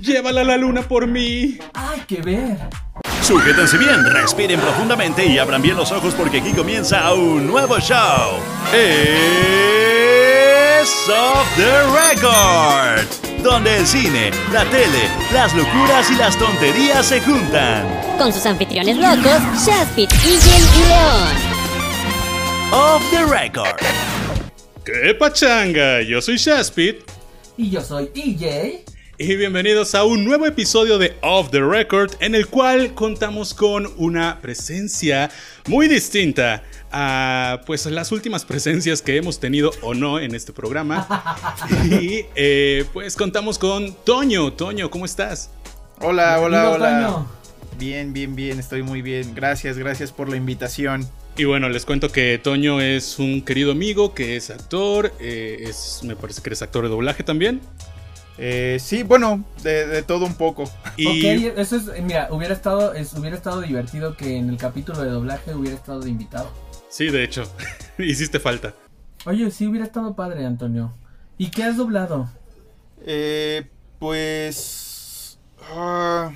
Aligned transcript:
Llévala 0.00 0.42
a 0.42 0.44
la 0.44 0.56
luna 0.58 0.82
por 0.82 1.06
mí. 1.06 1.58
Hay 1.72 2.00
que 2.00 2.20
ver. 2.20 2.58
Sujétense 3.22 3.78
bien, 3.78 4.04
respiren 4.04 4.60
profundamente 4.60 5.24
y 5.26 5.38
abran 5.38 5.62
bien 5.62 5.76
los 5.76 5.90
ojos 5.90 6.14
porque 6.14 6.38
aquí 6.38 6.52
comienza 6.52 7.12
un 7.14 7.46
nuevo 7.46 7.78
show. 7.80 8.38
Es 8.74 9.76
Off 11.08 11.48
the 11.56 11.82
Record, 12.12 13.06
donde 13.42 13.78
el 13.78 13.86
cine, 13.86 14.30
la 14.52 14.64
tele, 14.66 15.08
las 15.32 15.54
locuras 15.54 16.10
y 16.10 16.14
las 16.16 16.38
tonterías 16.38 17.06
se 17.06 17.20
juntan. 17.22 17.86
Con 18.18 18.32
sus 18.32 18.44
anfitriones 18.46 18.96
locos, 18.98 19.40
Shaspit, 19.66 20.12
Igel 20.12 20.62
y 20.62 20.88
León. 20.88 21.34
Off 22.72 23.02
the 23.10 23.24
Record. 23.24 23.80
¡Qué 24.84 25.14
pachanga! 25.14 26.02
Yo 26.02 26.20
soy 26.20 26.36
Shaspit. 26.36 26.98
Y 27.56 27.70
yo 27.70 27.80
soy 27.80 28.06
TJ. 28.06 28.95
Y 29.18 29.34
bienvenidos 29.36 29.94
a 29.94 30.04
un 30.04 30.26
nuevo 30.26 30.44
episodio 30.44 30.98
de 30.98 31.16
Off 31.22 31.50
the 31.50 31.60
Record 31.60 32.12
en 32.20 32.34
el 32.34 32.48
cual 32.48 32.92
contamos 32.92 33.54
con 33.54 33.90
una 33.96 34.40
presencia 34.42 35.30
muy 35.68 35.88
distinta 35.88 36.62
a 36.92 37.62
pues 37.64 37.86
las 37.86 38.12
últimas 38.12 38.44
presencias 38.44 39.00
que 39.00 39.16
hemos 39.16 39.40
tenido 39.40 39.70
o 39.80 39.94
no 39.94 40.20
en 40.20 40.34
este 40.34 40.52
programa. 40.52 41.08
y 41.90 42.26
eh, 42.34 42.84
pues 42.92 43.16
contamos 43.16 43.58
con 43.58 43.94
Toño. 44.04 44.52
Toño, 44.52 44.90
¿cómo 44.90 45.06
estás? 45.06 45.48
Hola, 46.02 46.38
hola, 46.38 46.70
hola. 46.72 47.06
Toño. 47.06 47.26
Bien, 47.78 48.12
bien, 48.12 48.36
bien, 48.36 48.58
estoy 48.58 48.82
muy 48.82 49.00
bien. 49.00 49.34
Gracias, 49.34 49.78
gracias 49.78 50.12
por 50.12 50.28
la 50.28 50.36
invitación. 50.36 51.08
Y 51.38 51.44
bueno, 51.44 51.70
les 51.70 51.86
cuento 51.86 52.12
que 52.12 52.38
Toño 52.42 52.82
es 52.82 53.18
un 53.18 53.40
querido 53.40 53.72
amigo 53.72 54.12
que 54.12 54.36
es 54.36 54.50
actor, 54.50 55.14
eh, 55.20 55.64
es, 55.66 56.00
me 56.02 56.16
parece 56.16 56.42
que 56.42 56.50
eres 56.50 56.60
actor 56.60 56.84
de 56.84 56.90
doblaje 56.90 57.22
también. 57.22 57.62
Eh, 58.38 58.76
sí, 58.80 59.02
bueno, 59.02 59.44
de, 59.62 59.86
de 59.86 60.02
todo 60.02 60.26
un 60.26 60.34
poco. 60.34 60.64
Y 60.96 61.06
Ok, 61.46 61.58
eso 61.58 61.76
es, 61.76 62.02
mira, 62.02 62.28
hubiera 62.30 62.54
estado, 62.54 62.94
es- 62.94 63.12
hubiera 63.14 63.36
estado 63.36 63.60
divertido 63.60 64.16
que 64.16 64.36
en 64.36 64.48
el 64.50 64.56
capítulo 64.56 65.02
de 65.02 65.10
doblaje 65.10 65.54
hubiera 65.54 65.76
estado 65.76 66.00
de 66.00 66.10
invitado. 66.10 66.50
sí, 66.88 67.10
de 67.10 67.24
hecho, 67.24 67.44
hiciste 67.98 68.40
falta. 68.40 68.74
Oye, 69.26 69.50
sí 69.50 69.66
hubiera 69.66 69.84
estado 69.86 70.14
padre, 70.14 70.46
Antonio. 70.46 70.94
¿Y 71.38 71.50
qué 71.50 71.64
has 71.64 71.76
doblado? 71.76 72.30
Eh, 73.04 73.66
pues... 73.98 75.38
ah, 75.72 76.32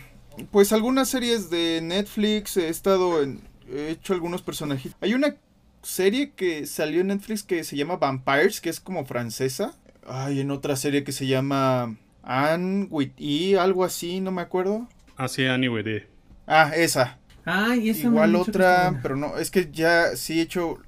pues 0.50 0.72
algunas 0.72 1.08
series 1.08 1.50
de 1.50 1.80
Netflix 1.82 2.56
he 2.56 2.69
estado 2.69 3.22
en... 3.22 3.41
He 3.72 3.91
hecho 3.91 4.12
algunos 4.14 4.42
personajes. 4.42 4.92
Hay 5.00 5.14
una 5.14 5.36
serie 5.82 6.32
que 6.32 6.66
salió 6.66 7.00
en 7.00 7.06
Netflix 7.08 7.42
que 7.44 7.62
se 7.64 7.77
llama 7.77 7.97
Vampires, 7.97 8.60
que 8.60 8.69
es 8.70 8.80
como 8.80 9.05
francesa. 9.05 9.75
Hay 10.06 10.41
en 10.41 10.51
otra 10.51 10.77
serie 10.77 11.05
que 11.05 11.12
se 11.12 11.27
llama 11.27 11.97
Anne 12.23 12.87
with 12.91 13.11
E, 13.19 13.59
algo 13.59 13.84
así, 13.84 14.20
no 14.20 14.31
me 14.33 14.43
acuerdo. 14.43 14.89
Así, 15.17 15.45
anyway, 15.47 15.83
de- 15.83 16.06
Ah, 16.47 16.73
esa. 16.75 17.19
Ay, 17.45 17.91
esa 17.91 18.09
me 18.11 18.17
Igual 18.17 18.25
han 18.25 18.33
dicho 18.41 18.45
que 18.53 18.59
está 18.59 18.89
otra, 18.89 19.03
pero 19.03 19.17
no, 19.17 19.39
es 19.39 19.51
que 19.51 19.69
ya 19.73 20.17
sí 20.17 20.39
he 20.41 20.43
hecho... 20.43 20.78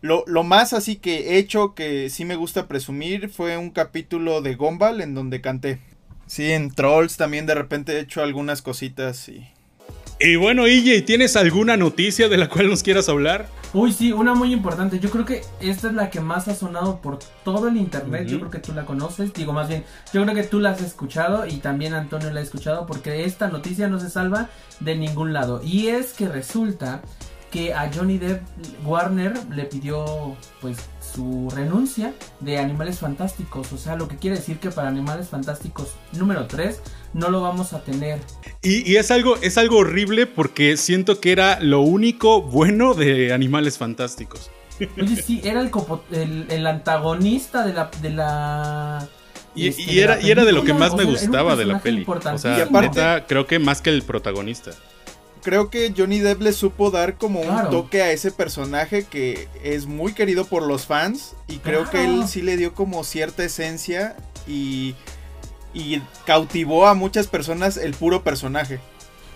Lo, 0.00 0.24
lo 0.26 0.42
más 0.42 0.72
así 0.72 0.96
que 0.96 1.30
he 1.34 1.38
hecho 1.38 1.74
que 1.74 2.10
sí 2.10 2.24
me 2.24 2.34
gusta 2.34 2.66
presumir 2.66 3.28
fue 3.28 3.56
un 3.56 3.70
capítulo 3.70 4.42
de 4.42 4.56
Gumball 4.56 5.00
en 5.00 5.14
donde 5.14 5.40
canté. 5.40 5.78
Sí, 6.26 6.50
en 6.50 6.70
Trolls 6.72 7.16
también 7.16 7.46
de 7.46 7.54
repente 7.54 7.92
he 7.92 8.00
hecho 8.00 8.22
algunas 8.22 8.62
cositas 8.62 9.28
y... 9.28 9.46
Y 10.18 10.36
bueno, 10.36 10.66
EJ, 10.66 11.04
¿tienes 11.04 11.36
alguna 11.36 11.76
noticia 11.76 12.28
de 12.28 12.36
la 12.36 12.48
cual 12.48 12.68
nos 12.68 12.82
quieras 12.82 13.08
hablar? 13.08 13.48
Uy, 13.74 13.90
sí, 13.92 14.12
una 14.12 14.34
muy 14.34 14.52
importante. 14.52 15.00
Yo 15.00 15.10
creo 15.10 15.24
que 15.24 15.42
esta 15.60 15.88
es 15.88 15.94
la 15.94 16.10
que 16.10 16.20
más 16.20 16.46
ha 16.46 16.54
sonado 16.54 17.00
por 17.00 17.18
todo 17.42 17.68
el 17.68 17.78
internet. 17.78 18.26
Yo 18.28 18.38
creo 18.38 18.50
que 18.50 18.58
tú 18.58 18.74
la 18.74 18.84
conoces. 18.84 19.32
Digo, 19.32 19.54
más 19.54 19.68
bien, 19.68 19.84
yo 20.12 20.22
creo 20.22 20.34
que 20.34 20.42
tú 20.42 20.60
la 20.60 20.70
has 20.70 20.82
escuchado 20.82 21.46
y 21.46 21.56
también 21.56 21.94
Antonio 21.94 22.30
la 22.30 22.40
ha 22.40 22.42
escuchado 22.42 22.86
porque 22.86 23.24
esta 23.24 23.48
noticia 23.48 23.88
no 23.88 23.98
se 23.98 24.10
salva 24.10 24.50
de 24.80 24.94
ningún 24.96 25.32
lado. 25.32 25.62
Y 25.64 25.88
es 25.88 26.12
que 26.12 26.28
resulta 26.28 27.00
que 27.50 27.74
a 27.74 27.90
Johnny 27.94 28.18
Depp 28.18 28.42
Warner 28.84 29.34
le 29.50 29.64
pidió 29.64 30.36
pues 30.60 30.78
su 31.00 31.50
renuncia 31.54 32.14
de 32.40 32.58
Animales 32.58 32.98
Fantásticos. 32.98 33.72
O 33.72 33.78
sea, 33.78 33.96
lo 33.96 34.08
que 34.08 34.16
quiere 34.16 34.36
decir 34.36 34.58
que 34.58 34.70
para 34.70 34.88
Animales 34.88 35.28
Fantásticos 35.28 35.94
número 36.12 36.46
3 36.46 36.80
no 37.12 37.30
lo 37.30 37.40
vamos 37.40 37.72
a 37.72 37.82
tener. 37.82 38.20
Y, 38.62 38.90
y 38.90 38.96
es, 38.96 39.10
algo, 39.10 39.36
es 39.42 39.58
algo 39.58 39.78
horrible 39.78 40.26
porque 40.26 40.76
siento 40.76 41.20
que 41.20 41.32
era 41.32 41.60
lo 41.60 41.80
único 41.80 42.42
bueno 42.42 42.94
de 42.94 43.32
Animales 43.32 43.78
Fantásticos. 43.78 44.50
Oye, 45.00 45.16
sí, 45.22 45.40
era 45.44 45.60
el, 45.60 45.70
copo- 45.70 46.02
el, 46.10 46.46
el 46.50 46.66
antagonista 46.66 47.64
de 47.66 47.72
la... 47.74 47.90
De 48.00 48.10
la 48.10 49.08
Y, 49.54 49.68
este, 49.68 49.82
y 49.82 49.94
de 49.96 50.02
era, 50.02 50.20
y 50.20 50.30
era 50.30 50.44
de 50.44 50.52
lo 50.52 50.64
que 50.64 50.74
más 50.74 50.92
o 50.92 50.96
me 50.96 51.04
gustaba 51.04 51.56
de 51.56 51.64
la 51.66 51.80
peli. 51.80 52.04
O 52.06 52.38
sea, 52.38 52.58
Y 52.58 52.60
aparte- 52.62 52.88
neta, 53.00 53.26
creo 53.26 53.46
que 53.46 53.58
más 53.58 53.80
que 53.82 53.90
el 53.90 54.02
protagonista. 54.02 54.70
Creo 55.42 55.70
que 55.70 55.92
Johnny 55.96 56.20
Depp 56.20 56.40
le 56.40 56.52
supo 56.52 56.92
dar 56.92 57.18
como 57.18 57.42
Claro. 57.42 57.64
un 57.66 57.70
toque 57.70 58.00
a 58.00 58.12
ese 58.12 58.30
personaje 58.30 59.04
que 59.04 59.48
es 59.64 59.86
muy 59.86 60.12
querido 60.14 60.44
por 60.44 60.62
los 60.62 60.86
fans 60.86 61.34
y 61.48 61.56
creo 61.58 61.90
que 61.90 62.04
él 62.04 62.28
sí 62.28 62.42
le 62.42 62.56
dio 62.56 62.74
como 62.74 63.02
cierta 63.02 63.42
esencia 63.44 64.16
y, 64.46 64.94
y 65.74 66.00
cautivó 66.26 66.86
a 66.86 66.94
muchas 66.94 67.26
personas 67.26 67.76
el 67.76 67.94
puro 67.94 68.22
personaje. 68.22 68.80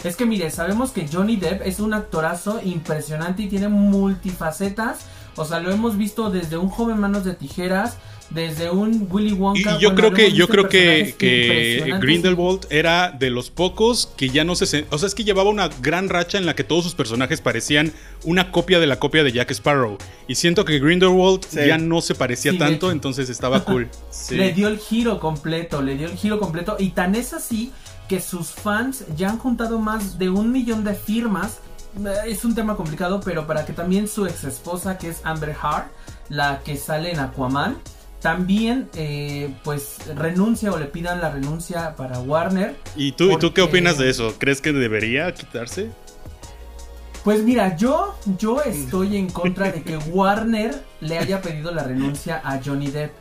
Es 0.05 0.17
que 0.17 0.27
mire, 0.27 0.51
sabemos 0.51 0.91
que 0.93 1.09
Johnny 1.09 1.37
Depp 1.37 1.63
es 1.67 1.81
un 1.81 1.95
actorazo 1.95 2.61
impresionante 2.63 3.43
y 3.43 3.49
tiene 3.49 3.69
multifacetas. 3.69 5.01
O 5.37 5.45
sea, 5.45 5.61
lo 5.61 5.71
hemos 5.71 5.97
visto 5.97 6.31
desde 6.31 6.57
un 6.57 6.69
joven 6.69 7.01
manos 7.01 7.25
de 7.25 7.35
tijeras, 7.35 7.97
desde 8.31 8.71
un 8.71 9.07
Willy 9.11 9.33
Wonka. 9.33 9.61
y 9.61 9.65
yo 9.81 9.91
bueno, 9.93 9.95
creo 9.95 10.13
que 10.13 10.31
yo 10.33 10.47
visto 10.47 10.53
creo 10.53 10.69
que, 10.69 11.15
que. 11.17 11.95
Grindelwald 12.01 12.67
era 12.71 13.11
de 13.13 13.31
los 13.31 13.51
pocos 13.51 14.11
que 14.17 14.29
ya 14.31 14.45
no 14.45 14.55
se 14.57 14.87
o 14.91 14.99
sea 14.99 15.07
es 15.07 15.15
que 15.15 15.25
llevaba 15.25 15.49
una 15.51 15.69
gran 15.81 16.09
racha 16.09 16.37
en 16.39 16.45
la 16.47 16.55
que 16.55 16.65
todos 16.65 16.85
sus 16.85 16.95
personajes 16.95 17.41
parecían 17.41 17.93
una 18.25 18.51
copia 18.51 18.81
de 18.81 18.87
la 18.87 18.99
copia 18.99 19.23
de 19.23 19.33
Jack 19.33 19.51
Sparrow 19.53 19.97
y 20.27 20.35
siento 20.35 20.65
que 20.65 20.79
Grindelwald 20.81 21.45
Sí. 21.49 21.61
ya 21.67 21.79
no 21.79 22.01
se 22.01 22.15
parecía 22.15 22.53
Sí, 22.53 22.59
tanto 22.59 22.91
entonces 22.91 23.29
estaba 23.31 23.65
cool 23.65 23.89
Sí. 24.11 24.35
Le 24.37 24.53
dio 24.53 24.69
el 24.69 24.79
giro 24.79 25.21
completo, 25.21 25.81
le 25.83 25.97
dio 25.97 26.07
el 26.09 26.17
giro 26.17 26.41
completo. 26.41 26.77
Y 26.79 26.91
tan 26.91 27.15
es 27.15 27.33
así 27.33 27.73
que 28.09 28.21
sus 28.21 28.49
fans 28.49 29.05
ya 29.17 29.31
han 29.31 29.39
juntado 29.39 29.79
más 29.79 30.19
de 30.19 30.31
un 30.31 30.51
millón 30.51 30.83
de 30.85 30.95
firmas. 30.95 31.59
Eh, 32.05 32.31
Es 32.31 32.45
un 32.45 32.55
tema 32.55 32.77
complicado, 32.77 33.21
pero 33.25 33.47
para 33.47 33.65
que 33.65 33.73
también 33.73 34.09
su 34.09 34.27
ex 34.27 34.43
esposa, 34.45 34.99
que 34.99 35.09
es 35.11 35.21
Amber 35.23 35.51
Heard, 35.51 35.85
la 36.29 36.61
que 36.65 36.77
sale 36.77 37.13
en 37.13 37.21
Aquaman, 37.21 37.77
también 38.27 38.89
eh, 38.97 39.55
pues 39.63 39.99
renuncia 40.17 40.73
o 40.73 40.79
le 40.81 40.87
pidan 40.87 41.21
la 41.21 41.31
renuncia 41.31 41.95
para 41.95 42.19
Warner. 42.19 42.75
¿Y 42.97 43.13
tú, 43.13 43.31
¿Y 43.31 43.39
tú 43.39 43.53
qué 43.55 43.63
opinas 43.63 43.99
de 43.99 44.11
eso? 44.11 44.35
¿Crees 44.37 44.61
que 44.61 44.73
debería 44.73 45.33
quitarse? 45.33 45.93
Pues 47.23 47.45
mira, 47.45 47.77
yo, 47.77 48.17
yo 48.37 48.63
estoy 48.63 49.17
en 49.17 49.31
contra 49.31 49.71
de 49.71 49.85
que 49.85 49.97
Warner 50.11 50.83
le 51.01 51.19
haya 51.21 51.41
pedido 51.41 51.71
la 51.71 51.85
renuncia 51.85 52.43
a 52.45 52.59
Johnny 52.65 52.89
Depp. 52.89 53.13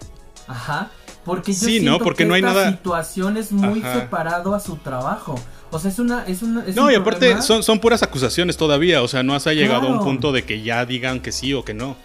Ajá. 0.47 0.89
Porque 1.23 1.53
yo 1.53 1.59
Sí, 1.59 1.65
siento 1.79 1.91
¿no? 1.91 1.99
Porque 1.99 2.23
que 2.23 2.25
no 2.27 2.33
hay 2.33 2.41
esta 2.41 2.53
nada- 2.55 2.71
situación 2.71 3.37
es 3.37 3.51
muy 3.51 3.81
Ajá. 3.81 3.99
separado 4.01 4.55
a 4.55 4.59
su 4.59 4.77
trabajo. 4.77 5.35
O 5.69 5.77
sea, 5.77 5.91
es 5.91 5.99
una, 5.99 6.25
es 6.25 6.41
una, 6.41 6.65
es 6.65 6.75
No, 6.75 6.85
un 6.85 6.91
y 6.93 6.95
aparte 6.95 7.27
problema- 7.27 7.41
son, 7.43 7.61
son 7.61 7.77
puras 7.79 8.01
acusaciones 8.01 8.57
todavía, 8.57 9.03
o 9.03 9.07
sea, 9.07 9.21
no 9.21 9.39
se 9.39 9.51
ha 9.51 9.53
llegado 9.53 9.87
a 9.87 9.91
un 9.91 9.99
punto 9.99 10.31
de 10.31 10.45
que 10.45 10.63
ya 10.63 10.83
digan 10.87 11.19
que 11.19 11.31
sí 11.31 11.53
o 11.53 11.63
que 11.63 11.75
no. 11.75 11.95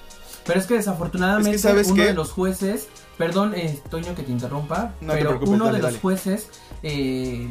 Pero 0.47 0.59
es 0.59 0.67
que 0.67 0.75
desafortunadamente 0.75 1.51
Es 1.51 1.63
que, 1.63 1.69
¿sabes 1.69 1.87
uno 1.89 1.97
qué? 1.97 2.07
de 2.07 2.15
los 2.15 2.33
jueces, 2.33 2.89
perdón, 3.19 3.55
eh, 3.55 3.81
Toño 3.91 4.15
que 4.15 4.23
te 4.23 4.33
interrumpa, 4.33 4.95
No 5.01 5.13
pero 5.13 5.39
uno 5.43 5.67
dale, 5.67 5.79
de 5.79 5.83
los 5.83 5.99
jueces 6.01 6.49
eh, 6.83 7.51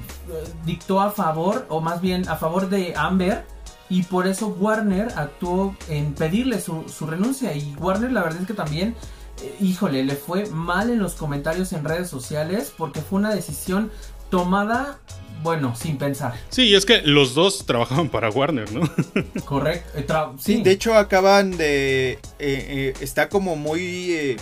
dictó 0.65 0.99
a 1.01 1.11
favor, 1.11 1.65
o 1.69 1.81
más 1.81 2.01
bien 2.01 2.27
a 2.27 2.35
favor 2.35 2.69
de 2.69 2.93
Amber, 2.95 3.45
y 3.89 4.03
por 4.03 4.27
eso 4.27 4.47
Warner 4.47 5.09
actuó 5.15 5.75
en 5.87 6.13
pedirle 6.13 6.59
su, 6.61 6.83
su 6.89 7.05
renuncia. 7.07 7.53
Y 7.55 7.75
Warner 7.79 8.11
la 8.11 8.23
verdad 8.23 8.41
es 8.41 8.47
que 8.47 8.53
también, 8.53 8.95
eh, 9.41 9.55
híjole, 9.61 10.03
le 10.03 10.15
fue 10.15 10.45
mal 10.47 10.89
en 10.89 10.99
los 10.99 11.13
comentarios 11.13 11.73
en 11.73 11.83
redes 11.83 12.09
sociales 12.09 12.73
porque 12.77 13.01
fue 13.01 13.19
una 13.19 13.33
decisión 13.33 13.91
tomada, 14.29 14.99
bueno, 15.41 15.75
sin 15.75 15.97
pensar. 15.97 16.33
Sí, 16.49 16.63
y 16.63 16.75
es 16.75 16.85
que 16.85 17.01
los 17.03 17.33
dos 17.33 17.65
trabajaban 17.65 18.09
para 18.09 18.29
Warner, 18.29 18.71
¿no? 18.71 18.81
Correcto. 19.45 19.97
eh, 19.97 20.05
Sí, 20.39 20.57
sí, 20.57 20.63
de 20.63 20.71
hecho 20.71 20.95
acaban 20.95 21.51
de... 21.57 22.11
eh, 22.13 22.19
eh, 22.39 22.93
está 23.01 23.29
como 23.29 23.55
muy 23.55 24.11
eh, 24.11 24.37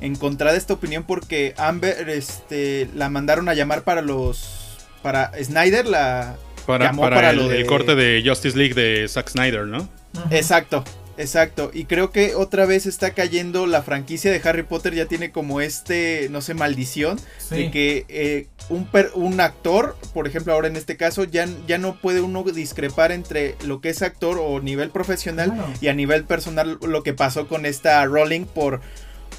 encontrada 0.00 0.56
esta 0.56 0.74
opinión 0.74 1.04
porque 1.04 1.54
Amber 1.56 2.08
este, 2.08 2.88
la 2.94 3.08
mandaron 3.10 3.48
a 3.48 3.54
llamar 3.54 3.82
para 3.84 4.02
los... 4.02 4.78
Para 5.02 5.32
Snyder, 5.42 5.86
la... 5.86 6.36
Para, 6.66 6.86
Llamó 6.86 7.02
para 7.02 7.16
para 7.16 7.30
el, 7.30 7.36
lo 7.36 7.48
de- 7.48 7.60
el 7.60 7.66
corte 7.66 7.94
de 7.94 8.22
Justice 8.26 8.56
League 8.56 8.72
de 8.74 9.06
Zack 9.08 9.28
Snyder, 9.28 9.66
¿no? 9.66 9.86
Exacto, 10.30 10.82
exacto. 11.18 11.70
Y 11.72 11.84
creo 11.84 12.10
que 12.10 12.34
otra 12.34 12.66
vez 12.66 12.86
está 12.86 13.10
cayendo 13.12 13.66
la 13.66 13.82
franquicia 13.82 14.30
de 14.30 14.40
Harry 14.48 14.62
Potter, 14.64 14.94
ya 14.94 15.06
tiene 15.06 15.30
como 15.32 15.60
este, 15.60 16.28
no 16.30 16.40
sé, 16.40 16.54
maldición, 16.54 17.18
Sí. 17.38 17.54
de 17.56 17.70
que 17.70 18.04
eh, 18.08 18.46
un, 18.68 18.86
per- 18.86 19.12
un 19.14 19.40
actor, 19.40 19.96
por 20.12 20.26
ejemplo 20.26 20.52
ahora 20.52 20.68
en 20.68 20.76
este 20.76 20.96
caso, 20.96 21.24
ya, 21.24 21.46
ya 21.66 21.78
no 21.78 22.00
puede 22.00 22.20
uno 22.20 22.42
discrepar 22.44 23.12
entre 23.12 23.56
lo 23.66 23.80
que 23.80 23.90
es 23.90 24.02
actor 24.02 24.38
o 24.40 24.60
nivel 24.60 24.90
profesional 24.90 25.52
Claro. 25.52 25.72
y 25.80 25.88
a 25.88 25.94
nivel 25.94 26.24
personal 26.24 26.78
lo 26.82 27.02
que 27.02 27.14
pasó 27.14 27.46
con 27.48 27.66
esta 27.66 28.04
Rowling 28.06 28.44
por 28.46 28.80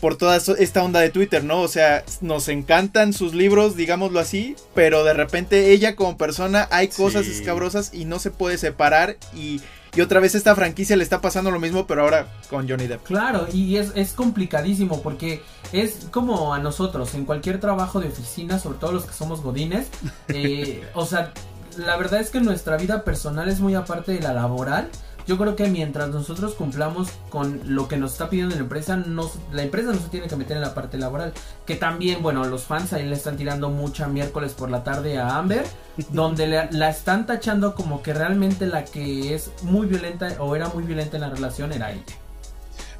por 0.01 0.17
toda 0.17 0.35
esta 0.37 0.83
onda 0.83 0.99
de 0.99 1.09
Twitter, 1.09 1.43
¿no? 1.45 1.61
O 1.61 1.69
sea, 1.69 2.03
nos 2.19 2.49
encantan 2.49 3.13
sus 3.13 3.33
libros, 3.33 3.77
digámoslo 3.77 4.19
así, 4.19 4.55
pero 4.75 5.05
de 5.05 5.13
repente 5.13 5.71
ella 5.71 5.95
como 5.95 6.17
persona 6.17 6.67
hay 6.69 6.89
cosas 6.89 7.25
Sí. 7.25 7.31
escabrosas 7.31 7.91
y 7.93 8.03
no 8.03 8.19
se 8.19 8.29
puede 8.29 8.57
separar 8.57 9.15
y, 9.33 9.61
y 9.95 10.01
otra 10.01 10.19
vez 10.19 10.35
esta 10.35 10.55
franquicia 10.55 10.95
le 10.95 11.03
está 11.03 11.21
pasando 11.21 11.51
lo 11.51 11.59
mismo, 11.59 11.87
pero 11.87 12.01
ahora 12.01 12.27
con 12.49 12.67
Johnny 12.67 12.87
Depp. 12.87 13.03
Claro, 13.03 13.47
y 13.51 13.77
es, 13.77 13.91
es 13.95 14.13
complicadísimo 14.13 15.01
porque 15.01 15.41
es 15.71 16.07
como 16.11 16.53
a 16.53 16.59
nosotros, 16.59 17.13
en 17.15 17.25
cualquier 17.25 17.59
trabajo 17.59 17.99
de 17.99 18.09
oficina, 18.09 18.59
sobre 18.59 18.77
todo 18.77 18.91
los 18.91 19.05
que 19.05 19.13
somos 19.13 19.41
godines, 19.41 19.87
eh, 20.27 20.87
o 20.93 21.05
sea, 21.05 21.33
la 21.77 21.97
verdad 21.97 22.19
es 22.19 22.29
que 22.29 22.41
nuestra 22.41 22.77
vida 22.77 23.03
personal 23.03 23.49
es 23.49 23.59
muy 23.59 23.75
aparte 23.75 24.13
de 24.13 24.21
la 24.21 24.33
laboral. 24.33 24.89
Yo 25.27 25.37
creo 25.37 25.55
que 25.55 25.67
mientras 25.67 26.09
nosotros 26.09 26.53
cumplamos 26.53 27.09
con 27.29 27.61
lo 27.65 27.87
que 27.87 27.97
nos 27.97 28.11
está 28.11 28.29
pidiendo 28.29 28.55
la 28.55 28.61
empresa, 28.61 28.95
nos, 28.95 29.33
la 29.51 29.63
empresa 29.63 29.91
no 29.91 29.99
se 29.99 30.09
tiene 30.09 30.27
que 30.27 30.35
meter 30.35 30.57
en 30.57 30.61
la 30.61 30.75
parte 30.75 30.97
laboral. 30.99 31.33
Que 31.65 31.75
también, 31.75 32.21
bueno, 32.21 32.45
los 32.45 32.63
fans 32.65 32.93
ahí 32.93 33.07
le 33.07 33.15
están 33.15 33.35
tirando 33.35 33.69
mucha 33.69 34.07
miércoles 34.07 34.53
por 34.53 34.69
la 34.69 34.83
tarde 34.83 35.17
a 35.17 35.37
Amber, 35.37 35.65
donde 36.11 36.47
la, 36.47 36.69
la 36.71 36.89
están 36.89 37.25
tachando 37.25 37.73
como 37.73 38.03
que 38.03 38.13
realmente 38.13 38.67
la 38.67 38.85
que 38.85 39.33
es 39.33 39.49
muy 39.63 39.87
violenta 39.87 40.35
o 40.39 40.55
era 40.55 40.67
muy 40.69 40.83
violenta 40.83 41.17
en 41.17 41.21
la 41.21 41.29
relación 41.29 41.73
era 41.73 41.91
ella. 41.91 42.03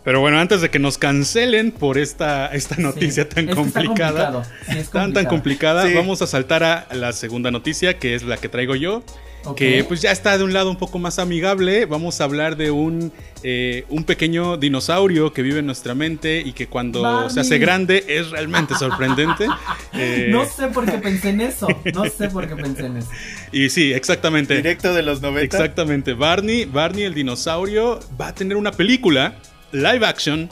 Pero 0.03 0.19
bueno, 0.19 0.39
antes 0.39 0.61
de 0.61 0.69
que 0.69 0.77
nos 0.77 0.99
cancelen 0.99 1.71
por 1.71 1.97
esta, 1.97 2.47
esta 2.53 2.75
noticia 2.77 3.23
Sí, 3.23 3.29
tan 3.29 3.47
complicada, 3.47 4.31
complicado, 4.31 4.43
sí, 4.67 4.77
es 4.77 4.89
tan 4.89 5.13
tan 5.13 5.25
complicada, 5.25 5.87
Sí. 5.87 5.95
vamos 5.95 6.21
a 6.21 6.27
saltar 6.27 6.63
a 6.63 6.87
la 6.93 7.11
segunda 7.11 7.49
noticia, 7.49 7.97
que 7.97 8.13
es 8.13 8.21
la 8.21 8.37
que 8.37 8.47
traigo 8.47 8.75
yo, 8.75 9.01
Ok. 9.45 9.57
que 9.57 9.83
pues 9.83 10.01
ya 10.01 10.11
está 10.11 10.37
de 10.37 10.43
un 10.43 10.53
lado 10.53 10.69
un 10.69 10.77
poco 10.77 10.97
más 10.99 11.19
amigable. 11.19 11.85
Vamos 11.85 12.19
a 12.19 12.23
hablar 12.23 12.57
de 12.57 12.71
un, 12.71 13.11
eh, 13.43 13.85
un 13.89 14.03
pequeño 14.03 14.57
dinosaurio 14.57 15.33
que 15.33 15.41
vive 15.41 15.59
en 15.59 15.65
nuestra 15.67 15.93
mente 15.95 16.41
y 16.45 16.53
que 16.53 16.67
cuando 16.67 17.29
se 17.29 17.39
hace 17.41 17.57
grande 17.59 18.03
es 18.07 18.31
realmente 18.31 18.73
sorprendente. 18.79 19.47
Eh, 19.93 20.27
No 20.31 20.45
sé 20.45 20.67
por 20.67 20.85
qué 20.85 20.97
pensé 20.97 21.29
en 21.29 21.41
eso. 21.41 21.67
No 21.93 22.05
sé 22.05 22.29
por 22.29 22.47
qué 22.47 22.55
pensé 22.55 22.87
en 22.87 22.97
eso. 22.97 23.09
Y 23.51 23.69
sí, 23.69 23.93
exactamente. 23.93 24.55
Directo 24.55 24.93
de 24.93 25.03
los 25.03 25.21
90. 25.21 25.43
Exactamente. 25.43 26.13
Barney, 26.13 26.65
Barney 26.65 27.03
el 27.03 27.13
dinosaurio 27.13 27.99
va 28.19 28.29
a 28.29 28.35
tener 28.35 28.57
una 28.57 28.71
película 28.71 29.35
live 29.71 30.05
action. 30.05 30.49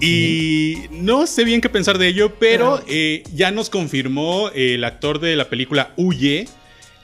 Y 0.00 0.78
no 0.90 1.26
sé 1.28 1.44
bien 1.44 1.60
qué 1.60 1.68
pensar 1.68 1.96
de 1.98 2.08
ello, 2.08 2.34
pero 2.40 2.80
Pero- 2.80 2.84
eh, 2.88 3.22
ya 3.32 3.52
nos 3.52 3.70
confirmó 3.70 4.50
el 4.54 4.82
actor 4.82 5.20
de 5.20 5.36
la 5.36 5.48
película 5.48 5.92
Huye, 5.96 6.48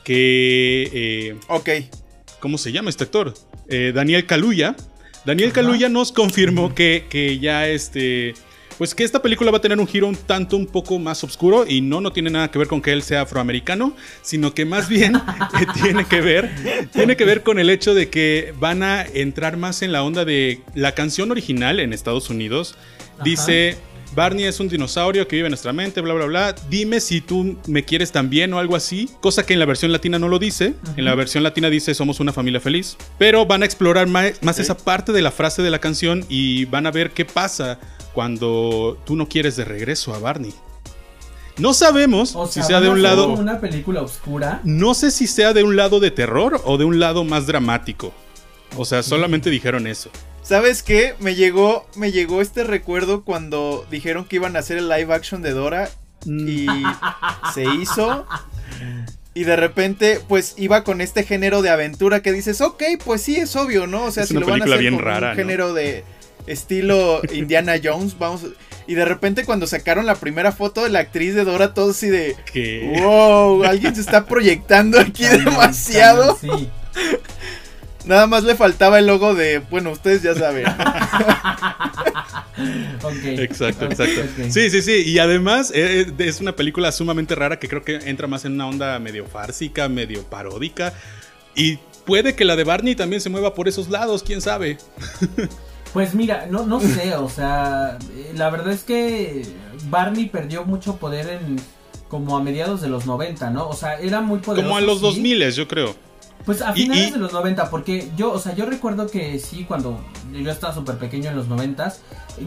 que... 0.05 0.91
eh, 0.93 1.37
Ok. 1.49 1.69
¿Cómo 2.41 2.59
se 2.59 2.73
llama 2.73 2.91
este 2.91 3.05
actor? 3.05 3.35
Eh, 3.69 3.93
Daniel 3.95 4.27
Kaluuya. 4.27 4.75
Daniel. 5.25 5.53
Kaluuya 5.53 5.89
nos 5.89 6.11
confirmó 6.13 6.75
que, 6.75 7.07
que 7.09 7.39
ya 7.39 7.69
este... 7.69 8.35
Pues 8.79 8.95
que 8.97 9.05
esta 9.05 9.23
película 9.23 9.51
va 9.53 9.59
a 9.59 9.61
tener 9.61 9.79
un 9.79 9.87
giro 9.87 10.09
un 10.09 10.17
tanto 10.17 10.57
un 10.57 10.67
poco 10.67 10.99
más 10.99 11.23
oscuro 11.23 11.65
y 11.69 11.83
no, 11.83 12.01
no 12.01 12.11
tiene 12.13 12.31
nada 12.31 12.51
que 12.51 12.59
ver 12.59 12.67
con 12.67 12.81
que 12.83 12.91
él 12.93 13.03
sea 13.03 13.21
afroamericano, 13.21 13.95
sino 14.23 14.55
que 14.55 14.65
más 14.65 14.89
bien 14.89 15.15
eh, 15.61 15.67
tiene 15.81 16.05
que 16.07 16.21
ver, 16.21 16.51
tiene 16.93 17.15
que 17.17 17.25
ver 17.25 17.43
con 17.45 17.61
el 17.61 17.71
hecho 17.71 17.95
de 17.95 18.09
que 18.09 18.53
van 18.59 18.83
a 18.83 19.03
entrar 19.05 19.57
más 19.57 19.83
en 19.83 19.93
la 19.93 20.03
onda 20.03 20.25
de 20.25 20.63
la 20.75 20.93
canción 20.97 21.31
original 21.31 21.79
en 21.79 21.93
Estados 21.93 22.29
Unidos. 22.31 22.75
Ajá. 23.15 23.23
Dice, 23.25 23.77
Barney 24.15 24.45
es 24.45 24.61
un 24.61 24.69
dinosaurio 24.69 25.27
que 25.27 25.37
vive 25.37 25.47
en 25.47 25.53
nuestra 25.53 25.73
mente, 25.73 26.01
bla, 26.01 26.15
bla, 26.15 26.27
bla. 26.27 26.55
Dime 26.69 27.01
si 27.01 27.21
tú 27.21 27.57
me 27.67 27.85
quieres 27.85 28.13
también 28.13 28.53
o 28.53 28.59
algo 28.59 28.77
así. 28.77 29.09
Cosa 29.21 29.45
que 29.47 29.55
en 29.55 29.59
la 29.59 29.65
versión 29.65 29.91
latina 29.91 30.19
no 30.19 30.29
lo 30.29 30.39
dice. 30.39 30.75
En 30.97 31.05
la 31.05 31.15
versión 31.15 31.43
latina 31.43 31.71
dice 31.71 31.95
somos 31.95 32.21
una 32.21 32.33
familia 32.33 32.61
feliz. 32.61 32.97
Pero 33.19 33.47
van 33.47 33.63
a 33.63 33.67
explorar 33.67 34.07
más, 34.09 34.59
esa 34.59 34.77
parte 34.77 35.13
de 35.13 35.23
la 35.23 35.31
frase 35.31 35.63
de 35.63 35.71
la 35.71 35.79
canción 35.79 36.25
y 36.29 36.67
van 36.67 36.87
a 36.87 36.91
ver 36.91 37.13
qué 37.13 37.25
pasa 37.25 37.79
cuando 38.13 38.99
tú 39.07 39.17
no 39.17 39.29
quieres 39.29 39.57
de 39.57 39.65
regreso 39.65 40.15
a 40.15 40.19
Barney. 40.19 40.53
No 41.59 41.75
sabemos 41.75 42.35
O 42.35 42.47
si 42.47 42.63
sea, 42.63 42.81
de 42.81 42.89
¿van 42.89 42.97
a 42.97 42.99
un 42.99 43.03
lado... 43.03 43.29
una 43.29 43.61
película 43.61 44.03
oscura. 44.03 44.61
No 44.65 44.95
sé 44.95 45.11
si 45.11 45.27
sea 45.27 45.53
de 45.53 45.63
un 45.63 45.77
lado 45.77 46.01
de 46.01 46.11
terror 46.11 46.61
o 46.65 46.79
de 46.79 46.85
un 46.85 46.99
lado 46.99 47.25
más 47.25 47.47
dramático. 47.47 48.13
O 48.77 48.85
sea, 48.85 49.03
solamente 49.03 49.51
dijeron 49.51 49.87
eso. 49.87 50.11
¿Sabes 50.43 50.83
qué? 50.83 51.15
Me 51.21 51.35
llegó, 51.35 51.87
me 51.95 52.11
llegó 52.13 52.43
este 52.43 52.65
recuerdo 52.65 53.25
cuando 53.25 53.87
dijeron 53.91 54.25
que 54.25 54.37
iban 54.37 54.57
a 54.57 54.61
hacer 54.61 54.79
el 54.79 54.89
live 54.89 55.13
action 55.15 55.41
de 55.43 55.53
Dora 55.53 55.89
y 56.27 56.67
se 57.55 57.65
hizo. 57.65 58.27
Y 59.35 59.45
de 59.45 59.57
repente, 59.57 60.21
pues 60.29 60.55
iba 60.59 60.85
con 60.85 61.01
este 61.01 61.23
género 61.25 61.63
de 61.63 61.71
aventura 61.71 62.21
que 62.21 62.33
dices, 62.33 62.61
ok, 62.61 62.83
pues 63.05 63.23
sí, 63.23 63.37
es 63.37 63.57
obvio, 63.57 63.87
¿no? 63.87 64.05
O 64.05 64.11
sea, 64.11 64.25
Es 64.25 64.29
si 64.29 64.37
una 64.37 64.45
lo 64.47 64.53
van 64.53 64.63
a 64.63 64.65
hacer 64.65 64.79
bien 64.79 64.95
con 64.97 65.05
rara, 65.05 65.29
un 65.29 65.33
¿no? 65.33 65.37
género 65.37 65.73
de 65.75 66.05
estilo 66.47 67.23
Indiana 67.33 67.75
Jones, 67.83 68.19
vamos. 68.19 68.43
Y 68.87 68.95
de 68.95 69.05
repente 69.05 69.45
cuando 69.45 69.67
sacaron 69.69 70.07
la 70.07 70.17
primera 70.17 70.51
foto 70.53 70.83
de 70.83 70.91
la 70.91 70.99
actriz 70.99 71.35
de 71.35 71.45
Dora, 71.45 71.73
todos 71.73 71.97
así 71.97 72.09
de, 72.09 72.37
Que... 72.53 73.01
wow, 73.01 73.63
alguien 73.65 73.95
se 73.95 74.01
está 74.01 74.27
proyectando 74.27 74.99
aquí 75.01 75.25
demasiado. 75.25 76.37
Sí. 76.39 76.69
Nada 78.05 78.27
más 78.27 78.45
le 78.45 78.55
faltaba 78.55 78.99
el 78.99 79.07
logo 79.07 79.35
de, 79.35 79.59
bueno, 79.59 79.91
ustedes 79.91 80.23
ya 80.23 80.35
saben. 80.35 80.67
Exacto, 83.25 83.87
exacto. 83.87 84.23
Sí, 84.51 84.71
sí, 84.71 84.83
sí. 84.83 85.03
Y 85.07 85.19
además 85.19 85.73
eh, 85.75 86.13
es 86.19 86.41
una 86.41 86.55
película 86.55 86.93
sumamente 86.93 87.35
rara 87.35 87.59
que 87.59 87.69
creo 87.69 87.83
que 87.83 87.97
entra 88.09 88.27
más 88.27 88.45
en 88.45 88.53
una 88.53 88.67
onda 88.67 88.99
medio 88.99 89.27
fársica, 89.27 89.89
medio 89.89 90.23
paródica. 90.25 90.93
Y 91.55 91.79
puede 92.05 92.35
que 92.35 92.45
la 92.45 92.57
de 92.57 92.65
Barney 92.65 92.95
también 92.95 93.21
se 93.21 93.31
mueva 93.31 93.55
por 93.55 93.69
esos 93.69 93.89
lados, 93.89 94.23
quién 94.23 94.41
sabe. 94.41 94.79
Pues 95.93 96.15
mira, 96.15 96.47
no, 96.51 96.65
no 96.65 96.81
sé, 96.81 97.15
o 97.17 97.29
sea, 97.29 97.99
eh, 98.17 98.33
la 98.35 98.49
verdad 98.49 98.73
es 98.73 98.83
que 98.83 99.43
Barney 99.91 100.25
perdió 100.25 100.65
mucho 100.65 100.97
poder 100.97 101.29
en 101.29 101.57
como 102.09 102.35
a 102.35 102.43
mediados 102.43 102.81
de 102.81 102.89
los 102.89 103.05
90, 103.05 103.51
¿no? 103.51 103.69
O 103.69 103.75
sea, 103.75 104.01
era 104.01 104.23
muy 104.23 104.39
poderoso. 104.39 104.69
Como 104.69 104.79
a 104.79 104.81
los 104.81 105.01
sí. 105.01 105.05
2000, 105.05 105.51
yo 105.53 105.69
creo. 105.69 105.95
Pues 106.45 106.61
a 106.63 106.73
finales 106.73 107.09
y- 107.09 107.11
de 107.13 107.19
los 107.19 107.33
90, 107.33 107.71
porque 107.71 108.11
yo, 108.17 108.33
o 108.33 108.39
sea, 108.39 108.55
yo 108.55 108.67
recuerdo 108.67 109.07
que 109.07 109.39
sí, 109.39 109.65
cuando 109.65 110.01
yo 110.33 110.51
estaba 110.51 110.75
súper 110.75 110.97
pequeño 110.99 111.31
en 111.31 111.37
los 111.37 111.47
90, 111.49 111.95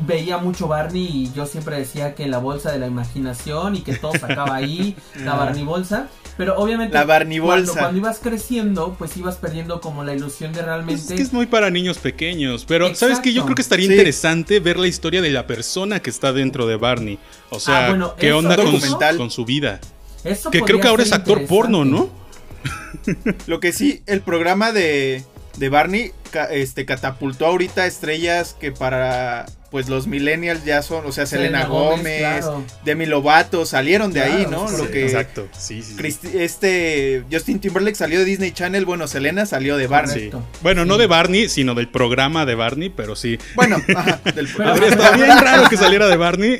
veía 0.05 0.37
mucho 0.37 0.67
Barney 0.67 1.03
y 1.05 1.31
yo 1.33 1.45
siempre 1.45 1.77
decía 1.77 2.13
que 2.15 2.27
la 2.27 2.39
bolsa 2.39 2.71
de 2.71 2.79
la 2.79 2.87
imaginación 2.87 3.75
y 3.75 3.81
que 3.81 3.93
todo 3.95 4.11
sacaba 4.19 4.55
ahí, 4.55 4.95
la 5.23 5.35
Barney 5.35 5.63
bolsa. 5.63 6.07
Pero 6.37 6.57
obviamente, 6.57 6.93
La 6.93 7.05
Barney 7.05 7.39
cuando, 7.39 7.67
bolsa. 7.67 7.79
cuando 7.79 7.97
ibas 7.99 8.19
creciendo, 8.21 8.93
pues 8.99 9.15
ibas 9.15 9.37
perdiendo 9.37 9.79
como 9.79 10.03
la 10.03 10.13
ilusión 10.13 10.51
de 10.51 10.57
Pues 10.57 10.65
realmente. 10.65 11.01
es 11.01 11.13
que 11.13 11.21
es 11.21 11.31
muy 11.31 11.45
para 11.45 11.69
niños 11.69 11.97
pequeños. 11.97 12.65
Pero, 12.67 12.93
¿sabes 12.93 13.21
qué? 13.21 13.31
Yo 13.31 13.45
creo 13.45 13.55
que 13.55 13.61
estaría 13.61 13.85
Sí. 13.87 13.93
interesante 13.93 14.59
ver 14.59 14.77
la 14.77 14.87
historia 14.87 15.21
de 15.21 15.29
la 15.29 15.47
persona 15.47 16.01
que 16.01 16.09
está 16.09 16.33
dentro 16.33 16.67
de 16.67 16.75
Barney. 16.75 17.19
O 17.51 17.59
sea, 17.61 17.85
Ah, 17.85 17.89
bueno, 17.89 18.15
qué 18.17 18.27
eso- 18.27 18.37
onda 18.39 18.57
con 18.57 18.65
con 19.17 19.31
su 19.31 19.45
vida. 19.45 19.79
Eso 20.25 20.51
Que 20.51 20.61
creo 20.61 20.81
que 20.81 20.87
ahora 20.89 21.03
es 21.03 21.13
actor 21.13 21.45
porno, 21.45 21.85
¿no? 21.85 22.09
Lo 23.47 23.59
que 23.59 23.71
sí, 23.73 24.01
el 24.07 24.21
programa 24.21 24.71
de, 24.71 25.23
de 25.57 25.69
Barney 25.69 26.11
ca- 26.31 26.45
este, 26.45 26.85
catapultó 26.85 27.45
ahorita 27.45 27.85
estrellas 27.85 28.55
que 28.59 28.71
para 28.71 29.45
pues 29.71 29.89
los 29.89 30.07
millennials 30.07 30.63
ya 30.63 30.81
son, 30.81 31.05
o 31.05 31.11
sea, 31.11 31.25
Selena, 31.25 31.63
Selena 31.63 31.65
Gómez, 31.67 31.97
Gómez, 31.99 32.19
claro. 32.45 32.63
Demi 32.85 33.05
Lovato, 33.07 33.65
salieron 33.65 34.13
de 34.13 34.21
ahí, 34.21 34.47
¿no? 34.49 34.69
sí, 34.69 34.77
Lo 34.77 34.89
que 34.89 35.03
Exacto. 35.03 35.49
Sí, 35.57 35.81
sí, 35.81 35.97
este 36.33 37.25
Justin 37.29 37.59
Timberlake 37.59 37.95
salió 37.95 38.19
de 38.19 38.25
Disney 38.25 38.51
Channel, 38.53 38.85
bueno, 38.85 39.05
Selena 39.07 39.45
salió 39.45 39.75
de 39.75 39.87
Barney. 39.87 40.31
Bueno, 40.61 40.85
no 40.85 40.97
de 40.97 41.07
Barney, 41.07 41.49
sino 41.49 41.73
del 41.75 41.89
programa 41.89 42.45
de 42.45 42.55
Barney, 42.55 42.89
pero 42.89 43.17
sí. 43.17 43.37
Bueno, 43.55 43.75
ajá, 43.97 44.21
del 44.33 44.47
Pero- 44.47 44.69
Habría 44.69 44.89
estado 44.89 45.13
bien 45.17 45.27
raro 45.37 45.67
que 45.69 45.75
saliera 45.75 46.07
de 46.07 46.15
Barney. 46.15 46.57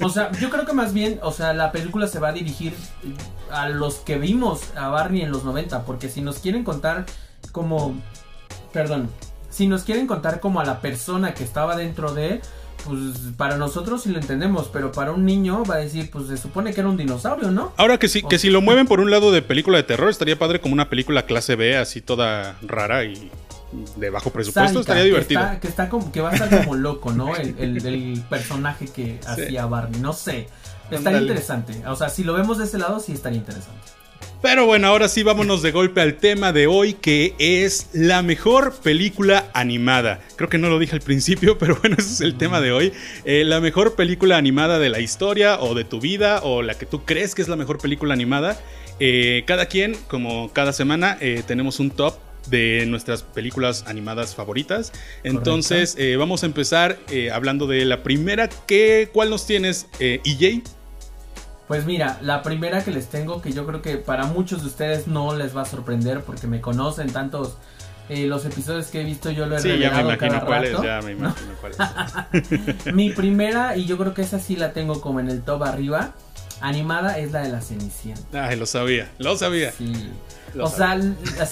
O 0.00 0.08
sea, 0.08 0.30
yo 0.40 0.48
creo 0.48 0.64
que 0.64 0.72
más 0.72 0.94
bien, 0.94 1.18
o 1.22 1.32
sea, 1.32 1.52
la 1.52 1.72
película 1.72 2.06
se 2.06 2.20
va 2.20 2.28
a 2.28 2.32
dirigir 2.32 2.72
a 3.52 3.68
los 3.68 3.96
que 3.96 4.18
vimos 4.18 4.60
a 4.76 4.88
Barney 4.88 5.22
en 5.22 5.30
los 5.32 5.44
90, 5.44 5.84
porque 5.84 6.08
si 6.08 6.20
nos 6.20 6.38
quieren 6.38 6.64
contar 6.64 7.06
como, 7.52 7.94
perdón, 8.72 9.08
si 9.50 9.66
nos 9.66 9.82
quieren 9.82 10.06
contar 10.06 10.40
como 10.40 10.60
a 10.60 10.64
la 10.64 10.80
persona 10.80 11.34
que 11.34 11.44
estaba 11.44 11.76
dentro 11.76 12.14
de, 12.14 12.40
pues 12.86 12.98
para 13.36 13.56
nosotros 13.56 14.02
sí 14.02 14.10
lo 14.10 14.18
entendemos, 14.18 14.68
pero 14.72 14.92
para 14.92 15.12
un 15.12 15.24
niño 15.24 15.64
va 15.64 15.74
a 15.74 15.78
decir, 15.78 16.10
pues 16.10 16.28
se 16.28 16.36
supone 16.36 16.72
que 16.72 16.80
era 16.80 16.88
un 16.88 16.96
dinosaurio, 16.96 17.50
¿no? 17.50 17.72
Ahora 17.76 17.98
que 17.98 18.08
sí, 18.08 18.22
que 18.22 18.38
si 18.38 18.48
lo 18.50 18.60
mueven 18.60 18.86
por 18.86 19.00
un 19.00 19.10
lado 19.10 19.32
de 19.32 19.42
película 19.42 19.76
de 19.78 19.82
terror, 19.84 20.08
estaría 20.08 20.38
padre 20.38 20.60
como 20.60 20.72
una 20.74 20.88
película 20.88 21.26
clase 21.26 21.56
B, 21.56 21.76
así 21.76 22.00
toda 22.00 22.56
rara 22.62 23.04
y 23.04 23.30
de 23.96 24.10
bajo 24.10 24.30
presupuesto, 24.30 24.68
Sádica, 24.68 24.80
estaría 24.80 25.02
que 25.02 25.08
divertido. 25.08 25.40
está- 25.42 25.60
Que, 25.60 25.68
está 25.68 25.88
como, 25.88 26.10
que 26.10 26.20
va 26.20 26.30
a 26.30 26.34
estar 26.34 26.64
como 26.64 26.74
loco, 26.74 27.12
¿no? 27.12 27.36
El, 27.36 27.56
el- 27.58 27.86
el 27.86 28.22
personaje 28.28 28.86
que 28.86 29.20
hacía 29.26 29.66
Barney, 29.66 30.00
no 30.00 30.12
sé. 30.12 30.48
Estaría 30.90 31.18
Ándale. 31.18 31.22
interesante. 31.22 31.86
O 31.86 31.96
sea, 31.96 32.08
si 32.08 32.24
lo 32.24 32.34
vemos 32.34 32.58
de 32.58 32.64
ese 32.64 32.78
lado, 32.78 33.00
sí 33.00 33.12
estaría 33.12 33.38
interesante. 33.38 33.80
Pero 34.42 34.64
bueno, 34.64 34.86
ahora 34.86 35.08
sí 35.08 35.22
vámonos 35.22 35.60
de 35.60 35.70
golpe 35.70 36.00
al 36.00 36.14
tema 36.14 36.50
de 36.52 36.66
hoy, 36.66 36.94
que 36.94 37.34
es 37.38 37.90
la 37.92 38.22
mejor 38.22 38.74
película 38.82 39.50
animada. 39.52 40.20
Creo 40.36 40.48
que 40.48 40.56
no 40.56 40.70
lo 40.70 40.78
dije 40.78 40.94
al 40.94 41.02
principio, 41.02 41.58
pero 41.58 41.76
bueno, 41.76 41.96
ese 41.98 42.10
es 42.10 42.20
el 42.22 42.36
tema 42.36 42.62
de 42.62 42.72
hoy. 42.72 42.92
Eh, 43.26 43.44
la 43.44 43.60
mejor 43.60 43.96
película 43.96 44.38
animada 44.38 44.78
de 44.78 44.88
la 44.88 45.00
historia 45.00 45.60
o 45.60 45.74
de 45.74 45.84
tu 45.84 46.00
vida 46.00 46.40
o 46.42 46.62
la 46.62 46.74
que 46.74 46.86
tú 46.86 47.04
crees 47.04 47.34
que 47.34 47.42
es 47.42 47.48
la 47.48 47.56
mejor 47.56 47.78
película 47.78 48.14
animada. 48.14 48.58
Eh, 48.98 49.44
cada 49.46 49.66
quien, 49.66 49.94
como 50.08 50.50
cada 50.54 50.72
semana, 50.72 51.18
eh, 51.20 51.42
tenemos 51.46 51.78
un 51.78 51.90
top 51.90 52.14
de 52.48 52.86
nuestras 52.86 53.22
películas 53.22 53.84
animadas 53.86 54.34
favoritas. 54.34 54.90
Entonces, 55.22 55.98
vamos 56.16 56.42
a 56.42 56.46
empezar 56.46 56.98
hablando 57.30 57.66
de 57.66 57.84
la 57.84 58.02
primera. 58.02 58.48
¿Qué, 58.48 59.10
¿Cuál 59.12 59.28
nos 59.28 59.46
tienes, 59.46 59.86
EJ? 60.00 60.62
Pues 61.70 61.86
mira, 61.86 62.18
la 62.20 62.42
primera 62.42 62.82
que 62.82 62.90
les 62.90 63.06
tengo, 63.08 63.40
que 63.40 63.52
yo 63.52 63.64
creo 63.64 63.80
que 63.80 63.96
para 63.96 64.24
muchos 64.24 64.62
de 64.62 64.66
ustedes 64.66 65.06
no 65.06 65.36
les 65.36 65.56
va 65.56 65.62
a 65.62 65.64
sorprender 65.64 66.22
porque 66.22 66.48
me 66.48 66.60
conocen 66.60 67.12
tantos 67.12 67.58
eh, 68.08 68.26
los 68.26 68.44
episodios 68.44 68.86
que 68.86 69.02
he 69.02 69.04
visto, 69.04 69.30
yo 69.30 69.46
lo 69.46 69.56
he 69.56 69.60
Sí, 69.60 69.68
ya 69.78 69.92
me 69.92 70.00
imagino 70.00 70.18
cada 70.18 70.40
cuál 70.46 70.64
es, 70.64 70.72
rato. 70.72 70.82
ya 70.84 71.00
me 71.00 71.12
imagino 71.12 71.52
cuál 71.60 71.72
es. 72.32 72.86
Mi 72.92 73.10
primera, 73.10 73.76
y 73.76 73.84
yo 73.86 73.96
creo 73.98 74.14
que 74.14 74.22
esa 74.22 74.40
sí 74.40 74.56
la 74.56 74.72
tengo 74.72 75.00
como 75.00 75.20
en 75.20 75.30
el 75.30 75.42
top 75.42 75.62
arriba, 75.62 76.10
animada, 76.60 77.18
es 77.18 77.30
la 77.30 77.42
de 77.42 77.50
la 77.50 77.60
Cenicienta. 77.60 78.48
Ay, 78.48 78.56
lo 78.58 78.66
sabía, 78.66 79.08
lo 79.18 79.36
sabía. 79.36 79.70
Sí. 79.70 80.10
Lo 80.54 80.64
o 80.64 80.68
sea, 80.68 80.98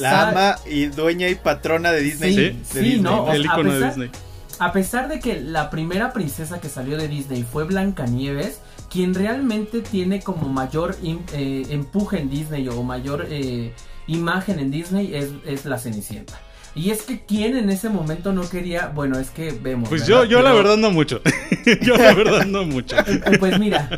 La 0.00 0.30
ama 0.30 0.56
y 0.66 0.86
dueña 0.86 1.28
y 1.28 1.36
patrona 1.36 1.92
de 1.92 2.00
Disney. 2.00 2.34
Sí, 2.34 2.40
de 2.40 2.56
sí, 2.64 2.78
Disney. 2.80 3.00
¿no? 3.02 3.22
O 3.22 3.32
el 3.32 3.42
a 3.42 3.44
icono 3.44 3.72
de 3.72 3.78
pesar- 3.78 3.88
Disney. 3.90 4.10
A 4.58 4.72
pesar 4.72 5.08
de 5.08 5.20
que 5.20 5.40
la 5.40 5.70
primera 5.70 6.12
princesa 6.12 6.60
que 6.60 6.68
salió 6.68 6.96
de 6.98 7.06
Disney 7.06 7.44
fue 7.44 7.62
Blancanieves, 7.62 8.58
quien 8.90 9.14
realmente 9.14 9.80
tiene 9.80 10.20
como 10.20 10.48
mayor 10.48 10.96
eh, 11.02 11.66
empuje 11.70 12.20
en 12.20 12.30
Disney 12.30 12.68
o 12.68 12.82
mayor 12.82 13.26
eh, 13.30 13.72
imagen 14.06 14.58
en 14.58 14.70
Disney 14.70 15.14
es, 15.14 15.30
es 15.46 15.64
la 15.64 15.78
Cenicienta. 15.78 16.40
Y 16.74 16.90
es 16.90 17.02
que 17.02 17.20
quien 17.20 17.56
en 17.56 17.70
ese 17.70 17.88
momento 17.88 18.32
no 18.32 18.48
quería, 18.48 18.92
bueno, 18.94 19.18
es 19.18 19.30
que 19.30 19.50
vemos. 19.50 19.88
Pues 19.88 20.06
¿verdad? 20.06 20.24
yo, 20.24 20.28
yo 20.28 20.42
la 20.42 20.52
verdad 20.52 20.76
no 20.76 20.90
mucho. 20.90 21.20
yo 21.82 21.96
la 21.96 22.14
verdad 22.14 22.46
no 22.46 22.64
mucho. 22.64 22.96
Pues 23.40 23.58
mira, 23.58 23.90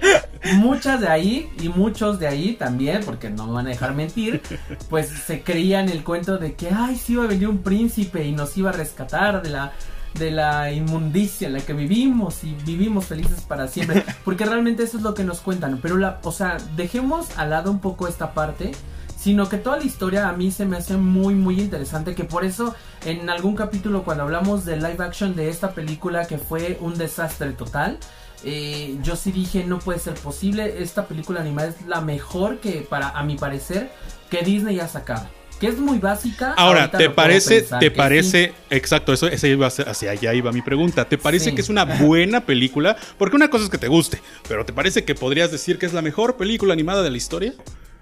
muchas 0.54 1.00
de 1.00 1.08
ahí 1.08 1.50
y 1.60 1.68
muchos 1.68 2.18
de 2.18 2.26
ahí 2.26 2.54
también, 2.54 3.02
porque 3.04 3.28
no 3.28 3.46
me 3.46 3.52
van 3.52 3.66
a 3.66 3.70
dejar 3.70 3.94
mentir, 3.94 4.40
pues 4.88 5.08
se 5.08 5.42
creían 5.42 5.88
el 5.88 6.02
cuento 6.04 6.38
de 6.38 6.54
que, 6.54 6.70
ay, 6.70 6.96
sí 6.96 7.14
iba 7.14 7.24
a 7.24 7.26
venir 7.26 7.48
un 7.48 7.58
príncipe 7.58 8.24
y 8.24 8.32
nos 8.32 8.56
iba 8.56 8.70
a 8.70 8.72
rescatar 8.72 9.42
de 9.42 9.50
la 9.50 9.72
de 10.14 10.30
la 10.30 10.72
inmundicia 10.72 11.46
en 11.46 11.54
la 11.54 11.60
que 11.60 11.72
vivimos 11.72 12.44
y 12.44 12.54
vivimos 12.64 13.06
felices 13.06 13.42
para 13.42 13.68
siempre, 13.68 14.04
porque 14.24 14.44
realmente 14.44 14.82
eso 14.82 14.96
es 14.96 15.02
lo 15.02 15.14
que 15.14 15.24
nos 15.24 15.40
cuentan, 15.40 15.78
pero 15.80 15.96
la, 15.96 16.20
o 16.24 16.32
sea, 16.32 16.58
dejemos 16.76 17.38
al 17.38 17.50
lado 17.50 17.70
un 17.70 17.80
poco 17.80 18.08
esta 18.08 18.34
parte, 18.34 18.72
sino 19.16 19.48
que 19.48 19.58
toda 19.58 19.76
la 19.76 19.84
historia 19.84 20.28
a 20.28 20.32
mí 20.32 20.50
se 20.50 20.64
me 20.64 20.76
hace 20.76 20.96
muy 20.96 21.34
muy 21.34 21.60
interesante, 21.60 22.14
que 22.14 22.24
por 22.24 22.44
eso 22.44 22.74
en 23.04 23.28
algún 23.28 23.54
capítulo 23.54 24.02
cuando 24.02 24.24
hablamos 24.24 24.64
de 24.64 24.76
live 24.76 25.04
action 25.04 25.36
de 25.36 25.48
esta 25.48 25.72
película 25.72 26.26
que 26.26 26.38
fue 26.38 26.78
un 26.80 26.96
desastre 26.96 27.52
total, 27.52 27.98
eh, 28.44 28.98
yo 29.02 29.16
sí 29.16 29.32
dije 29.32 29.64
no 29.64 29.78
puede 29.78 29.98
ser 29.98 30.14
posible, 30.14 30.82
esta 30.82 31.06
película 31.06 31.40
animada 31.40 31.68
es 31.68 31.86
la 31.86 32.00
mejor 32.00 32.60
que 32.60 32.80
para 32.80 33.10
a 33.10 33.22
mi 33.22 33.36
parecer 33.36 33.90
que 34.30 34.42
Disney 34.42 34.80
ha 34.80 34.88
sacado. 34.88 35.39
Que 35.60 35.68
es 35.68 35.78
muy 35.78 35.98
básica. 35.98 36.54
Ahora, 36.56 36.90
¿te 36.90 37.10
parece, 37.10 37.62
te 37.78 37.90
parece, 37.90 38.54
exacto, 38.70 39.12
eso, 39.12 39.26
ese 39.28 39.48
iba 39.50 39.66
hacia 39.66 40.10
allá 40.10 40.32
iba 40.34 40.50
mi 40.52 40.62
pregunta, 40.62 41.04
¿te 41.04 41.18
parece 41.18 41.50
Sí. 41.50 41.54
que 41.54 41.60
es 41.60 41.68
una 41.68 41.84
buena 41.84 42.46
película? 42.46 42.96
Porque 43.18 43.36
una 43.36 43.50
cosa 43.50 43.64
es 43.64 43.70
que 43.70 43.76
te 43.78 43.88
guste, 43.88 44.22
pero 44.48 44.64
¿te 44.64 44.72
parece 44.72 45.04
que 45.04 45.14
podrías 45.14 45.52
decir 45.52 45.78
que 45.78 45.84
es 45.86 45.92
la 45.92 46.00
mejor 46.02 46.36
película 46.38 46.72
animada 46.72 47.02
de 47.02 47.10
la 47.10 47.16
historia? 47.18 47.52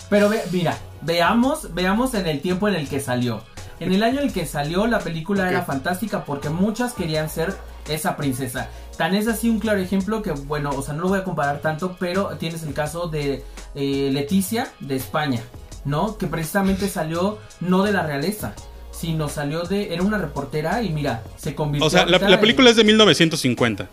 Pero 0.09 0.29
ve- 0.29 0.43
mira, 0.53 0.79
veamos, 1.03 1.75
veamos 1.75 2.15
en 2.15 2.27
el 2.29 2.41
tiempo 2.41 2.69
en 2.69 2.77
el 2.77 2.89
que 2.89 3.01
salió. 3.01 3.43
En 3.81 3.93
el 3.93 4.03
año 4.03 4.21
en 4.21 4.29
el 4.29 4.33
que 4.33 4.47
salió 4.47 4.87
la 4.87 5.01
película 5.01 5.49
era 5.51 5.63
fantástica 5.63 6.25
porque 6.25 6.49
muchas 6.51 6.95
querían 6.95 7.29
ser 7.29 7.55
esa 7.89 8.17
princesa. 8.17 8.69
Tan 8.97 9.15
es 9.15 9.29
así 9.29 9.49
un 9.49 9.61
claro 9.61 9.81
ejemplo 9.81 10.23
que, 10.23 10.31
bueno, 10.33 10.71
o 10.71 10.83
sea, 10.83 10.95
no 10.95 11.03
lo 11.03 11.09
voy 11.11 11.19
a 11.21 11.25
comparar 11.25 11.61
tanto, 11.61 11.97
pero 12.01 12.37
tienes 12.39 12.63
el 12.63 12.73
caso 12.75 13.07
de 13.09 13.45
eh, 13.75 14.11
Leticia 14.13 14.69
de 14.81 14.97
España, 14.97 15.41
¿no? 15.89 16.17
Que 16.19 16.27
precisamente 16.27 16.89
salió 16.89 17.39
no 17.61 17.83
de 17.83 17.93
la 17.93 18.05
realeza, 18.07 18.55
sino 18.93 19.29
salió 19.29 19.63
de... 19.63 19.93
Era 19.95 20.03
una 20.03 20.19
reportera 20.19 20.83
y 20.83 20.91
mira, 20.91 21.23
se 21.37 21.55
convirtió... 21.55 21.87
O 21.87 21.91
sea, 21.91 22.05
la, 22.07 22.19
en- 22.19 22.41
película 22.41 22.71
es 22.71 22.77
de 22.77 22.85
1950 22.85 23.89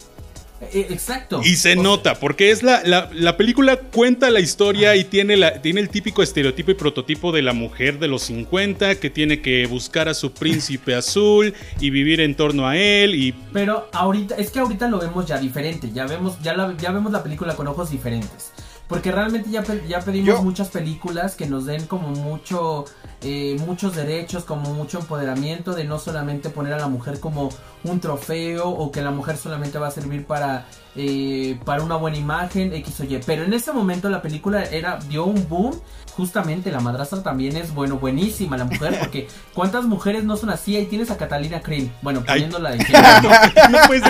Eh, 0.62 0.88
exacto. 0.90 1.42
y 1.44 1.58
se 1.58 1.72
O 1.72 1.74
sea, 1.74 1.84
nota, 1.84 2.16
porque 2.20 2.50
es 2.50 2.64
la, 2.64 2.82
la, 2.86 3.10
la 3.14 3.36
película 3.36 3.76
cuenta 3.78 4.30
la 4.30 4.40
historia 4.40 4.96
y 4.96 5.04
tiene, 5.04 5.36
la, 5.38 5.62
tiene 5.62 5.82
el 5.82 5.90
típico 5.90 6.24
estereotipo 6.24 6.72
y 6.72 6.76
prototipo 6.76 7.32
de 7.34 7.42
la 7.42 7.52
mujer 7.54 8.00
de 8.00 8.08
los 8.08 8.24
50 8.24 8.96
que 8.96 9.10
tiene 9.10 9.42
que 9.42 9.68
buscar 9.68 10.08
a 10.08 10.14
su 10.14 10.32
príncipe 10.32 10.96
azul 11.02 11.54
y 11.80 11.90
vivir 11.90 12.22
en 12.22 12.36
torno 12.36 12.68
a 12.68 12.78
él 12.78 13.16
y 13.16 13.34
Pero 13.54 13.90
ahorita, 13.94 14.36
es 14.36 14.50
que 14.50 14.60
ahorita 14.60 14.88
lo 14.88 14.98
vemos 15.00 15.26
ya 15.26 15.38
diferente, 15.38 15.92
ya 15.94 16.06
vemos, 16.08 16.42
ya 16.42 16.54
la, 16.56 16.74
ya 16.78 16.92
vemos 16.92 17.12
la 17.12 17.22
película 17.22 17.56
con 17.56 17.68
ojos 17.68 17.92
diferentes. 17.92 18.52
Porque 18.88 19.12
realmente 19.12 19.50
ya, 19.50 19.64
pe- 19.64 19.84
ya 19.88 20.00
pedimos 20.02 20.28
Yo- 20.28 20.44
muchas 20.44 20.68
películas 20.70 21.36
que 21.36 21.48
nos 21.48 21.66
den 21.66 21.88
como 21.88 22.10
mucho, 22.10 22.86
eh, 23.22 23.58
muchos 23.66 23.96
derechos, 23.96 24.44
como 24.44 24.74
mucho 24.76 25.00
empoderamiento 25.00 25.74
de 25.74 25.86
no 25.86 25.98
solamente 25.98 26.50
poner 26.52 26.74
a 26.74 26.78
la 26.78 26.88
mujer 26.88 27.20
como 27.20 27.50
un 27.84 28.00
trofeo 28.00 28.70
o 28.70 28.92
que 28.92 29.02
la 29.02 29.10
mujer 29.12 29.38
solamente 29.38 29.80
va 29.80 29.88
a 29.88 29.92
servir 29.92 30.26
para, 30.28 30.66
eh, 30.96 31.58
para 31.66 31.84
una 31.84 31.96
buena 31.96 32.18
imagen, 32.18 32.74
X 32.74 33.00
o 33.02 33.04
Y. 33.04 33.20
Pero 33.26 33.44
en 33.44 33.54
ese 33.54 33.72
momento 33.74 34.10
la 34.10 34.22
película 34.22 34.64
era, 34.64 34.98
dio 35.10 35.26
un 35.26 35.48
boom. 35.48 35.80
Justamente 36.16 36.72
la 36.72 36.80
madrastra 36.80 37.22
también 37.22 37.58
es, 37.58 37.74
bueno, 37.74 37.98
buenísima 37.98 38.56
la 38.56 38.64
mujer, 38.64 38.98
porque 39.00 39.28
¿cuántas 39.54 39.84
mujeres 39.84 40.24
no 40.24 40.38
son 40.38 40.50
así? 40.50 40.78
Ahí 40.78 40.86
tienes 40.86 41.12
a 41.12 41.18
Catalina 41.18 41.60
Krill, 41.60 41.92
bueno, 42.02 42.24
poniéndola 42.24 42.72
de 42.72 42.78
no, 43.70 43.78
puedes 43.88 44.04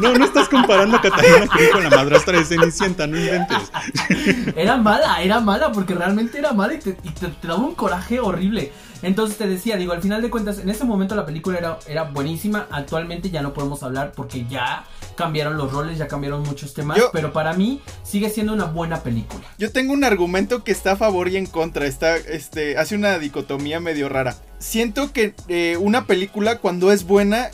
no, 0.00 0.14
no 0.14 0.24
estás 0.24 0.48
comparando 0.48 0.96
a 0.96 1.02
Catalina 1.02 1.46
Krill 1.48 1.70
con 1.72 1.84
la 1.84 1.90
madrastra 1.90 2.38
de 2.38 2.46
Cenicienta, 2.46 3.06
no 3.06 3.18
inventes. 3.18 3.70
Era 4.56 4.78
mala, 4.78 5.22
era 5.22 5.40
mala, 5.40 5.70
porque 5.72 5.94
realmente 5.94 6.38
era 6.38 6.52
mala 6.54 6.72
y 6.72 6.78
te, 6.78 6.96
y 7.04 7.10
te- 7.10 7.28
te 7.28 7.46
daba 7.46 7.60
un 7.60 7.74
coraje 7.74 8.18
horrible. 8.18 8.72
Entonces 9.02 9.36
te 9.36 9.46
decía, 9.48 9.76
digo, 9.76 9.92
al 9.92 10.00
final 10.02 10.22
de 10.22 10.30
cuentas, 10.30 10.58
en 10.58 10.68
ese 10.70 10.84
momento 10.84 11.14
la 11.14 11.26
película 11.26 11.58
era, 11.58 11.78
era 11.88 12.04
buenísima. 12.04 12.66
Actualmente 12.70 13.30
ya 13.30 13.42
no 13.42 13.52
podemos 13.52 13.82
hablar 13.82 14.12
porque 14.14 14.46
ya 14.48 14.84
cambiaron 15.16 15.56
los 15.56 15.72
roles, 15.72 15.98
ya 15.98 16.06
cambiaron 16.08 16.42
muchos 16.42 16.72
temas. 16.74 16.96
Yo- 16.98 17.10
pero 17.12 17.32
para 17.32 17.52
mí 17.52 17.80
sigue 18.04 18.30
siendo 18.30 18.52
una 18.52 18.64
buena 18.66 19.02
película. 19.02 19.42
Yo 19.58 19.72
tengo 19.72 19.92
un 19.92 20.04
argumento 20.04 20.62
que 20.64 20.72
está 20.72 20.92
a 20.92 20.96
favor 20.96 21.28
y 21.28 21.36
en 21.36 21.46
contra. 21.46 21.86
Está, 21.86 22.16
este, 22.16 22.78
hace 22.78 22.94
una 22.94 23.18
dicotomía 23.18 23.80
medio 23.80 24.08
rara. 24.08 24.36
Siento 24.58 25.12
que 25.12 25.34
eh, 25.48 25.76
una 25.80 26.06
película 26.06 26.58
cuando 26.58 26.92
es 26.92 27.04
buena 27.04 27.50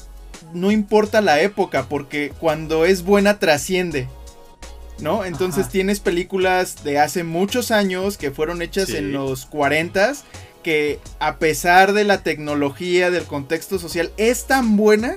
no 0.54 0.70
importa 0.70 1.20
la 1.20 1.40
época, 1.40 1.86
porque 1.88 2.32
cuando 2.38 2.84
es 2.84 3.02
buena 3.02 3.38
trasciende. 3.38 4.08
¿No? 5.00 5.24
Entonces 5.24 5.62
Ajá. 5.64 5.70
tienes 5.72 6.00
películas 6.00 6.82
de 6.82 6.98
hace 6.98 7.22
muchos 7.22 7.70
años 7.70 8.16
que 8.18 8.32
fueron 8.32 8.62
hechas 8.62 8.88
Sí. 8.88 8.96
en 8.96 9.12
los 9.12 9.46
40 9.46 10.12
que 10.62 10.98
a 11.20 11.36
pesar 11.38 11.92
de 11.92 12.04
la 12.04 12.22
tecnología, 12.22 13.10
del 13.10 13.24
contexto 13.24 13.78
social, 13.78 14.10
es 14.16 14.46
tan 14.46 14.76
buena 14.76 15.16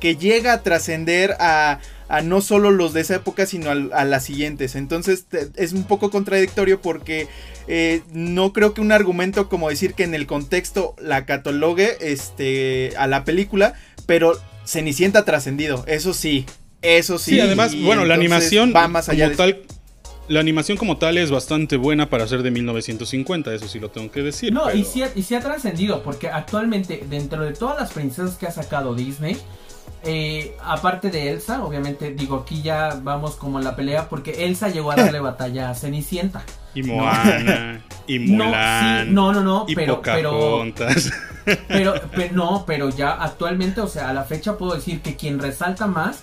que 0.00 0.16
llega 0.16 0.52
a 0.52 0.62
trascender 0.62 1.36
a, 1.38 1.78
a 2.08 2.20
no 2.22 2.40
solo 2.40 2.70
los 2.70 2.92
de 2.92 3.02
esa 3.02 3.14
época, 3.16 3.46
sino 3.46 3.70
a, 3.70 4.04
las 4.04 4.24
siguientes. 4.24 4.74
Entonces 4.74 5.26
te- 5.26 5.48
es 5.56 5.72
un 5.72 5.84
poco 5.84 6.10
contradictorio 6.10 6.80
porque 6.80 7.28
eh, 7.68 8.02
no 8.12 8.52
creo 8.52 8.74
que 8.74 8.80
un 8.80 8.90
argumento 8.92 9.48
como 9.48 9.68
decir 9.70 9.94
que 9.94 10.02
en 10.04 10.14
el 10.14 10.26
contexto 10.26 10.96
la 11.00 11.24
catalogue 11.24 11.96
este, 12.00 12.92
a 12.96 13.06
la 13.06 13.24
película, 13.24 13.74
pero 14.06 14.38
Cenicienta 14.64 15.24
trascendido, 15.24 15.84
eso 15.88 16.14
sí, 16.14 16.46
eso 16.82 17.18
sí. 17.18 17.32
Sí, 17.32 17.40
además, 17.40 17.74
bueno, 17.80 18.04
la 18.04 18.14
animación 18.14 18.72
va 18.74 18.86
más 18.88 19.08
allá 19.08 19.26
como 19.26 19.30
de 19.30 19.36
tal, 19.36 19.62
la 20.28 20.40
animación 20.40 20.78
como 20.78 20.96
tal 20.98 21.18
es 21.18 21.30
bastante 21.30 21.76
buena 21.76 22.08
para 22.08 22.26
ser 22.26 22.42
de 22.42 22.50
1950, 22.50 23.52
eso 23.54 23.68
sí 23.68 23.78
lo 23.80 23.90
tengo 23.90 24.10
que 24.10 24.22
decir. 24.22 24.52
No, 24.52 24.64
pero- 24.66 24.78
y 24.78 24.84
sí, 24.84 25.02
ha- 25.02 25.10
y 25.14 25.22
sí 25.22 25.34
ha 25.34 25.40
trascendido, 25.40 26.02
porque 26.02 26.28
actualmente, 26.28 27.04
dentro 27.08 27.42
de 27.44 27.52
todas 27.52 27.78
las 27.80 27.92
princesas 27.92 28.36
que 28.36 28.46
ha 28.46 28.50
sacado 28.52 28.94
Disney, 28.94 29.36
eh, 30.04 30.56
aparte 30.64 31.10
de 31.10 31.30
Elsa, 31.30 31.62
obviamente, 31.64 32.12
digo, 32.12 32.36
aquí 32.38 32.60
ya 32.62 32.98
vamos 33.02 33.36
como 33.36 33.58
en 33.58 33.64
la 33.64 33.76
pelea, 33.76 34.08
porque 34.08 34.44
Elsa 34.46 34.68
llegó 34.68 34.90
a 34.92 34.96
darle 34.96 35.20
batalla 35.20 35.70
a 35.70 35.74
Cenicienta. 35.74 36.42
Y 36.74 36.82
Moana, 36.84 37.84
y 38.06 38.18
No, 38.18 38.46
Mulan, 38.46 39.06
sí, 39.08 39.12
no, 39.12 39.32
no, 39.32 39.42
no, 39.42 39.64
y 39.68 39.74
pero, 39.74 40.00
pero, 40.02 40.64
pero, 41.68 41.94
pero, 42.16 42.34
no, 42.34 42.64
pero 42.66 42.88
ya 42.90 43.12
actualmente, 43.12 43.80
o 43.80 43.86
sea, 43.88 44.08
a 44.08 44.12
la 44.14 44.24
fecha 44.24 44.56
puedo 44.56 44.74
decir 44.74 45.02
que 45.02 45.14
quien 45.16 45.38
resalta 45.38 45.86
más 45.86 46.22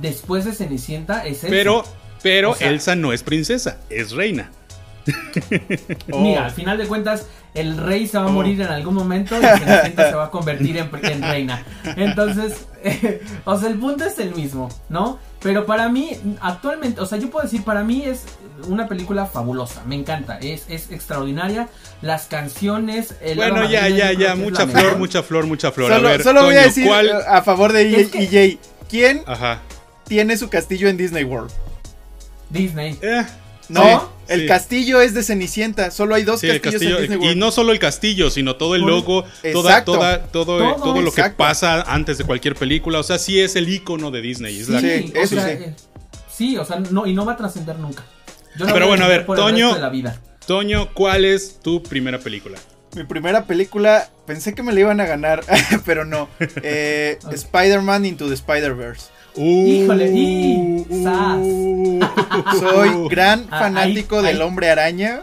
después 0.00 0.44
de 0.44 0.52
Cenicienta 0.52 1.24
es 1.24 1.44
Elsa. 1.44 1.48
Pero, 1.50 1.84
pero 2.24 2.50
O 2.50 2.54
sea- 2.56 2.70
Elsa 2.70 2.96
no 2.96 3.12
es 3.12 3.22
princesa, 3.22 3.78
es 3.88 4.10
reina. 4.10 4.50
Mira, 6.08 6.46
al 6.46 6.50
final 6.50 6.78
de 6.78 6.86
cuentas, 6.86 7.26
el 7.54 7.76
rey 7.76 8.06
se 8.08 8.18
va 8.18 8.24
a 8.24 8.28
morir 8.28 8.60
en 8.60 8.68
algún 8.68 8.94
momento 8.94 9.36
y 9.38 9.42
Cenicienta 9.44 10.08
se 10.08 10.14
va 10.16 10.24
a 10.24 10.30
convertir 10.30 10.76
en, 10.78 10.90
en 11.02 11.22
reina. 11.22 11.62
Entonces, 11.96 12.66
o 13.44 13.58
sea, 13.58 13.68
el 13.68 13.78
punto 13.78 14.04
es 14.04 14.18
el 14.18 14.34
mismo, 14.34 14.68
¿no? 14.88 15.18
Pero 15.42 15.66
para 15.66 15.88
mí, 15.90 16.16
actualmente, 16.40 17.00
o 17.02 17.06
sea, 17.06 17.18
yo 17.18 17.28
puedo 17.30 17.44
decir, 17.44 17.62
para 17.62 17.84
mí 17.84 18.02
es 18.02 18.22
una 18.66 18.88
película 18.88 19.26
fabulosa, 19.26 19.82
me 19.84 19.94
encanta, 19.94 20.38
es, 20.38 20.64
es 20.70 20.90
extraordinaria. 20.90 21.68
Las 22.00 22.24
canciones, 22.24 23.14
el 23.20 23.36
Bueno, 23.36 23.68
ya, 23.70 23.88
ya, 23.90 24.12
ya, 24.12 24.34
mucha 24.34 24.66
flor, 24.66 24.82
mejor. 24.82 24.98
mucha 24.98 25.22
flor, 25.22 25.46
mucha 25.46 25.70
flor. 25.70 25.92
Solo, 25.92 26.08
a 26.08 26.12
ver, 26.12 26.22
solo 26.22 26.44
voy 26.44 26.54
a 26.56 26.62
decir 26.62 26.86
¿cuál? 26.86 27.08
eh, 27.08 27.12
a 27.28 27.42
favor 27.42 27.72
de 27.72 28.00
Es 28.00 28.14
EJ, 28.14 28.30
que- 28.30 28.58
¿quién 28.88 29.22
Ajá. 29.26 29.60
tiene 30.08 30.38
su 30.38 30.48
castillo 30.48 30.88
en 30.88 30.96
Disney 30.96 31.24
World? 31.24 31.50
Disney. 32.54 32.98
Eh, 33.02 33.24
¿No? 33.68 33.82
¿Sí? 33.82 33.96
El 34.28 34.40
Sí. 34.42 34.46
castillo 34.46 35.00
es 35.02 35.12
de 35.14 35.22
Cenicienta, 35.22 35.90
solo 35.90 36.14
hay 36.14 36.22
dos 36.24 36.40
Sí, 36.40 36.46
castillos 36.48 36.72
castillo, 36.72 36.96
en 36.96 37.00
Disney 37.02 37.18
y 37.18 37.22
World. 37.26 37.38
no 37.38 37.50
solo 37.50 37.72
el 37.72 37.78
castillo, 37.78 38.30
sino 38.30 38.56
todo 38.56 38.74
el 38.74 38.82
logo, 38.82 39.24
toda, 39.52 39.84
toda, 39.84 40.22
todo, 40.28 40.58
Todo, 40.58 40.74
todo 40.76 41.02
lo 41.02 41.12
que 41.12 41.22
pasa 41.30 41.82
antes 41.82 42.16
de 42.18 42.24
cualquier 42.24 42.54
película. 42.54 42.98
O 43.00 43.02
sea, 43.02 43.18
sí 43.18 43.40
es 43.40 43.56
el 43.56 43.68
icono 43.68 44.10
de 44.10 44.22
Disney. 44.22 44.58
es 44.60 44.68
la- 44.70 44.80
Sí, 44.80 45.12
o 45.14 45.18
eso 45.20 45.34
sea, 45.36 45.44
sí. 45.46 45.50
eh, 45.64 45.74
sí, 46.34 46.56
o 46.56 46.64
sea, 46.64 46.78
no, 46.80 47.06
y 47.06 47.12
no 47.12 47.24
va 47.26 47.32
a 47.32 47.36
trascender 47.36 47.78
nunca. 47.78 48.02
Yo 48.56 48.64
la 48.66 48.72
Pero 48.72 48.86
bueno, 48.86 49.04
a 49.04 49.08
ver, 49.08 49.26
Toño- 49.26 49.76
la 49.78 49.88
vida. 49.90 50.18
Toño, 50.46 50.90
¿cuál 50.94 51.24
es 51.24 51.58
tu 51.60 51.82
primera 51.82 52.18
película? 52.18 52.58
Mi 52.94 53.04
primera 53.04 53.44
película, 53.46 54.08
pensé 54.26 54.54
que 54.54 54.62
me 54.62 54.72
la 54.72 54.80
iban 54.80 55.00
a 55.00 55.06
ganar, 55.06 55.42
pero 55.84 56.04
no. 56.04 56.28
Eh. 56.62 57.18
Spider-Man 57.32 58.04
Into 58.06 58.28
the 58.28 58.34
Spider-Verse. 58.34 59.06
Híjole, 59.36 60.10
y- 60.14 60.84
Uh, 60.90 62.00
Soy 62.60 63.08
gran 63.08 63.46
Ah, 63.50 63.60
fanático 63.60 64.18
ahí- 64.18 64.26
del 64.26 64.36
ahí- 64.40 64.42
hombre 64.46 64.70
araña. 64.70 65.22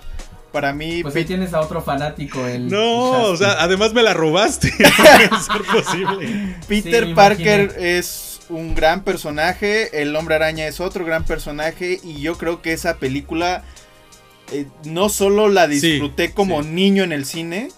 Para 0.52 0.74
mí, 0.74 1.02
Pues 1.02 1.16
ahí 1.16 1.24
tienes 1.24 1.54
a 1.54 1.62
otro 1.62 1.82
fanático, 1.82 2.46
el 2.46 2.68
No, 2.68 3.22
o 3.24 3.38
sea, 3.38 3.54
además 3.64 3.94
me 3.94 4.04
la 4.04 4.14
robaste. 4.14 4.74
No 5.32 5.42
ser 5.42 5.62
posible. 5.64 6.56
Peter 6.68 7.06
Sí, 7.06 7.14
Parker 7.14 7.76
es 7.80 8.42
un 8.50 8.76
gran 8.76 9.04
personaje, 9.06 10.02
el 10.02 10.14
hombre 10.14 10.36
araña 10.36 10.68
es 10.68 10.82
otro 10.82 11.06
gran 11.06 11.24
personaje 11.24 12.02
y 12.04 12.20
yo 12.20 12.38
creo 12.38 12.62
que 12.62 12.74
esa 12.74 12.98
película 12.98 13.64
eh, 14.52 14.66
no 14.84 15.08
solo 15.08 15.48
la 15.48 15.68
Sí, 15.68 15.80
disfruté 15.80 16.34
como 16.34 16.62
sí. 16.64 16.68
niño 16.70 17.06
en 17.06 17.14
el 17.14 17.24
cine, 17.26 17.70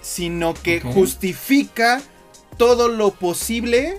sino 0.00 0.54
que 0.54 0.80
justifica 0.80 2.00
todo 2.58 2.86
lo 2.86 3.10
posible 3.10 3.98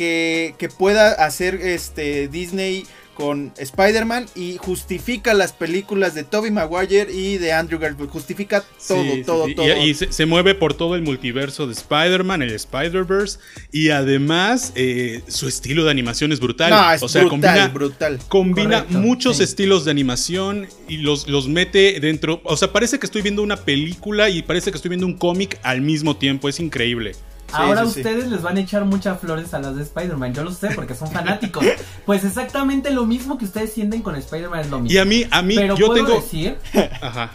que, 0.00 0.54
que 0.56 0.70
pueda 0.70 1.12
hacer 1.12 1.56
este 1.56 2.26
Disney 2.28 2.86
con 3.12 3.52
Spider-Man 3.58 4.24
y 4.34 4.56
justifica 4.56 5.34
las 5.34 5.52
películas 5.52 6.14
de 6.14 6.24
Tobey 6.24 6.50
Maguire 6.50 7.12
y 7.12 7.36
de 7.36 7.52
Andrew 7.52 7.78
Garfield, 7.78 8.08
justifica 8.08 8.62
todo, 8.88 9.02
Sí, 9.02 9.10
sí, 9.16 9.22
todo, 9.24 9.44
sí. 9.44 9.54
todo. 9.54 9.66
Y, 9.66 9.90
y 9.90 9.94
se, 9.94 10.10
se 10.10 10.24
mueve 10.24 10.54
por 10.54 10.72
todo 10.72 10.94
el 10.94 11.02
multiverso 11.02 11.66
de 11.66 11.74
Spider-Man, 11.74 12.40
el 12.40 12.52
Spider-Verse. 12.52 13.38
Y 13.72 13.90
además, 13.90 14.72
eh, 14.74 15.20
su 15.28 15.48
estilo 15.48 15.84
de 15.84 15.90
animación 15.90 16.32
es 16.32 16.40
brutal. 16.40 16.70
no, 16.70 16.92
es 16.92 17.02
o 17.02 17.08
sea, 17.10 17.24
brutal, 17.24 17.40
combina, 17.42 17.68
brutal. 17.68 18.18
combina 18.28 18.84
Correcto, 18.84 18.98
muchos 19.00 19.36
sí. 19.36 19.42
estilos 19.42 19.84
de 19.84 19.90
animación 19.90 20.66
y 20.88 20.96
los, 20.96 21.28
los 21.28 21.46
mete 21.46 22.00
dentro. 22.00 22.40
O 22.44 22.56
sea, 22.56 22.72
parece 22.72 22.98
que 22.98 23.04
estoy 23.04 23.20
viendo 23.20 23.42
una 23.42 23.58
película 23.58 24.30
y 24.30 24.40
parece 24.40 24.70
que 24.70 24.76
estoy 24.76 24.88
viendo 24.88 25.04
un 25.06 25.18
cómic 25.18 25.58
al 25.62 25.82
mismo 25.82 26.16
tiempo. 26.16 26.48
Es 26.48 26.58
increíble. 26.58 27.12
Ahora 27.52 27.84
sí, 27.86 27.92
sí. 27.94 28.00
ustedes 28.00 28.28
les 28.28 28.42
van 28.42 28.56
a 28.56 28.60
echar 28.60 28.84
muchas 28.84 29.18
flores 29.20 29.52
a 29.54 29.58
las 29.58 29.76
de 29.76 29.82
Spider-Man, 29.82 30.34
yo 30.34 30.44
lo 30.44 30.52
sé 30.52 30.68
porque 30.74 30.94
son 30.94 31.10
fanáticos. 31.10 31.64
pues 32.06 32.24
exactamente 32.24 32.90
lo 32.90 33.06
mismo 33.06 33.38
que 33.38 33.44
ustedes 33.44 33.72
sienten 33.72 34.02
con 34.02 34.16
Spider-Man 34.16 34.60
es 34.60 34.70
lo 34.70 34.78
mismo. 34.80 34.94
Y 34.94 34.98
a 34.98 35.04
mí, 35.04 35.26
a 35.30 35.42
mí, 35.42 35.54
Pero 35.56 35.76
yo 35.76 35.86
puedo 35.86 36.04
tengo. 36.06 36.20
decir, 36.20 36.58
Ajá. 37.00 37.30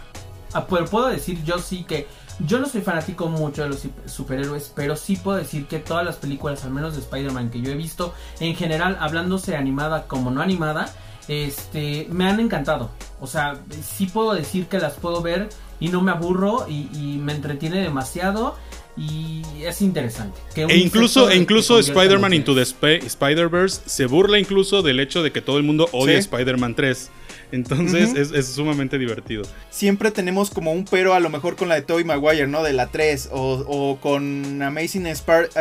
ah, 0.52 0.66
pero 0.68 0.84
puedo 0.86 1.06
decir 1.08 1.42
yo 1.44 1.58
sí 1.58 1.84
que 1.84 2.06
yo 2.40 2.58
no 2.58 2.66
soy 2.68 2.82
fanático 2.82 3.28
mucho 3.28 3.62
de 3.62 3.70
los 3.70 3.84
sup- 3.84 4.06
superhéroes, 4.08 4.70
pero 4.74 4.94
sí 4.94 5.16
puedo 5.16 5.38
decir 5.38 5.66
que 5.66 5.78
todas 5.78 6.04
las 6.04 6.16
películas, 6.16 6.64
al 6.64 6.70
menos 6.70 6.94
de 6.94 7.00
Spider-Man 7.00 7.48
que 7.50 7.62
yo 7.62 7.70
he 7.70 7.76
visto, 7.76 8.12
en 8.40 8.54
general, 8.54 8.98
hablándose 9.00 9.56
animada 9.56 10.06
como 10.06 10.30
no 10.30 10.42
animada, 10.42 10.90
este, 11.28 12.06
me 12.10 12.28
han 12.28 12.38
encantado. 12.40 12.90
O 13.20 13.26
sea, 13.26 13.56
sí 13.82 14.06
puedo 14.06 14.34
decir 14.34 14.66
que 14.66 14.78
las 14.78 14.94
puedo 14.94 15.22
ver 15.22 15.48
y 15.80 15.88
no 15.88 16.00
me 16.02 16.12
aburro 16.12 16.66
y, 16.68 16.88
y 16.92 17.18
me 17.22 17.32
entretiene 17.34 17.80
demasiado 17.80 18.54
y 18.96 19.42
es 19.62 19.82
interesante. 19.82 20.38
Que 20.54 20.62
E 20.64 20.76
incluso, 20.78 21.28
e 21.30 21.36
incluso 21.36 21.78
Spider-Man 21.78 22.32
Into 22.32 22.54
the. 22.54 22.62
Sp- 22.64 23.04
Spider-Verse 23.04 23.82
se 23.86 24.06
burla 24.06 24.38
incluso 24.38 24.82
del 24.82 25.00
hecho 25.00 25.22
de 25.22 25.32
que 25.32 25.40
todo 25.42 25.58
el 25.58 25.64
mundo 25.64 25.88
odia 25.92 26.14
Sí. 26.14 26.20
Spider-Man 26.20 26.74
3. 26.74 27.10
Entonces 27.52 28.14
es, 28.16 28.32
es 28.32 28.46
sumamente 28.48 28.98
divertido. 28.98 29.44
siempre 29.70 30.10
tenemos 30.10 30.50
como 30.50 30.72
un 30.72 30.84
pero 30.84 31.14
a 31.14 31.20
lo 31.20 31.30
mejor 31.30 31.54
con 31.54 31.68
la 31.68 31.76
de 31.76 31.82
Tobey 31.82 32.02
Maguire, 32.04 32.48
¿no? 32.48 32.64
De 32.64 32.72
la 32.72 32.88
3 32.88 33.28
o, 33.32 33.64
o 33.68 34.00
con 34.00 34.60
Amazing 34.62 35.06
eh, 35.06 35.14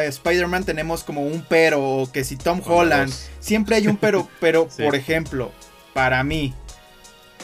Spider-Man 0.07 0.63
tenemos 0.63 1.03
como 1.03 1.21
un 1.27 1.45
pero 1.47 1.83
o 1.83 2.11
que 2.11 2.23
si 2.23 2.37
Tom 2.37 2.61
Con 2.61 2.73
Holland, 2.79 3.11
dos. 3.11 3.29
siempre 3.39 3.75
hay 3.75 3.87
un 3.87 3.97
pero, 3.97 4.27
pero 4.39 4.67
Sí. 4.69 4.81
por 4.83 4.95
ejemplo, 4.95 5.51
para 5.93 6.23
mí 6.23 6.55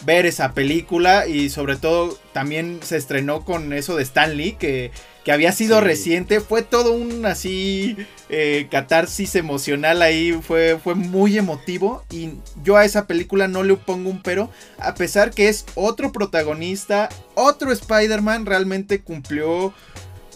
ver 0.06 0.26
esa 0.26 0.54
película 0.54 1.28
y 1.28 1.50
sobre 1.52 1.76
todo 1.76 2.18
también 2.34 2.80
se 2.82 2.98
estrenó 2.98 3.46
con 3.46 3.72
eso 3.74 3.96
de 3.96 4.02
Stan 4.04 4.36
Lee 4.36 4.54
que, 4.54 4.90
que 5.24 5.32
había 5.32 5.52
sido 5.52 5.80
Sí. 5.80 5.86
reciente, 5.86 6.40
fue 6.40 6.62
todo 6.64 6.94
un 6.94 7.26
así 7.26 7.96
eh, 8.30 8.68
catarsis 8.72 9.36
emocional 9.36 10.02
ahí, 10.02 10.32
fue, 10.42 10.80
fue 10.84 10.96
muy 10.96 11.38
emotivo 11.38 12.04
y 12.12 12.30
yo 12.64 12.78
a 12.78 12.86
esa 12.86 13.06
película 13.06 13.48
no 13.48 13.62
le 13.64 13.76
pongo 13.76 14.10
un 14.10 14.22
pero, 14.24 14.50
a 14.80 14.96
pesar 14.96 15.32
que 15.32 15.50
es 15.50 15.66
otro 15.76 16.12
protagonista, 16.12 17.10
otro 17.36 17.72
Spider-Man, 17.72 18.46
realmente 18.46 19.02
cumplió, 19.02 19.74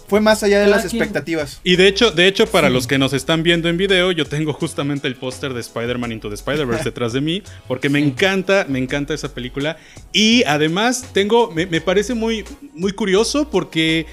fue 0.07 0.21
más 0.21 0.43
allá 0.43 0.59
de 0.59 0.65
Cada 0.65 0.75
las 0.77 0.85
quien- 0.91 1.01
expectativas. 1.01 1.61
Y 1.63 1.77
de 1.77 1.87
hecho, 1.87 2.11
de 2.11 2.27
hecho, 2.27 2.45
para 2.45 2.67
Sí. 2.67 2.73
los 2.75 2.85
que 2.85 2.99
nos 2.99 3.13
están 3.13 3.41
viendo 3.41 3.69
en 3.69 3.77
video, 3.77 4.11
yo 4.11 4.25
tengo 4.27 4.53
justamente 4.53 5.07
el 5.07 5.15
póster 5.15 5.53
de 5.55 5.61
Spider-Man 5.61 6.11
Into 6.11 6.29
the 6.29 6.35
Spider-Verse 6.35 6.83
detrás 6.91 7.11
de 7.13 7.21
mí, 7.21 7.41
porque 7.67 7.89
me 7.89 7.99
Sí. 7.99 8.05
encanta, 8.09 8.65
me 8.69 8.77
encanta 8.77 9.15
esa 9.15 9.33
película. 9.33 9.77
Y 10.13 10.43
además 10.43 11.05
tengo, 11.11 11.49
me, 11.49 11.65
me 11.65 11.81
parece 11.81 12.13
muy, 12.13 12.45
muy 12.73 12.91
curioso 12.91 13.49
porque 13.49 14.05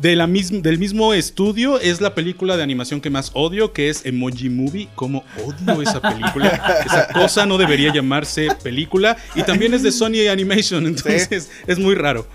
de 0.00 0.16
la 0.16 0.26
del 0.26 0.78
mismo 0.78 1.14
estudio 1.14 1.80
es 1.80 2.00
la 2.00 2.14
película 2.14 2.56
de 2.56 2.62
animación 2.62 3.00
que 3.00 3.10
más 3.10 3.30
odio, 3.34 3.72
que 3.72 3.88
es 3.88 4.04
Emoji 4.04 4.50
Movie. 4.50 4.88
Como 4.94 5.24
odio 5.44 5.82
esa 5.82 6.00
película. 6.00 6.82
esa 6.84 7.08
cosa 7.08 7.46
no 7.46 7.58
debería 7.58 7.92
llamarse 7.92 8.48
película. 8.62 9.16
Y 9.34 9.42
también 9.42 9.74
es 9.74 9.82
de 9.82 9.92
Sony 9.92 10.28
Animation, 10.30 10.86
entonces 10.86 11.50
es 11.66 11.78
muy 11.78 11.94
raro. 11.94 12.26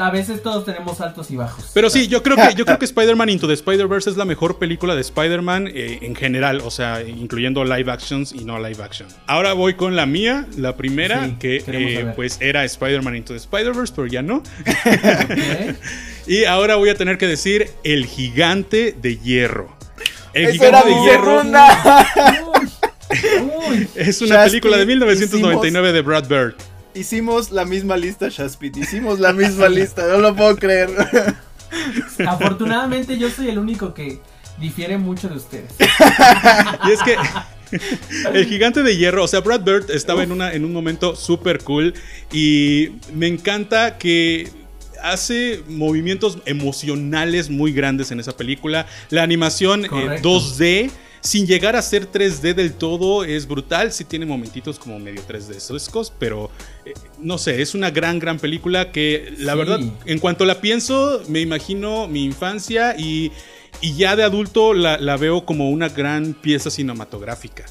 A 0.00 0.10
veces 0.10 0.42
todos 0.42 0.64
tenemos 0.64 1.00
altos 1.00 1.30
y 1.30 1.36
bajos. 1.36 1.72
Pero 1.74 1.90
sí, 1.90 2.08
yo 2.08 2.22
creo 2.22 2.36
que, 2.36 2.54
yo 2.54 2.64
creo 2.64 2.78
que 2.78 2.86
Spider-Man 2.86 3.28
Into 3.28 3.46
the 3.46 3.52
Spider-Verse 3.52 4.08
es 4.08 4.16
la 4.16 4.24
mejor 4.24 4.58
película 4.58 4.94
de 4.94 5.02
Spider-Man 5.02 5.68
eh, 5.68 5.98
en 6.02 6.14
general, 6.14 6.62
o 6.64 6.70
sea, 6.70 7.02
incluyendo 7.02 7.64
live 7.64 7.90
actions 7.92 8.32
y 8.32 8.44
no 8.44 8.58
live 8.58 8.82
action. 8.82 9.08
Ahora 9.26 9.52
voy 9.52 9.74
con 9.74 9.96
la 9.96 10.06
mía, 10.06 10.46
la 10.56 10.76
primera, 10.76 11.26
Sí, 11.26 11.36
que 11.38 11.64
eh, 11.66 12.12
pues 12.16 12.38
era 12.40 12.64
Spider-Man 12.64 13.16
Into 13.16 13.34
the 13.34 13.38
Spider-Verse, 13.38 13.92
pero 13.94 14.06
ya 14.06 14.22
no. 14.22 14.42
Y 16.30 16.44
ahora 16.44 16.76
voy 16.76 16.90
a 16.90 16.94
tener 16.94 17.18
que 17.18 17.26
decir 17.26 17.72
El 17.82 18.06
Gigante 18.06 18.92
de 18.92 19.18
Hierro. 19.18 19.76
El 20.32 20.44
Esa 20.44 20.52
Gigante 20.52 20.68
era 20.68 20.82
de 20.84 20.94
mi 20.94 21.04
Hierro 21.04 21.38
segunda. 21.40 22.06
Uy, 23.42 23.68
uy. 23.68 23.88
es 23.96 24.22
una 24.22 24.44
película 24.44 24.76
de 24.76 24.86
1999 24.86 25.92
de 25.92 26.00
Brad 26.02 26.28
Bird. 26.28 26.54
Hicimos 26.94 27.50
la 27.50 27.64
misma 27.64 27.96
lista, 27.96 28.28
Shaspit. 28.28 28.76
Hicimos 28.76 29.18
la 29.18 29.32
misma 29.32 29.68
lista, 29.68 30.06
no 30.06 30.18
lo 30.18 30.36
puedo 30.36 30.54
creer. 30.54 30.90
Afortunadamente 32.24 33.18
yo 33.18 33.28
soy 33.28 33.48
el 33.48 33.58
único 33.58 33.92
que 33.92 34.20
difiere 34.60 34.98
mucho 34.98 35.28
de 35.28 35.34
ustedes. 35.34 35.74
Y 36.86 36.92
es 36.92 37.02
que 37.02 37.16
el 38.38 38.46
gigante 38.46 38.84
de 38.84 38.96
hierro, 38.96 39.24
o 39.24 39.28
sea, 39.28 39.40
Brad 39.40 39.62
Bird 39.62 39.90
estaba 39.90 40.22
en, 40.22 40.30
una, 40.30 40.52
en 40.52 40.64
un 40.64 40.72
momento 40.72 41.16
súper 41.16 41.64
cool 41.64 41.92
y 42.32 42.90
me 43.12 43.26
encanta 43.26 43.98
que 43.98 44.59
hace 45.02 45.62
movimientos 45.68 46.38
emocionales 46.46 47.50
muy 47.50 47.72
grandes 47.72 48.10
en 48.10 48.20
esa 48.20 48.36
película. 48.36 48.86
La 49.10 49.22
animación 49.22 49.84
eh, 49.84 49.88
Correcto. 49.88 50.28
2D, 50.40 50.90
sin 51.20 51.46
llegar 51.46 51.76
a 51.76 51.82
ser 51.82 52.10
3D 52.10 52.54
del 52.54 52.72
todo, 52.74 53.24
es 53.24 53.46
brutal. 53.46 53.92
Sí 53.92 54.04
tiene 54.04 54.24
momentitos 54.26 54.78
como 54.78 54.98
medio 54.98 55.20
3D 55.26 55.58
sescos, 55.58 56.12
pero 56.18 56.50
eh, 56.84 56.94
no 57.18 57.36
sé, 57.38 57.60
es 57.60 57.74
una 57.74 57.90
gran, 57.90 58.18
gran 58.18 58.38
película 58.38 58.90
que 58.92 59.34
la 59.38 59.52
Sí. 59.52 59.58
verdad, 59.58 59.80
en 60.06 60.18
cuanto 60.18 60.44
la 60.44 60.60
pienso, 60.60 61.22
me 61.28 61.40
imagino 61.40 62.08
mi 62.08 62.24
infancia 62.24 62.94
y... 62.98 63.32
Y 63.82 63.94
ya 63.96 64.14
de 64.14 64.24
adulto 64.24 64.74
la, 64.74 64.98
la 64.98 65.16
veo 65.16 65.46
como 65.46 65.70
una 65.70 65.88
gran 65.88 66.34
pieza 66.34 66.68
cinematográfica. 66.70 67.64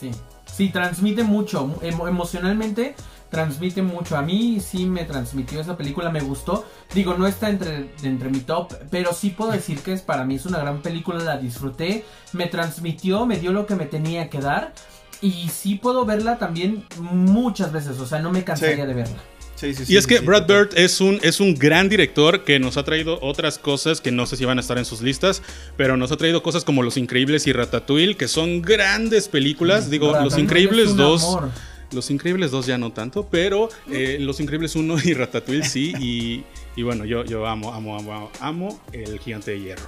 Sí, 0.00 0.10
sí, 0.52 0.70
transmite 0.70 1.22
mucho, 1.22 1.76
emo- 1.80 2.08
emocionalmente 2.08 2.96
transmite 3.34 3.82
mucho. 3.82 4.16
A 4.16 4.22
mí 4.22 4.60
sí 4.60 4.86
me 4.86 5.04
transmitió 5.04 5.60
esa 5.60 5.76
película, 5.76 6.10
me 6.10 6.20
gustó. 6.20 6.64
Digo, 6.94 7.14
no 7.18 7.26
está 7.26 7.50
entre, 7.50 7.90
entre 8.02 8.28
mi 8.30 8.38
top, 8.40 8.72
pero 8.90 9.12
sí 9.12 9.30
puedo 9.30 9.50
decir 9.50 9.80
que 9.80 9.92
es 9.92 10.02
para 10.02 10.24
mí 10.24 10.36
es 10.36 10.46
una 10.46 10.58
gran 10.60 10.80
película, 10.82 11.22
la 11.22 11.36
disfruté, 11.36 12.04
me 12.32 12.46
transmitió, 12.46 13.26
me 13.26 13.38
dio 13.38 13.52
lo 13.52 13.66
que 13.66 13.74
me 13.74 13.86
tenía 13.86 14.30
que 14.30 14.38
dar. 14.40 14.72
Y 15.20 15.48
sí 15.48 15.74
puedo 15.76 16.04
verla 16.04 16.38
también 16.38 16.84
muchas 17.00 17.72
veces, 17.72 17.98
o 17.98 18.06
sea, 18.06 18.20
no 18.20 18.30
me 18.30 18.44
cansaría 18.44 18.76
Sí. 18.84 18.86
de 18.86 18.94
verla. 18.94 19.16
Sí, 19.56 19.72
sí, 19.72 19.86
sí, 19.86 19.92
Y 19.94 19.96
es 19.96 20.04
sí, 20.04 20.08
que 20.10 20.18
sí, 20.18 20.24
Brad. 20.26 20.46
Bird 20.48 20.70
es 20.76 21.00
un, 21.00 21.20
es 21.22 21.38
un 21.40 21.54
gran 21.54 21.88
director 21.88 22.42
que 22.44 22.58
nos 22.58 22.76
ha 22.76 22.82
traído 22.84 23.18
otras 23.22 23.56
cosas 23.56 24.00
que 24.00 24.10
no 24.10 24.26
sé 24.26 24.36
si 24.36 24.44
van 24.44 24.58
a 24.58 24.60
estar 24.60 24.78
en 24.78 24.84
sus 24.84 25.00
listas, 25.00 25.42
pero 25.76 25.96
nos 25.96 26.10
ha 26.12 26.16
traído 26.16 26.42
cosas 26.42 26.64
como 26.64 26.82
Los 26.82 26.96
Increíbles 26.96 27.46
y 27.46 27.52
Ratatouille, 27.52 28.16
que 28.16 28.26
son 28.28 28.62
grandes 28.62 29.28
películas. 29.28 29.90
Digo, 29.90 30.12
Los 30.20 30.36
Increíbles 30.38 30.86
es 30.86 30.90
un 30.92 30.96
2. 30.98 31.22
amor. 31.24 31.50
Los 31.94 32.10
Increíbles 32.10 32.50
2 32.50 32.66
ya 32.66 32.78
no 32.78 32.92
tanto, 32.92 33.26
pero 33.30 33.68
eh, 33.90 34.18
Los 34.20 34.40
Increíbles 34.40 34.74
1 34.76 34.96
y 35.04 35.14
Ratatouille 35.14 35.64
sí. 35.64 35.92
Y, 35.98 36.44
y 36.76 36.82
bueno, 36.82 37.04
yo, 37.04 37.24
yo 37.24 37.46
amo, 37.46 37.72
amo, 37.72 37.96
amo, 37.98 38.30
amo 38.40 38.80
el 38.92 39.18
gigante 39.20 39.52
de 39.52 39.60
hierro. 39.60 39.86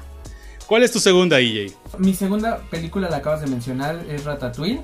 ¿Cuál 0.66 0.82
es 0.82 0.90
tu 0.92 0.98
segunda, 1.00 1.38
EJ? 1.40 1.72
Mi 1.98 2.14
segunda 2.14 2.58
película 2.70 3.08
la 3.08 3.18
acabas 3.18 3.40
de 3.40 3.46
mencionar, 3.46 4.04
es 4.08 4.24
Ratatouille. 4.24 4.80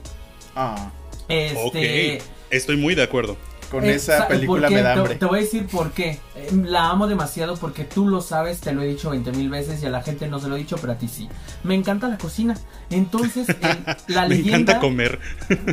Ah, 0.54 0.90
Este, 1.28 2.18
Ok, 2.18 2.24
estoy 2.50 2.76
muy 2.76 2.94
de 2.94 3.02
acuerdo. 3.02 3.36
con 3.70 3.84
Eh, 3.84 3.94
esa 3.94 4.18
sa- 4.18 4.28
película 4.28 4.68
me 4.68 4.82
da 4.82 4.92
Te- 4.94 5.00
hambre. 5.00 5.14
Te, 5.16 5.24
voy 5.24 5.38
a 5.38 5.42
decir 5.42 5.66
por 5.66 5.92
qué. 5.92 6.18
Eh, 6.36 6.50
La 6.66 6.90
amo 6.90 7.06
demasiado 7.08 7.56
porque 7.56 7.84
tú 7.84 8.06
lo 8.06 8.20
sabes, 8.20 8.60
te 8.60 8.72
lo 8.74 8.82
he 8.82 8.86
dicho 8.86 9.08
20 9.10 9.32
mil 9.32 9.48
veces 9.48 9.82
y 9.82 9.86
a 9.86 9.90
la 9.90 10.02
gente 10.02 10.28
no 10.28 10.38
se 10.40 10.48
lo 10.48 10.56
he 10.56 10.58
dicho, 10.58 10.76
pero 10.78 10.92
a 10.92 10.98
ti 10.98 11.08
sí. 11.08 11.26
Me 11.64 11.74
encanta 11.74 12.06
la 12.08 12.18
cocina. 12.18 12.54
Entonces, 12.90 13.48
el- 13.48 13.56
la 14.14 14.22
Me 14.28 14.36
leyenda... 14.36 14.58
encanta 14.74 14.78
comer. 14.78 15.18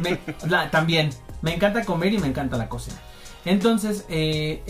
Me- 0.01 0.17
la- 0.47 0.71
también. 0.71 1.09
Me 1.41 1.53
encanta 1.55 1.85
comer 1.85 2.13
y 2.13 2.17
me 2.19 2.27
encanta 2.27 2.57
la 2.57 2.69
cocina. 2.69 2.97
Entonces, 3.45 4.05
eh, 4.09 4.61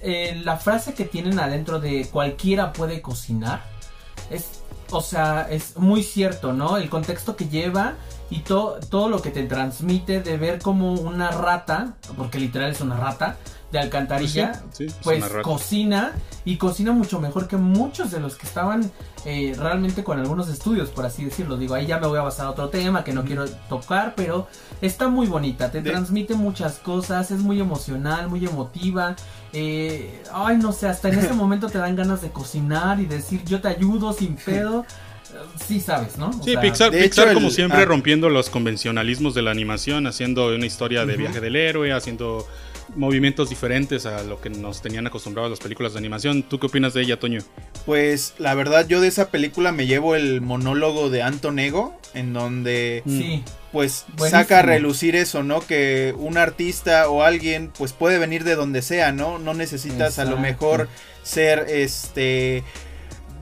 eh, 0.00 0.40
la 0.44 0.56
frase 0.56 0.94
que 0.94 1.04
tienen 1.04 1.38
adentro 1.38 1.78
de 1.80 2.06
cualquiera 2.10 2.72
puede 2.72 3.02
cocinar 3.02 3.62
es, 4.30 4.62
o 4.90 5.02
sea, 5.02 5.46
es 5.50 5.76
muy 5.76 6.02
cierto, 6.02 6.52
¿no? 6.54 6.78
El 6.78 6.88
contexto 6.88 7.36
que 7.36 7.48
lleva 7.48 7.94
y 8.30 8.40
to- 8.40 8.78
todo 8.88 9.10
lo 9.10 9.20
que 9.20 9.30
te 9.30 9.42
transmite 9.44 10.20
de 10.22 10.38
ver 10.38 10.58
como 10.60 10.94
una 10.94 11.30
rata, 11.30 11.94
porque 12.16 12.38
literal 12.38 12.70
es 12.70 12.80
una 12.80 12.96
rata 12.96 13.36
de 13.74 13.80
alcantarilla, 13.80 14.52
Pues 14.52 14.76
sí, 14.76 14.88
sí, 14.88 14.94
es 14.94 14.94
pues 15.02 15.20
rata. 15.28 15.42
cocina 15.42 16.12
y 16.46 16.56
cocina 16.56 16.92
mucho 16.92 17.20
mejor 17.20 17.46
que 17.48 17.56
muchos 17.56 18.10
de 18.10 18.20
los 18.20 18.36
que 18.36 18.46
estaban 18.46 18.90
eh, 19.26 19.54
realmente 19.58 20.02
con 20.04 20.18
algunos 20.18 20.48
estudios, 20.48 20.90
por 20.90 21.04
así 21.04 21.24
decirlo. 21.24 21.56
Digo, 21.56 21.74
ahí 21.74 21.86
ya 21.86 21.98
me 21.98 22.06
voy 22.06 22.18
a 22.18 22.22
basar 22.22 22.46
a 22.46 22.50
otro 22.50 22.68
tema 22.70 23.04
que 23.04 23.12
no 23.12 23.24
quiero 23.24 23.46
tocar, 23.68 24.14
pero 24.16 24.46
está 24.80 25.08
muy 25.08 25.26
bonita, 25.26 25.70
te 25.70 25.82
De- 25.82 25.90
transmite 25.90 26.34
muchas 26.34 26.74
cosas, 26.78 27.30
es 27.30 27.40
muy 27.40 27.60
emocional, 27.60 28.28
muy 28.28 28.44
emotiva. 28.46 29.16
eh, 29.52 30.22
ay, 30.32 30.56
no 30.58 30.72
sé, 30.72 30.88
hasta 30.88 31.08
en 31.08 31.18
ese 31.18 31.32
momento 31.34 31.68
te 31.68 31.78
dan 31.78 31.94
ganas 31.96 32.22
de 32.22 32.30
cocinar 32.30 32.98
y 33.00 33.06
decir 33.06 33.42
yo 33.44 33.60
te 33.60 33.68
ayudo 33.68 34.12
sin 34.12 34.36
pedo. 34.44 34.84
Sí 35.66 35.80
sabes, 35.80 36.16
¿no? 36.16 36.28
O 36.28 36.42
Sí, 36.44 36.52
sea, 36.52 36.60
Pixar, 36.60 36.90
Pixar 36.92 37.26
hecho, 37.28 37.34
como 37.34 37.48
el- 37.48 37.52
siempre 37.52 37.82
ah. 37.82 37.84
rompiendo 37.86 38.28
los 38.28 38.50
convencionalismos 38.50 39.34
de 39.34 39.42
la 39.42 39.50
animación, 39.50 40.06
haciendo 40.06 40.54
una 40.54 40.64
historia 40.66 41.06
de 41.06 41.16
viaje 41.16 41.40
del 41.40 41.56
héroe, 41.56 41.92
haciendo 41.92 42.46
movimientos 42.96 43.48
diferentes 43.50 44.06
a 44.06 44.22
lo 44.22 44.40
que 44.40 44.50
nos 44.50 44.82
tenían 44.82 45.06
acostumbrados 45.06 45.50
las 45.50 45.60
películas 45.60 45.92
de 45.92 45.98
animación. 45.98 46.42
¿Tú 46.42 46.58
qué 46.58 46.66
opinas 46.66 46.94
de 46.94 47.02
ella, 47.02 47.18
Toño? 47.18 47.40
Pues 47.86 48.34
la 48.38 48.54
verdad 48.54 48.86
yo 48.88 49.00
de 49.00 49.08
esa 49.08 49.30
película 49.30 49.72
me 49.72 49.86
llevo 49.86 50.14
el 50.14 50.40
monólogo 50.40 51.10
de 51.10 51.22
Anton 51.22 51.58
Ego, 51.58 51.98
en 52.14 52.32
donde 52.32 53.02
Sí, 53.06 53.42
pues 53.72 54.04
Buenísimo. 54.16 54.40
saca 54.42 54.58
a 54.60 54.62
relucir 54.62 55.16
eso, 55.16 55.42
¿no? 55.42 55.60
Que 55.60 56.14
un 56.16 56.36
artista 56.38 57.08
o 57.08 57.22
alguien 57.22 57.70
pues 57.76 57.92
puede 57.92 58.18
venir 58.18 58.44
de 58.44 58.54
donde 58.54 58.82
sea, 58.82 59.12
¿no? 59.12 59.38
No 59.38 59.54
necesitas 59.54 60.18
a 60.18 60.24
lo 60.24 60.36
mejor 60.38 60.88
ser 61.22 61.66
este 61.68 62.62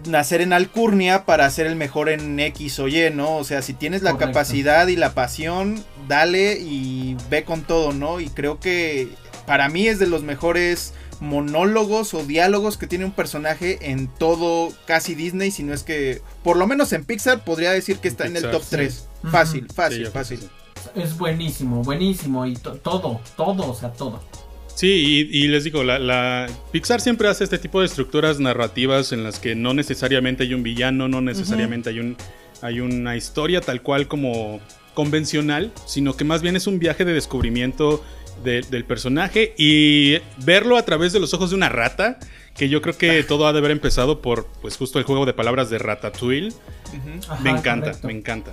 nacer 0.09 0.41
en 0.41 0.53
alcurnia 0.53 1.25
para 1.25 1.49
ser 1.51 1.67
el 1.67 1.77
mejor 1.77 2.09
en 2.09 2.41
X 2.41 2.79
o 2.81 2.89
Y, 2.89 3.11
¿no? 3.13 3.37
O 3.37 3.45
sea, 3.45 3.63
si 3.63 3.73
tienes 3.73 4.03
la 4.03 4.11
Correcto. 4.13 4.33
capacidad 4.33 4.89
y 4.89 4.97
la 4.97 5.15
pasión, 5.15 5.85
dale 6.09 6.59
y 6.59 7.17
ve 7.31 7.45
con 7.45 7.63
todo, 7.63 7.93
¿no? 7.93 8.19
Y 8.19 8.29
creo 8.29 8.59
que 8.59 9.09
para 9.47 9.69
mí 9.69 9.87
es 9.89 9.99
de 9.99 10.07
los 10.07 10.23
mejores 10.23 10.95
monólogos 11.21 12.15
o 12.15 12.25
diálogos 12.25 12.77
que 12.77 12.87
tiene 12.87 13.05
un 13.05 13.13
personaje 13.13 13.79
en 13.91 14.09
todo 14.09 14.73
casi 14.87 15.15
Disney, 15.15 15.51
si 15.51 15.63
no 15.63 15.73
es 15.73 15.83
que 15.83 16.21
por 16.43 16.57
lo 16.57 16.67
menos 16.67 16.93
en 16.93 17.05
Pixar 17.05 17.45
podría 17.45 17.71
decir 17.73 17.99
que 17.99 18.09
está 18.09 18.27
en 18.27 18.37
el 18.37 18.51
top 18.51 18.63
sí. 18.63 18.69
3. 18.71 19.09
Ujú. 19.23 19.31
Fácil, 19.31 19.67
Sí, 19.69 19.75
fácil, 19.75 20.07
fácil. 20.09 20.41
es 20.97 21.17
buenísimo, 21.17 21.83
buenísimo 21.83 22.45
y 22.47 22.55
to- 22.57 22.75
todo, 22.75 23.21
todo, 23.37 23.71
o 23.71 23.75
sea, 23.75 23.93
todo. 23.93 24.21
Sí, 24.75 25.29
y, 25.31 25.45
y 25.45 25.49
les 25.49 25.65
digo, 25.65 25.85
la, 25.85 25.99
la- 25.99 26.49
Pixar 26.73 27.01
siempre 27.01 27.29
hace 27.29 27.45
este 27.45 27.59
tipo 27.59 27.81
de 27.81 27.87
estructuras 27.87 28.41
narrativas 28.41 29.13
en 29.13 29.23
las 29.23 29.39
que 29.39 29.55
no 29.55 29.75
necesariamente 29.75 30.43
hay 30.45 30.55
un 30.55 30.63
villano, 30.63 31.09
no 31.09 31.21
necesariamente 31.21 31.91
hay, 31.91 32.01
un, 32.01 32.17
hay 32.63 32.81
una 32.81 33.17
historia 33.17 33.61
tal 33.61 33.83
cual 33.83 34.09
como 34.09 34.61
convencional, 34.95 35.73
sino 35.87 36.17
que 36.17 36.25
más 36.25 36.43
bien 36.43 36.57
es 36.57 36.67
un 36.67 36.79
viaje 36.79 37.05
de 37.05 37.13
descubrimiento 37.13 38.03
de- 38.45 38.63
del 38.63 38.85
personaje 38.85 39.55
y 39.59 40.19
verlo 40.45 40.77
a 40.77 40.83
través 40.85 41.13
de 41.13 41.21
los 41.21 41.33
ojos 41.35 41.51
de 41.51 41.57
una 41.57 41.69
rata, 41.69 42.19
que 42.57 42.69
yo 42.69 42.83
creo 42.83 42.97
que 42.97 43.23
todo 43.23 43.47
ha 43.47 43.53
de 43.53 43.59
haber 43.59 43.71
empezado 43.71 44.21
por 44.21 44.47
pues 44.61 44.77
justo 44.77 44.99
el 44.99 45.05
juego 45.05 45.25
de 45.27 45.33
palabras 45.33 45.71
de 45.71 45.79
Ratatouille. 45.79 46.53
Ajá, 47.29 47.41
me 47.43 47.51
encanta, 47.51 47.87
correcto. 47.87 48.07
me 48.09 48.13
encanta. 48.13 48.53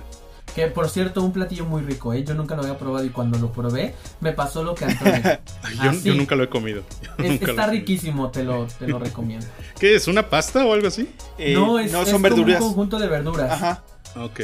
Que 0.54 0.66
por 0.66 0.88
cierto, 0.88 1.22
un 1.22 1.32
platillo 1.32 1.64
muy 1.64 1.80
rico, 1.82 2.12
¿eh? 2.12 2.24
Yo 2.24 2.34
nunca 2.34 2.56
lo 2.56 2.62
había 2.62 2.76
probado 2.76 3.04
y 3.04 3.10
cuando 3.10 3.38
lo 3.38 3.52
probé, 3.52 3.94
me 4.20 4.32
pasó 4.32 4.64
lo 4.64 4.74
que 4.74 4.84
Antonio. 4.86 5.22
Yo, 5.84 5.90
Así. 5.90 6.02
yo 6.02 6.14
nunca 6.14 6.34
lo 6.34 6.42
he 6.42 6.48
comido. 6.48 6.82
Es- 7.18 7.32
está 7.34 7.46
comido. 7.46 7.70
riquísimo, 7.70 8.30
te 8.30 8.42
lo, 8.42 8.66
te 8.66 8.88
lo 8.88 8.98
recomiendo. 9.00 9.46
¿Qué 9.78 9.94
es? 9.94 10.08
¿Una 10.08 10.28
pasta 10.28 10.64
o 10.66 10.72
algo 10.72 10.88
así? 10.88 11.08
Eh, 11.38 11.52
no, 11.54 11.78
es, 11.78 11.92
no 11.92 11.98
es 12.02 12.08
son 12.08 12.20
como 12.20 12.34
verduras. 12.34 12.60
un 12.60 12.66
conjunto 12.68 12.98
de 12.98 13.06
verduras. 13.06 13.50
Ajá. 13.52 13.84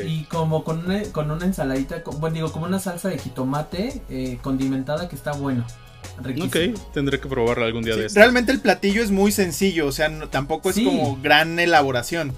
Y 0.06 0.24
como 0.24 0.64
con 0.64 0.84
una, 0.86 1.02
con 1.12 1.30
una 1.30 1.44
ensaladita, 1.44 2.02
con- 2.02 2.20
bueno, 2.20 2.34
digo, 2.34 2.52
como 2.52 2.66
una 2.66 2.78
salsa 2.78 3.08
de 3.08 3.18
jitomate 3.18 4.00
eh, 4.08 4.38
condimentada 4.42 5.08
que 5.08 5.16
está 5.16 5.32
bueno. 5.32 5.64
Riquísimo. 6.22 6.74
Ok, 6.74 6.92
tendré 6.94 7.20
que 7.20 7.28
probarla 7.28 7.66
algún 7.66 7.82
día 7.82 7.94
Sí, 7.94 8.00
de 8.00 8.06
estos. 8.06 8.18
realmente 8.20 8.52
el 8.52 8.60
platillo 8.60 9.02
es 9.02 9.10
muy 9.10 9.32
sencillo, 9.32 9.86
o 9.86 9.92
sea, 9.92 10.08
no- 10.08 10.28
tampoco 10.28 10.70
es 10.70 10.76
Sí. 10.76 10.84
como 10.84 11.18
gran 11.22 11.58
elaboración. 11.58 12.32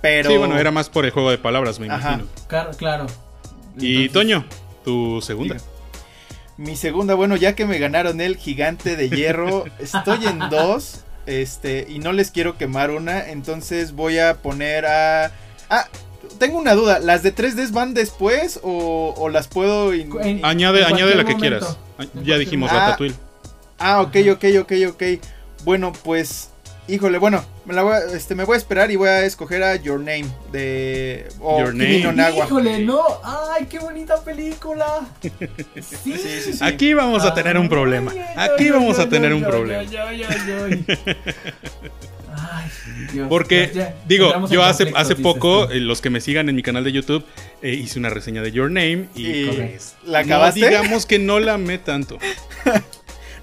Pero 0.00 0.30
Sí, 0.30 0.36
bueno, 0.38 0.58
era 0.58 0.70
más 0.70 0.88
por 0.88 1.04
el 1.04 1.10
juego 1.10 1.30
de 1.30 1.36
palabras, 1.38 1.78
me 1.80 1.88
Ajá. 1.90 2.12
imagino. 2.14 2.28
Claro, 2.46 2.70
claro. 2.76 3.06
Y 3.78 4.08
Toño, 4.08 4.46
tu 4.84 5.20
segunda. 5.20 5.56
Diga. 5.56 5.66
Mi 6.56 6.76
segunda, 6.76 7.14
bueno, 7.14 7.36
ya 7.36 7.54
que 7.54 7.66
me 7.66 7.78
ganaron 7.78 8.20
el 8.20 8.36
gigante 8.36 8.96
de 8.96 9.08
hierro, 9.10 9.64
estoy 9.78 10.26
en 10.26 10.38
dos. 10.50 11.04
Este, 11.26 11.86
y 11.88 11.98
no 11.98 12.12
les 12.12 12.30
quiero 12.30 12.56
quemar 12.56 12.90
una. 12.90 13.28
Entonces 13.28 13.92
voy 13.92 14.18
a 14.18 14.38
poner 14.42 14.86
a. 14.86 15.32
Ah, 15.68 15.86
tengo 16.38 16.58
una 16.58 16.74
duda. 16.74 16.98
¿Las 16.98 17.22
de 17.22 17.34
3D 17.34 17.70
van 17.72 17.94
después 17.94 18.60
o, 18.62 19.14
o 19.16 19.28
las 19.28 19.48
puedo.? 19.48 19.94
in- 19.94 20.10
En- 20.22 20.44
Añade, 20.44 20.80
en 20.80 20.86
añade 20.86 21.14
la 21.14 21.24
que 21.24 21.36
quieras. 21.36 21.76
Ah, 21.98 22.04
En 22.14 22.24
Ya 22.24 22.38
dijimos 22.38 22.70
momento. 22.70 22.86
Ratatouille. 22.86 23.14
Ah, 23.78 24.00
ok, 24.02 24.16
ok, 24.32 24.44
ok, 24.60 24.72
ok. 24.90 25.02
Bueno, 25.64 25.92
pues. 26.04 26.48
Híjole, 26.88 27.18
bueno, 27.18 27.44
me, 27.66 27.74
la 27.74 27.82
voy 27.82 27.92
a, 27.94 27.98
este, 28.16 28.34
me 28.34 28.42
voy 28.42 28.54
a 28.54 28.58
esperar 28.58 28.90
y 28.90 28.96
voy 28.96 29.08
a 29.08 29.24
escoger 29.24 29.62
a 29.62 29.76
Your 29.76 30.00
Name 30.00 30.26
de. 30.50 31.28
O 31.40 31.60
Your 31.60 31.70
Kimi 31.72 31.84
Name. 31.84 32.02
no 32.04 32.12
Nawa. 32.12 32.46
Híjole, 32.46 32.78
no. 32.80 33.02
Ay, 33.22 33.66
qué 33.66 33.78
bonita 33.78 34.16
película. 34.24 35.06
Sí. 35.22 35.30
Sí, 36.02 36.16
sí, 36.18 36.52
sí. 36.54 36.64
Aquí 36.64 36.94
vamos 36.94 37.24
a 37.24 37.32
tener 37.32 37.56
un 37.58 37.68
problema. 37.68 38.10
Ay, 38.10 38.18
ay, 38.18 38.48
Aquí 38.54 38.64
ay, 38.64 38.70
vamos 38.70 38.98
ay, 38.98 39.04
a 39.04 39.08
tener 39.08 39.30
ay, 39.30 39.36
un 39.38 39.44
problema. 39.44 39.84
ay, 42.36 42.70
Dios, 43.12 43.26
Porque, 43.28 43.70
ya- 43.74 43.90
ya 43.90 43.94
digo, 44.06 44.26
entramos 44.26 44.50
yo 44.50 44.62
hace, 44.64 44.92
hace 44.94 45.16
poco, 45.16 45.66
tú. 45.68 45.72
eh, 45.74 45.80
los 45.80 46.00
que 46.00 46.10
me 46.10 46.20
sigan 46.20 46.48
en 46.48 46.56
mi 46.56 46.62
canal 46.62 46.84
de 46.84 46.92
YouTube, 46.92 47.24
eh, 47.62 47.72
hice 47.74 47.98
una 47.98 48.10
reseña 48.10 48.42
de 48.42 48.52
Your 48.52 48.70
Name 48.70 49.08
y 49.14 49.26
Y- 49.26 49.76
¿La 50.06 50.20
no 50.20 50.26
acabaste? 50.26 50.60
digamos 50.66 51.06
que 51.06 51.18
no 51.18 51.38
la 51.40 51.54
amé 51.54 51.78
tanto. 51.78 52.18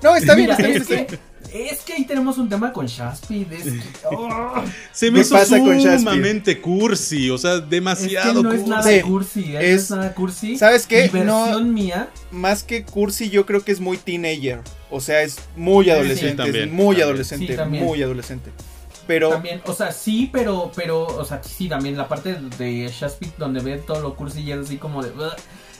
No, 0.04 0.16
está 0.16 0.36
bien, 0.36 0.52
Mira, 0.52 0.54
está 0.54 0.68
bien. 0.68 0.76
es 0.78 0.82
está 0.84 0.94
bien. 0.94 1.08
que, 1.08 1.70
es 1.72 1.80
que 1.82 1.94
ahí 1.94 2.06
tenemos 2.06 2.38
un 2.38 2.48
tema 2.48 2.72
con 2.72 2.86
Shaspid. 2.86 3.52
Es 3.52 3.64
que, 3.64 3.80
oh, 4.12 4.64
Se 4.92 5.10
me 5.10 5.16
¿Qué 5.16 5.22
hizo 5.22 5.34
pasa 5.34 5.58
sumamente 5.58 6.62
cursi, 6.62 7.32
o 7.32 7.38
sea, 7.40 7.56
es 7.56 7.62
que 7.62 7.66
demasiado 7.68 8.44
no 8.44 8.52
es 8.52 8.58
cursi. 8.60 8.70
nada 8.70 8.84
Sí, 8.92 9.02
cursi. 9.02 9.56
eh, 9.56 9.74
es- 9.74 9.84
es 9.86 9.90
nada 9.90 10.14
cursi. 10.14 10.56
¿sabes 10.56 10.86
qué? 10.86 11.10
No- 11.26 11.60
mía. 11.62 12.10
Más 12.30 12.62
que 12.62 12.84
cursi, 12.84 13.32
yo 13.32 13.48
creo 13.48 13.64
que 13.66 13.72
es 13.72 13.80
muy 13.80 13.98
teenager. 13.98 14.60
O 14.92 15.02
sea, 15.02 15.24
es 15.24 15.38
muy 15.56 15.90
adolescente. 15.90 16.36
también, 16.44 16.66
es 16.66 16.72
muy 16.72 16.86
también. 16.90 17.04
adolescente. 17.04 17.48
Sí, 17.48 17.56
también. 17.56 17.84
muy 17.84 18.04
adolescente. 18.04 18.52
Pero 19.08 19.30
También, 19.30 19.62
o 19.66 19.74
sea, 19.74 19.92
sí, 19.92 20.30
pero, 20.32 20.72
pero, 20.76 21.06
o 21.06 21.26
sea, 21.26 21.42
sí, 21.42 21.70
también 21.70 21.98
la 21.98 22.08
parte 22.08 22.36
de 22.58 22.88
Shaspid 22.94 23.30
donde 23.38 23.62
ve 23.62 23.78
todo 23.78 24.02
lo 24.02 24.16
cursi 24.16 24.42
y 24.42 24.52
es 24.52 24.60
así 24.60 24.78
como 24.78 25.04
de... 25.04 25.12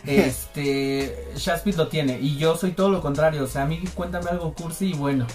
Este, 0.06 1.28
Shaspid 1.36 1.76
lo 1.76 1.90
tiene 1.90 2.18
y 2.22 2.38
yo 2.38 2.56
soy 2.56 2.72
todo 2.72 2.90
lo 2.90 3.02
contrario, 3.02 3.44
o 3.44 3.48
sea, 3.48 3.64
a 3.64 3.66
mí 3.66 3.84
cuéntame 3.94 4.30
algo 4.30 4.54
cursi 4.54 4.92
y 4.92 4.94
bueno, 4.94 5.28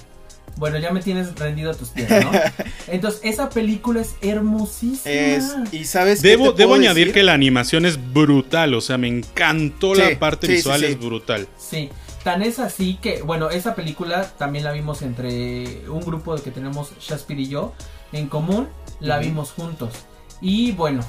bueno, 0.56 0.78
ya 0.78 0.92
me 0.92 1.00
tienes 1.02 1.34
rendido 1.34 1.70
a 1.70 1.74
tus 1.74 1.88
pies, 1.88 2.08
¿no? 2.08 2.30
Entonces, 2.86 3.20
esa 3.24 3.48
película 3.50 4.00
es 4.00 4.14
hermosísima. 4.20 5.14
es. 5.14 5.54
Y 5.72 5.84
sabes 5.84 6.22
Debo, 6.22 6.54
te 6.54 6.62
debo 6.62 6.74
añadir 6.74 7.08
decir? 7.08 7.14
que 7.14 7.22
la 7.22 7.32
animación 7.32 7.84
es 7.86 7.98
brutal, 8.12 8.74
o 8.74 8.80
sea, 8.80 8.98
me 8.98 9.08
encantó 9.08 9.94
Sí, 9.94 10.00
la 10.02 10.18
parte 10.18 10.46
sí, 10.46 10.52
sí, 10.52 10.56
visual, 10.56 10.80
sí. 10.80 10.86
es 10.86 10.98
brutal. 10.98 11.48
Sí, 11.58 11.90
tan 12.24 12.42
es 12.42 12.58
así 12.58 12.98
que, 13.00 13.22
bueno, 13.22 13.50
esa 13.50 13.74
película 13.74 14.24
también 14.38 14.64
la 14.64 14.72
vimos 14.72 15.02
entre 15.02 15.88
un 15.88 16.00
grupo 16.00 16.36
de 16.36 16.42
que 16.42 16.50
tenemos 16.50 16.92
Shaspid 17.00 17.38
y 17.38 17.48
yo 17.48 17.72
en 18.12 18.28
común, 18.28 18.68
la 19.00 19.18
vimos 19.18 19.50
juntos. 19.52 19.90
Y 20.40 20.72
bueno, 20.72 21.02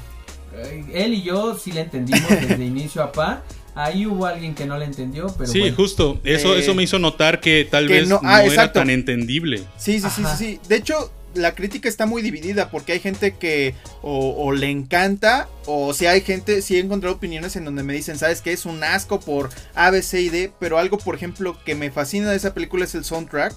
eh, 0.56 0.86
él 0.93 1.13
y 1.13 1.23
yo 1.23 1.58
sí 1.58 1.71
la 1.71 1.82
entendimos 1.82 2.30
desde 2.30 2.63
inicio 2.65 3.04
a 3.04 3.12
pa. 3.12 3.43
Ahí 3.76 4.06
hubo 4.06 4.28
alguien 4.28 4.54
que 4.54 4.67
no 4.67 4.78
la 4.78 4.86
entendió, 4.86 5.28
pero 5.36 5.52
sí, 5.52 5.60
bueno. 5.62 5.76
justo, 5.76 6.19
eso, 6.23 6.56
Eh, 6.56 6.60
eso 6.60 6.76
me 6.76 6.84
hizo 6.84 6.99
notar 6.99 7.39
que 7.39 7.65
tal 7.65 7.88
que 7.88 7.93
vez 7.93 8.08
no- 8.10 8.19
no, 8.21 8.30
ah, 8.30 8.43
era 8.43 8.71
tan 8.71 8.91
entendible. 8.91 9.63
Sí, 9.78 9.99
sí, 9.99 10.02
sí, 10.02 10.10
sí, 10.17 10.21
Ajá. 10.23 10.38
sí. 10.38 10.60
De 10.67 10.76
hecho, 10.76 11.12
la 11.36 11.56
crítica 11.56 11.89
está 11.89 12.06
muy 12.06 12.22
dividida 12.22 12.69
porque 12.69 12.93
hay 12.93 13.00
gente 13.00 13.34
que 13.34 13.76
o, 14.02 14.36
o 14.38 14.52
le 14.52 14.69
encanta 14.69 15.48
o 15.65 15.93
si 15.93 16.06
hay 16.06 16.22
gente, 16.22 16.62
sí 16.62 16.76
he 16.76 16.80
encontrado 16.80 17.15
opiniones 17.15 17.56
en 17.56 17.65
donde 17.65 17.84
me 17.84 17.93
dicen, 17.93 18.17
¿sabes 18.17 18.41
qué? 18.41 18.52
Es 18.54 18.65
un 18.65 18.84
asco 18.84 19.19
por 19.19 19.50
A, 19.76 19.89
B, 19.89 20.02
C 20.02 20.22
y 20.22 20.30
D, 20.30 20.52
pero 20.60 20.78
algo, 20.78 20.98
por 20.98 21.15
ejemplo, 21.15 21.58
que 21.63 21.76
me 21.76 21.91
fascina 21.91 22.30
de 22.30 22.38
esa 22.38 22.54
película 22.54 22.86
es 22.86 22.96
el 22.96 23.04
soundtrack. 23.04 23.54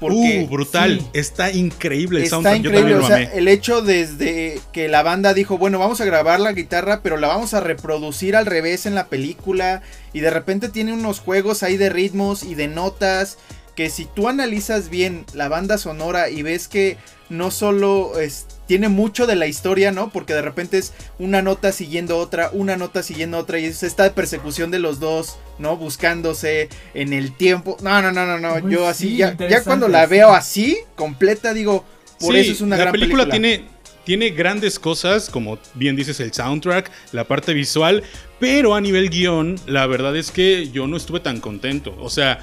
Porque 0.00 0.44
uh, 0.44 0.48
brutal. 0.50 1.00
sí. 1.00 1.06
Está 1.12 1.52
increíble 1.52 2.18
el 2.18 2.24
está 2.24 2.36
soundtrack. 2.36 2.62
Yo 2.62 2.70
increíble. 2.70 2.94
también 2.94 2.98
O 2.98 3.00
lo 3.02 3.06
sea, 3.06 3.28
amé. 3.28 3.38
el 3.38 3.48
hecho 3.48 3.80
desde 3.80 4.60
que 4.72 4.88
la 4.88 5.02
banda 5.02 5.34
dijo, 5.34 5.56
bueno, 5.56 5.78
vamos 5.78 6.00
a 6.00 6.04
grabar 6.04 6.40
la 6.40 6.52
guitarra, 6.52 7.00
pero 7.02 7.16
la 7.16 7.28
vamos 7.28 7.54
a 7.54 7.60
reproducir 7.60 8.34
al 8.34 8.44
revés 8.44 8.86
en 8.86 8.94
la 8.96 9.06
película. 9.06 9.82
Y 10.12 10.20
de 10.20 10.30
repente 10.30 10.68
tiene 10.68 10.92
unos 10.92 11.20
juegos 11.20 11.62
ahí 11.62 11.76
de 11.76 11.90
ritmos 11.90 12.42
y 12.42 12.54
de 12.56 12.66
notas. 12.68 13.38
Que 13.74 13.90
si 13.90 14.04
tú 14.04 14.28
analizas 14.28 14.88
bien 14.88 15.24
la 15.34 15.48
banda 15.48 15.78
sonora 15.78 16.30
y 16.30 16.42
ves 16.42 16.68
que 16.68 16.96
no 17.28 17.50
solo 17.50 18.18
es- 18.20 18.46
tiene 18.66 18.88
mucho 18.88 19.26
de 19.26 19.34
la 19.36 19.46
historia, 19.46 19.90
¿no? 19.92 20.10
Porque 20.10 20.32
de 20.32 20.42
repente 20.42 20.78
es 20.78 20.92
una 21.18 21.42
nota 21.42 21.72
siguiendo 21.72 22.18
otra, 22.18 22.50
una 22.52 22.76
nota 22.76 23.02
siguiendo 23.02 23.36
otra, 23.38 23.58
y 23.58 23.64
es 23.66 23.82
esta 23.82 24.14
persecución 24.14 24.70
de 24.70 24.78
los 24.78 25.00
dos, 25.00 25.36
¿no? 25.58 25.76
Buscándose 25.76 26.68
en 26.94 27.12
el 27.12 27.36
tiempo. 27.36 27.76
No, 27.82 28.00
no, 28.00 28.12
no, 28.12 28.24
no, 28.26 28.38
no. 28.38 28.54
Uy, 28.64 28.72
Yo 28.72 28.86
así, 28.86 29.08
sí, 29.10 29.16
ya, 29.16 29.36
ya 29.36 29.62
cuando 29.64 29.88
la 29.88 30.06
veo 30.06 30.30
así, 30.32 30.78
completa, 30.96 31.52
digo, 31.52 31.84
por 32.20 32.34
Sí, 32.34 32.40
eso 32.40 32.52
es 32.52 32.60
una 32.60 32.76
la 32.76 32.82
gran 32.84 32.92
película, 32.92 33.24
película. 33.24 33.40
tiene 33.56 33.74
tiene 34.04 34.28
grandes 34.30 34.78
cosas, 34.78 35.30
como 35.30 35.58
bien 35.72 35.96
dices 35.96 36.20
el 36.20 36.30
soundtrack, 36.30 36.90
la 37.12 37.24
parte 37.24 37.54
visual, 37.54 38.02
pero 38.38 38.74
a 38.74 38.80
nivel 38.82 39.08
guion, 39.08 39.58
la 39.66 39.86
verdad 39.86 40.14
es 40.14 40.30
que 40.30 40.68
yo 40.70 40.86
no 40.86 40.98
estuve 40.98 41.20
tan 41.20 41.40
contento. 41.40 41.96
O 41.98 42.10
sea, 42.10 42.38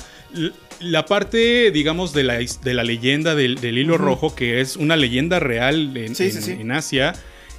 la 0.81 1.05
parte, 1.05 1.71
digamos, 1.71 2.13
de 2.13 2.23
la, 2.23 2.35
de 2.39 2.73
la 2.73 2.83
leyenda 2.83 3.35
del, 3.35 3.55
del 3.61 3.77
hilo 3.77 3.97
rojo, 3.97 4.35
que 4.35 4.61
es 4.61 4.75
una 4.77 4.95
leyenda 4.95 5.39
real 5.39 5.95
en, 5.95 6.15
Sí, 6.15 6.25
en- 6.25 6.41
sí. 6.41 6.51
en 6.51 6.71
Asia. 6.71 7.13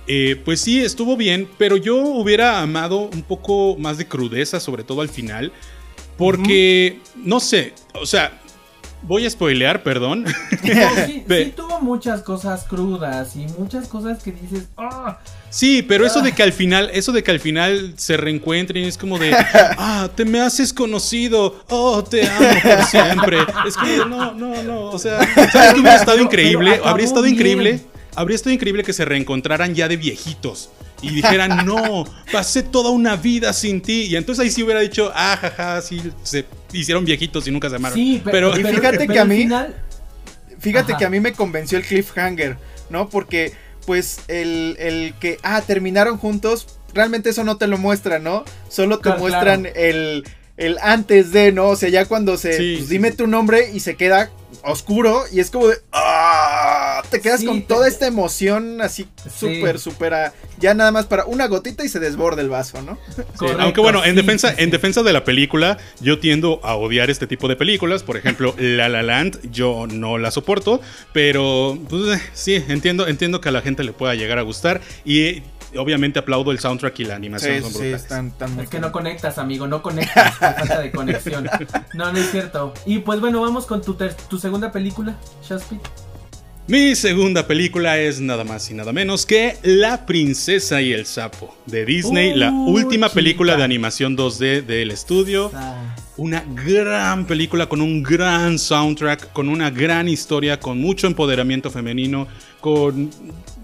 eh, 0.09 0.41
pues 0.45 0.61
sí, 0.61 0.81
estuvo 0.81 1.17
bien, 1.17 1.49
pero 1.59 1.77
yo 1.77 1.97
hubiera 1.97 2.61
amado 2.61 2.99
un 3.13 3.23
poco 3.23 3.77
más 3.79 3.99
de 3.99 4.07
crudeza, 4.09 4.59
sobre 4.61 4.83
todo 4.85 5.01
al 5.01 5.09
final. 5.09 5.53
Porque, 6.19 6.99
no 7.17 7.41
sé, 7.41 7.73
o 7.95 8.05
sea, 8.07 8.39
voy 9.03 9.25
a 9.27 9.31
spoilear, 9.31 9.83
perdón. 9.83 10.25
No, 10.63 11.07
sí, 11.07 11.25
sí 11.29 11.53
tuvo 11.57 11.81
muchas 11.81 12.23
cosas 12.23 12.65
crudas 12.65 13.35
y 13.37 13.47
muchas 13.59 13.89
cosas 13.89 14.23
que 14.23 14.33
dices, 14.33 14.69
ah, 14.77 15.19
Sí, 15.55 15.83
pero 15.83 16.07
eso 16.07 16.23
de 16.23 16.33
que 16.33 16.43
al 16.43 16.53
final, 16.55 16.91
eso 16.95 17.13
de 17.13 17.23
que 17.23 17.31
al 17.31 17.39
final 17.39 17.93
se 17.97 18.17
reencuentren 18.17 18.85
es 18.85 18.97
como 18.97 19.19
de, 19.19 19.33
ah, 19.79 20.09
te 20.17 20.25
me 20.25 20.41
haces 20.41 20.73
conocido, 20.73 21.63
oh, 21.69 22.03
te 22.03 22.27
amo 22.27 22.49
por 22.63 22.85
siempre. 22.87 23.37
Es 23.69 23.75
como 23.77 23.91
de, 23.93 23.99
no, 23.99 24.33
no, 24.35 24.63
no, 24.63 24.81
o 24.87 24.99
sea, 24.99 25.19
¿sabes 25.51 25.75
qué 25.75 25.81
hubiera 25.81 25.97
estado 25.97 26.13
Pero- 26.17 26.25
increíble? 26.25 26.71
pero 26.73 26.87
Habría 26.87 27.05
estado 27.05 27.23
bien. 27.25 27.35
increíble, 27.35 27.81
habría 28.15 28.35
estado 28.35 28.55
increíble 28.55 28.83
que 28.83 28.95
se 28.95 29.05
reencontraran 29.05 29.75
ya 29.75 29.89
de 29.89 29.97
viejitos. 29.99 30.71
Y 31.03 31.11
dijeran, 31.11 31.67
no, 31.67 32.05
pasé 32.33 32.63
toda 32.63 32.91
una 32.91 33.17
vida 33.17 33.53
sin 33.53 33.83
ti. 33.83 34.03
Y 34.05 34.17
entonces 34.17 34.45
ahí 34.45 34.51
sí 34.51 34.63
hubiera 34.63 34.81
dicho, 34.81 35.13
ah, 35.15 35.37
jaja, 35.39 35.83
sí, 35.83 36.01
se 36.23 36.47
hicieron 36.73 37.05
viejitos 37.05 37.47
y 37.47 37.51
nunca 37.51 37.69
se 37.69 37.77
amaron. 37.77 37.99
sí, 37.99 38.23
pero, 38.25 38.57
Y 38.59 38.63
fíjate 38.65 39.07
que 39.07 39.13
al 39.19 39.19
a 39.19 39.25
mí- 39.27 39.37
final, 39.43 39.77
Fíjate 40.61 40.93
Ajá. 40.93 40.99
que 41.01 41.05
a 41.07 41.11
mí 41.11 41.19
me 41.19 41.33
convenció 41.33 41.77
el 41.77 41.85
cliffhanger, 41.85 42.57
¿no? 42.89 43.09
Porque, 43.09 43.53
pues, 43.87 44.21
el, 44.29 44.77
el 44.79 45.15
que, 45.21 45.39
ah, 45.43 45.63
terminaron 45.63 46.19
juntos, 46.19 46.79
realmente 46.95 47.31
eso 47.31 47.45
no 47.45 47.57
te 47.57 47.67
lo 47.67 47.79
muestran, 47.79 48.23
¿no? 48.25 48.45
Solo 48.69 48.99
te 48.99 49.05
Claro, 49.05 49.19
muestran 49.21 49.67
el, 49.75 50.25
el 50.57 50.79
antes 50.83 51.33
de, 51.33 51.53
¿no? 51.53 51.69
O 51.69 51.77
sea, 51.77 51.89
ya 51.89 52.05
cuando 52.07 52.37
se, 52.37 52.53
Sí, 52.57 52.75
pues, 52.79 52.89
dime 52.89 53.11
tu 53.13 53.27
nombre 53.27 53.71
y 53.73 53.81
se 53.81 53.97
queda 53.97 54.31
oscuro 54.65 55.25
y 55.33 55.41
es 55.41 55.51
como 55.51 55.69
de, 55.69 55.77
ah, 55.93 57.03
te 57.11 57.21
quedas 57.21 57.41
Sí, 57.41 57.47
con 57.47 57.61
te- 57.63 57.67
toda 57.67 57.89
esta 57.89 58.07
emoción 58.07 58.81
así 58.81 59.07
Sí. 59.25 59.57
súper, 59.57 59.79
súper, 59.79 60.33
ya 60.59 60.75
nada 60.75 60.91
más 60.93 61.07
para 61.07 61.25
una 61.27 61.47
gotita 61.47 61.85
y 61.85 61.89
se 61.89 61.99
desborda 62.01 62.43
el 62.43 62.49
vaso, 62.49 62.81
¿no? 62.83 62.99
Sí, 63.15 63.23
Correcto, 63.37 63.63
aunque 63.63 63.81
bueno, 63.81 64.05
en 64.05 64.15
defensa, 64.15 64.55
en 64.57 64.71
defensa 64.71 65.03
de 65.03 65.13
la 65.13 65.25
película, 65.25 65.79
yo 66.01 66.19
tiendo 66.19 66.61
a 66.63 66.75
odiar 66.77 67.11
este 67.11 67.27
tipo 67.27 67.49
de 67.49 67.57
películas. 67.57 68.03
Por 68.03 68.17
ejemplo, 68.17 68.55
La 68.59 68.89
La 68.89 69.03
Land, 69.03 69.51
yo 69.51 69.87
no 69.89 70.19
la 70.19 70.31
soporto, 70.31 70.81
pero 71.13 71.79
pues, 71.89 72.19
eh, 72.19 72.23
sí, 72.33 72.55
entiendo, 72.69 73.07
entiendo 73.09 73.41
que 73.41 73.49
a 73.49 73.53
la 73.53 73.63
gente 73.63 73.85
le 73.85 73.93
pueda 73.93 74.15
llegar 74.15 74.39
a 74.39 74.43
gustar 74.43 74.81
y 75.05 75.43
obviamente 75.77 76.19
aplaudo 76.19 76.51
el 76.53 76.59
soundtrack 76.59 77.01
y 77.01 77.05
la 77.05 77.17
animación. 77.17 77.57
Sí, 77.57 77.61
son 77.63 77.71
sí, 77.71 77.79
brutales. 77.79 78.03
están, 78.03 78.27
están 78.29 78.55
muy 78.55 78.65
Es 78.65 78.71
que 78.71 78.81
no 78.81 78.93
conectas, 78.93 79.39
amigo, 79.39 79.67
no 79.67 79.83
conectas. 79.83 80.37
por 80.39 80.55
falta 80.55 80.81
de 80.81 80.91
conexión. 80.91 81.49
No, 81.95 82.13
no 82.13 82.19
es 82.19 82.31
cierto. 82.31 82.75
Y 82.87 82.99
pues 83.01 83.21
bueno, 83.21 83.41
vamos 83.41 83.67
con 83.67 83.83
tu, 83.83 83.95
ter- 83.95 84.15
tu 84.15 84.39
segunda 84.39 84.71
película, 84.73 85.17
Shaspit. 85.43 85.81
Mi 86.69 86.95
segunda 86.95 87.47
película 87.49 87.99
es 87.99 88.21
nada 88.21 88.45
más 88.45 88.71
y 88.71 88.75
nada 88.75 88.93
menos 88.93 89.27
que 89.27 89.57
La 89.65 90.07
Princesa 90.07 90.81
y 90.81 90.93
el 90.93 91.07
Sapo 91.07 91.57
de 91.67 91.85
Disney, 91.85 92.37
la 92.37 92.53
última 92.53 93.09
película 93.09 93.57
de 93.57 93.65
animación 93.65 94.17
2D 94.17 94.65
del 94.65 94.93
estudio. 94.93 95.51
Una 96.19 96.45
gran 96.65 97.27
película 97.27 97.67
con 97.69 97.81
un 97.81 98.03
gran 98.03 98.61
soundtrack, 98.61 99.33
con 99.33 99.49
una 99.49 99.71
gran 99.71 100.09
historia, 100.09 100.61
con 100.61 100.81
mucho 100.81 101.09
empoderamiento 101.09 101.69
femenino, 101.69 102.29
con 102.61 103.11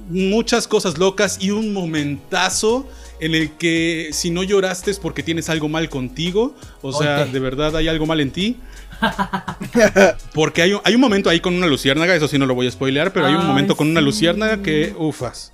muchas 0.09 0.67
cosas 0.67 0.99
locas 0.99 1.39
y 1.41 1.51
un 1.51 1.73
momentazo 1.73 2.89
en 3.21 3.35
el 3.35 3.53
que 3.53 4.11
si 4.13 4.31
no 4.31 4.43
lloraste 4.43 4.91
es 4.91 4.99
porque 4.99 5.23
tienes 5.23 5.49
algo 5.49 5.69
mal 5.69 5.89
contigo, 5.89 6.55
o 6.83 6.93
sea, 6.93 7.25
de 7.25 7.39
verdad 7.41 7.77
hay 7.77 7.89
algo 7.89 8.07
mal 8.07 8.21
en 8.21 8.31
ti. 8.31 8.57
Porque 10.35 10.63
hay 10.63 10.73
un, 10.73 10.81
hay 10.83 10.97
un 10.97 11.01
momento 11.01 11.31
ahí 11.31 11.39
con 11.39 11.55
una 11.55 11.69
luciérnaga, 11.69 12.17
eso 12.17 12.27
sí 12.27 12.37
no 12.37 12.47
lo 12.47 12.57
voy 12.57 12.67
a 12.67 12.71
spoilear, 12.71 13.13
pero 13.13 13.27
hay 13.27 13.35
un 13.35 13.43
Ay, 13.43 13.47
momento 13.47 13.77
con 13.77 13.89
una 13.89 14.01
luciérnaga 14.01 14.61
que 14.61 14.93
ufas. 14.99 15.53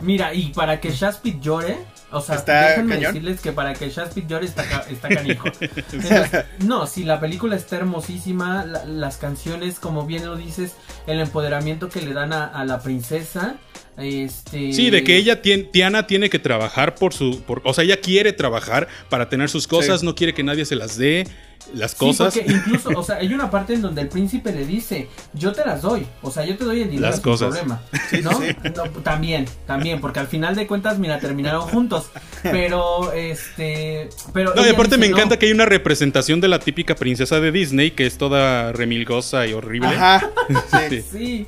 Mira, 0.00 0.34
y 0.34 0.52
para 0.52 0.80
que 0.80 0.90
Shaspit 0.90 1.40
llore, 1.40 1.78
o 2.10 2.20
sea, 2.20 2.36
Está 2.36 2.68
déjenme 2.70 2.94
cañón. 2.96 3.12
decirles 3.14 3.40
que 3.40 3.52
para 3.52 3.74
que 3.74 3.90
Shaspit 3.90 4.26
llore 4.26 4.46
está, 4.46 4.64
ca- 4.64 4.84
está 4.90 5.08
canijo. 5.14 5.48
Entonces, 5.60 6.44
no, 6.60 6.86
si 6.86 7.04
la 7.04 7.20
película 7.20 7.56
está 7.56 7.76
hermosísima, 7.76 8.64
la- 8.64 8.84
las 8.84 9.16
canciones, 9.18 9.78
como 9.80 10.06
bien 10.06 10.24
lo 10.26 10.36
dices, 10.36 10.72
el 11.06 11.20
empoderamiento 11.20 11.88
que 11.88 12.00
le 12.02 12.12
dan 12.14 12.32
a, 12.32 12.46
a 12.46 12.64
la 12.64 12.80
princesa, 12.80 13.56
este... 13.98 14.72
Sí, 14.72 14.90
de 14.90 15.02
que 15.04 15.16
ella 15.16 15.42
tiene, 15.42 15.64
Tiana 15.64 16.06
tiene 16.06 16.30
que 16.30 16.38
trabajar 16.38 16.94
por 16.94 17.12
su, 17.14 17.42
por- 17.42 17.62
o 17.64 17.74
sea, 17.74 17.84
ella 17.84 18.00
quiere 18.00 18.32
trabajar 18.32 18.88
para 19.08 19.28
tener 19.28 19.48
sus 19.50 19.66
cosas, 19.66 20.00
Sí. 20.00 20.06
no 20.06 20.14
quiere 20.14 20.34
que 20.34 20.42
nadie 20.42 20.64
se 20.64 20.76
las 20.76 20.96
dé 20.96 21.26
las 21.74 21.90
Sí, 21.90 21.96
cosas. 21.98 22.34
porque 22.34 22.50
incluso, 22.50 22.90
o 22.96 23.02
sea, 23.02 23.16
hay 23.20 23.34
una 23.34 23.50
parte 23.50 23.74
en 23.74 23.82
donde 23.82 24.00
el 24.02 24.08
príncipe 24.08 24.52
le 24.52 24.64
dice, 24.64 25.08
yo 25.34 25.52
te 25.52 25.64
las 25.66 25.82
doy, 25.82 26.06
o 26.22 26.30
sea, 26.30 26.46
yo 26.46 26.56
te 26.56 26.64
doy 26.64 26.80
el 26.82 26.90
dinero 26.90 27.10
Las 27.10 27.20
cosas. 27.20 27.48
problema, 27.48 27.82
Sí, 28.10 28.20
¿no? 28.22 28.30
sí. 28.40 28.46
No, 28.74 28.84
También, 29.02 29.44
también, 29.66 30.00
porque 30.00 30.20
al 30.20 30.28
final 30.28 30.54
de 30.54 30.66
cuentas, 30.66 30.98
mira, 30.98 31.18
terminaron 31.18 31.62
juntos, 31.62 32.06
pero, 32.42 33.12
este, 33.12 34.08
pero... 34.32 34.54
No, 34.54 34.64
y 34.64 34.70
aparte 34.70 34.96
dice, 34.96 34.98
me 34.98 35.08
"No". 35.08 35.16
encanta 35.16 35.38
que 35.38 35.46
hay 35.46 35.52
una 35.52 35.66
representación 35.66 36.40
de 36.40 36.48
la 36.48 36.58
típica 36.60 36.94
princesa 36.94 37.40
de 37.40 37.52
Disney 37.52 37.90
que 37.90 38.06
es 38.06 38.16
toda 38.16 38.72
remilgosa 38.72 39.46
y 39.46 39.52
horrible. 39.52 39.88
Ajá, 39.88 40.30
Sí. 41.12 41.46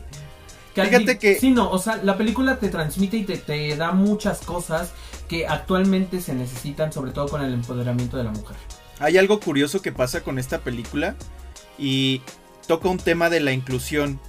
Que 0.74 0.84
Fíjate 0.84 1.18
que- 1.18 1.34
Sí, 1.38 1.50
no, 1.50 1.70
o 1.70 1.78
sea, 1.78 1.96
la 2.02 2.16
película 2.16 2.58
te 2.58 2.68
transmite 2.68 3.16
y 3.16 3.24
te, 3.24 3.36
te 3.38 3.76
da 3.76 3.92
muchas 3.92 4.40
cosas 4.40 4.90
que 5.28 5.46
actualmente 5.46 6.20
se 6.20 6.34
necesitan, 6.34 6.92
sobre 6.92 7.10
todo 7.12 7.28
con 7.28 7.42
el 7.42 7.52
empoderamiento 7.52 8.16
de 8.16 8.24
la 8.24 8.30
mujer. 8.30 8.56
Hay 8.98 9.16
algo 9.18 9.40
curioso 9.40 9.82
que 9.82 9.92
pasa 9.92 10.22
con 10.22 10.38
esta 10.38 10.58
película 10.58 11.16
y 11.78 12.20
toca 12.66 12.88
un 12.88 12.98
tema 12.98 13.30
de 13.30 13.40
la 13.40 13.52
inclusión. 13.52 14.20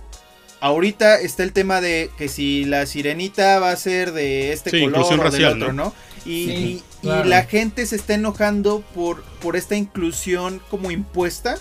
Ahorita 0.62 1.20
está 1.20 1.44
el 1.44 1.54
tema 1.54 1.82
de 1.82 2.12
que 2.18 2.28
si 2.28 2.66
la 2.66 2.86
sirenita 2.86 3.60
va 3.60 3.72
a 3.72 3.76
ser 3.76 4.12
de 4.14 4.54
este 4.54 4.70
Sí, 4.70 4.82
color 4.82 5.02
o 5.02 5.18
racial, 5.18 5.54
del 5.54 5.64
otro, 5.64 5.74
¿no? 5.74 5.84
¿no? 5.86 5.94
Y, 6.24 6.46
Sí, 6.46 6.84
y- 7.02 7.08
la 7.08 7.44
gente 7.46 7.86
se 7.88 7.96
está 7.96 8.14
enojando 8.14 8.82
por, 8.94 9.24
por 9.42 9.56
esta 9.56 9.76
inclusión 9.76 10.62
como 10.70 10.92
impuesta. 10.92 11.58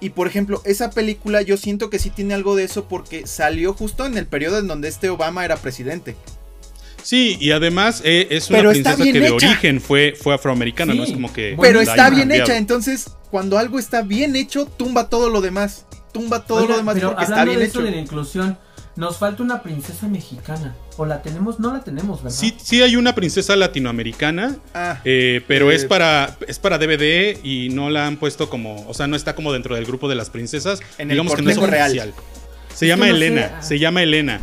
Y 0.00 0.10
por 0.10 0.26
ejemplo, 0.28 0.62
esa 0.64 0.90
película 0.90 1.42
yo 1.42 1.56
siento 1.56 1.90
que 1.90 1.98
sí 1.98 2.10
tiene 2.10 2.34
algo 2.34 2.54
de 2.54 2.64
eso 2.64 2.84
porque 2.88 3.26
salió 3.26 3.74
justo 3.74 4.06
en 4.06 4.16
el 4.16 4.26
periodo 4.26 4.58
en 4.58 4.68
donde 4.68 4.88
este 4.88 5.10
Obama 5.10 5.44
era 5.44 5.56
presidente. 5.56 6.14
Sí, 7.02 7.36
y 7.40 7.52
además 7.52 8.02
eh, 8.04 8.26
es 8.30 8.50
una 8.50 8.58
Pero 8.58 8.70
princesa 8.70 8.96
que 9.02 9.12
de 9.12 9.26
hecha. 9.26 9.34
origen 9.34 9.80
fue, 9.80 10.14
fue 10.20 10.34
afroamericana, 10.34 10.92
Sí. 10.92 10.98
no 10.98 11.04
es 11.04 11.12
como 11.12 11.32
que... 11.32 11.56
Pero 11.60 11.80
está 11.80 12.10
bien 12.10 12.22
cambiado. 12.28 12.44
hecha, 12.44 12.56
entonces 12.58 13.10
cuando 13.30 13.58
algo 13.58 13.78
está 13.78 14.02
bien 14.02 14.36
hecho, 14.36 14.66
tumba 14.66 15.08
todo 15.08 15.30
lo 15.30 15.40
demás. 15.40 15.86
Tumba 16.12 16.44
todo 16.44 16.58
Oiga, 16.58 16.70
lo 16.72 16.76
demás 16.78 16.94
pero 16.94 17.08
porque 17.10 17.24
está 17.24 17.44
bien 17.44 17.58
de 17.58 17.64
eso 17.66 17.78
hecho. 17.78 17.86
de 17.86 17.90
la 17.92 17.96
inclusión, 17.98 18.58
nos 18.98 19.16
falta 19.16 19.44
una 19.44 19.62
princesa 19.62 20.08
mexicana. 20.08 20.74
¿O 20.96 21.06
la 21.06 21.22
tenemos? 21.22 21.60
No 21.60 21.72
la 21.72 21.84
tenemos, 21.84 22.20
¿verdad? 22.20 22.36
Sí, 22.36 22.52
sí 22.60 22.82
hay 22.82 22.96
una 22.96 23.14
princesa 23.14 23.54
latinoamericana, 23.54 24.56
Ah, 24.74 24.98
eh, 25.04 25.40
pero 25.46 25.70
Eh, 25.70 25.76
es 25.76 25.84
para 25.84 26.36
es 26.48 26.58
para 26.58 26.78
DVD 26.78 27.38
y 27.44 27.68
no 27.70 27.90
la 27.90 28.08
han 28.08 28.16
puesto 28.16 28.50
como, 28.50 28.84
o 28.88 28.94
sea, 28.94 29.06
no 29.06 29.14
está 29.14 29.36
como 29.36 29.52
dentro 29.52 29.76
del 29.76 29.84
grupo 29.86 30.08
de 30.08 30.16
las 30.16 30.30
princesas. 30.30 30.80
En 30.98 31.10
el 31.10 31.14
Digamos 31.14 31.34
que 31.36 31.42
no 31.42 31.50
es 31.50 31.56
real. 31.58 31.86
oficial. 31.90 32.12
Se 32.74 32.86
llama 32.88 33.04
sé, 33.06 33.10
Elena, 33.12 33.52
ah. 33.58 33.62
se 33.62 33.78
llama 33.78 34.02
Elena. 34.02 34.40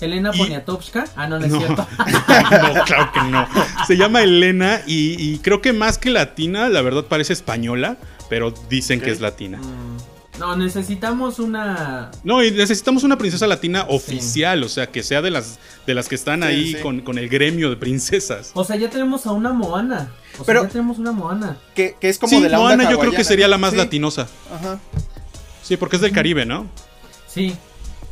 Elena 0.00 0.30
Y- 0.34 0.38
Poniatowska. 0.38 1.04
Ah, 1.14 1.26
no, 1.26 1.38
no 1.38 1.44
es 1.46 1.52
No. 1.52 1.58
cierto. 1.58 1.86
no, 1.98 2.84
claro 2.84 3.12
que 3.12 3.20
no. 3.30 3.46
Se 3.86 3.96
llama 3.98 4.22
Elena 4.22 4.80
y, 4.86 5.16
y 5.22 5.38
creo 5.38 5.60
que 5.60 5.72
más 5.74 5.98
que 5.98 6.08
latina, 6.10 6.68
la 6.70 6.80
verdad 6.82 7.04
parece 7.04 7.34
española, 7.34 7.98
pero 8.30 8.52
dicen 8.70 9.00
que 9.02 9.10
es 9.10 9.20
latina. 9.20 9.58
Mm, 9.58 9.96
no, 10.38 10.56
necesitamos 10.56 11.38
una. 11.38 12.10
No, 12.24 12.42
y 12.44 12.50
necesitamos 12.50 13.04
una 13.04 13.16
princesa 13.18 13.46
latina 13.46 13.86
oficial, 13.88 14.62
o 14.64 14.68
sea, 14.68 14.86
que 14.90 15.02
sea 15.02 15.22
de 15.22 15.30
las 15.30 15.58
de 15.86 15.94
las 15.94 16.08
que 16.08 16.14
están 16.14 16.40
Sí, 16.42 16.46
ahí 16.48 16.72
sí. 16.74 16.80
Con, 16.82 17.00
con 17.00 17.18
el 17.18 17.28
gremio 17.28 17.70
de 17.70 17.76
princesas. 17.76 18.50
O 18.54 18.64
sea, 18.64 18.76
ya 18.76 18.90
tenemos 18.90 19.26
a 19.26 19.32
una 19.32 19.52
Moana. 19.52 20.10
O 20.34 20.36
sea, 20.38 20.44
Pero- 20.46 20.62
ya 20.64 20.68
tenemos 20.68 20.98
una 20.98 21.12
Moana. 21.12 21.56
que, 21.74 21.96
que 22.00 22.08
es 22.08 22.18
como 22.18 22.30
sí, 22.30 22.42
de 22.42 22.48
la 22.48 22.58
Moana 22.58 22.84
onda 22.84 22.90
yo 22.90 22.98
creo 22.98 23.12
que 23.12 23.24
sería 23.24 23.48
la 23.48 23.58
más 23.58 23.70
Sí, 23.72 23.76
latinosa. 23.78 24.26
Ajá. 24.54 24.78
Sí, 25.62 25.76
porque 25.76 25.96
es 25.96 26.02
del 26.02 26.12
Caribe, 26.12 26.44
¿no? 26.46 26.66
Sí, 27.26 27.54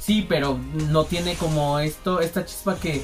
sí, 0.01 0.25
pero 0.29 0.59
no 0.91 1.05
tiene 1.05 1.35
como 1.35 1.79
esto, 1.79 2.21
esta 2.21 2.45
chispa 2.45 2.77
que 2.77 3.03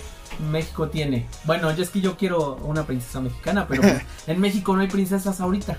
México 0.51 0.89
tiene. 0.89 1.27
Bueno, 1.45 1.75
yo 1.77 1.83
es 1.83 1.91
que 1.91 2.01
yo 2.01 2.17
quiero 2.17 2.57
una 2.65 2.87
princesa 2.87 3.21
mexicana, 3.21 3.67
pero 3.69 3.83
en 4.27 4.41
México 4.41 4.75
no 4.75 4.83
hay 4.83 4.89
princesas 4.89 5.41
ahorita, 5.41 5.79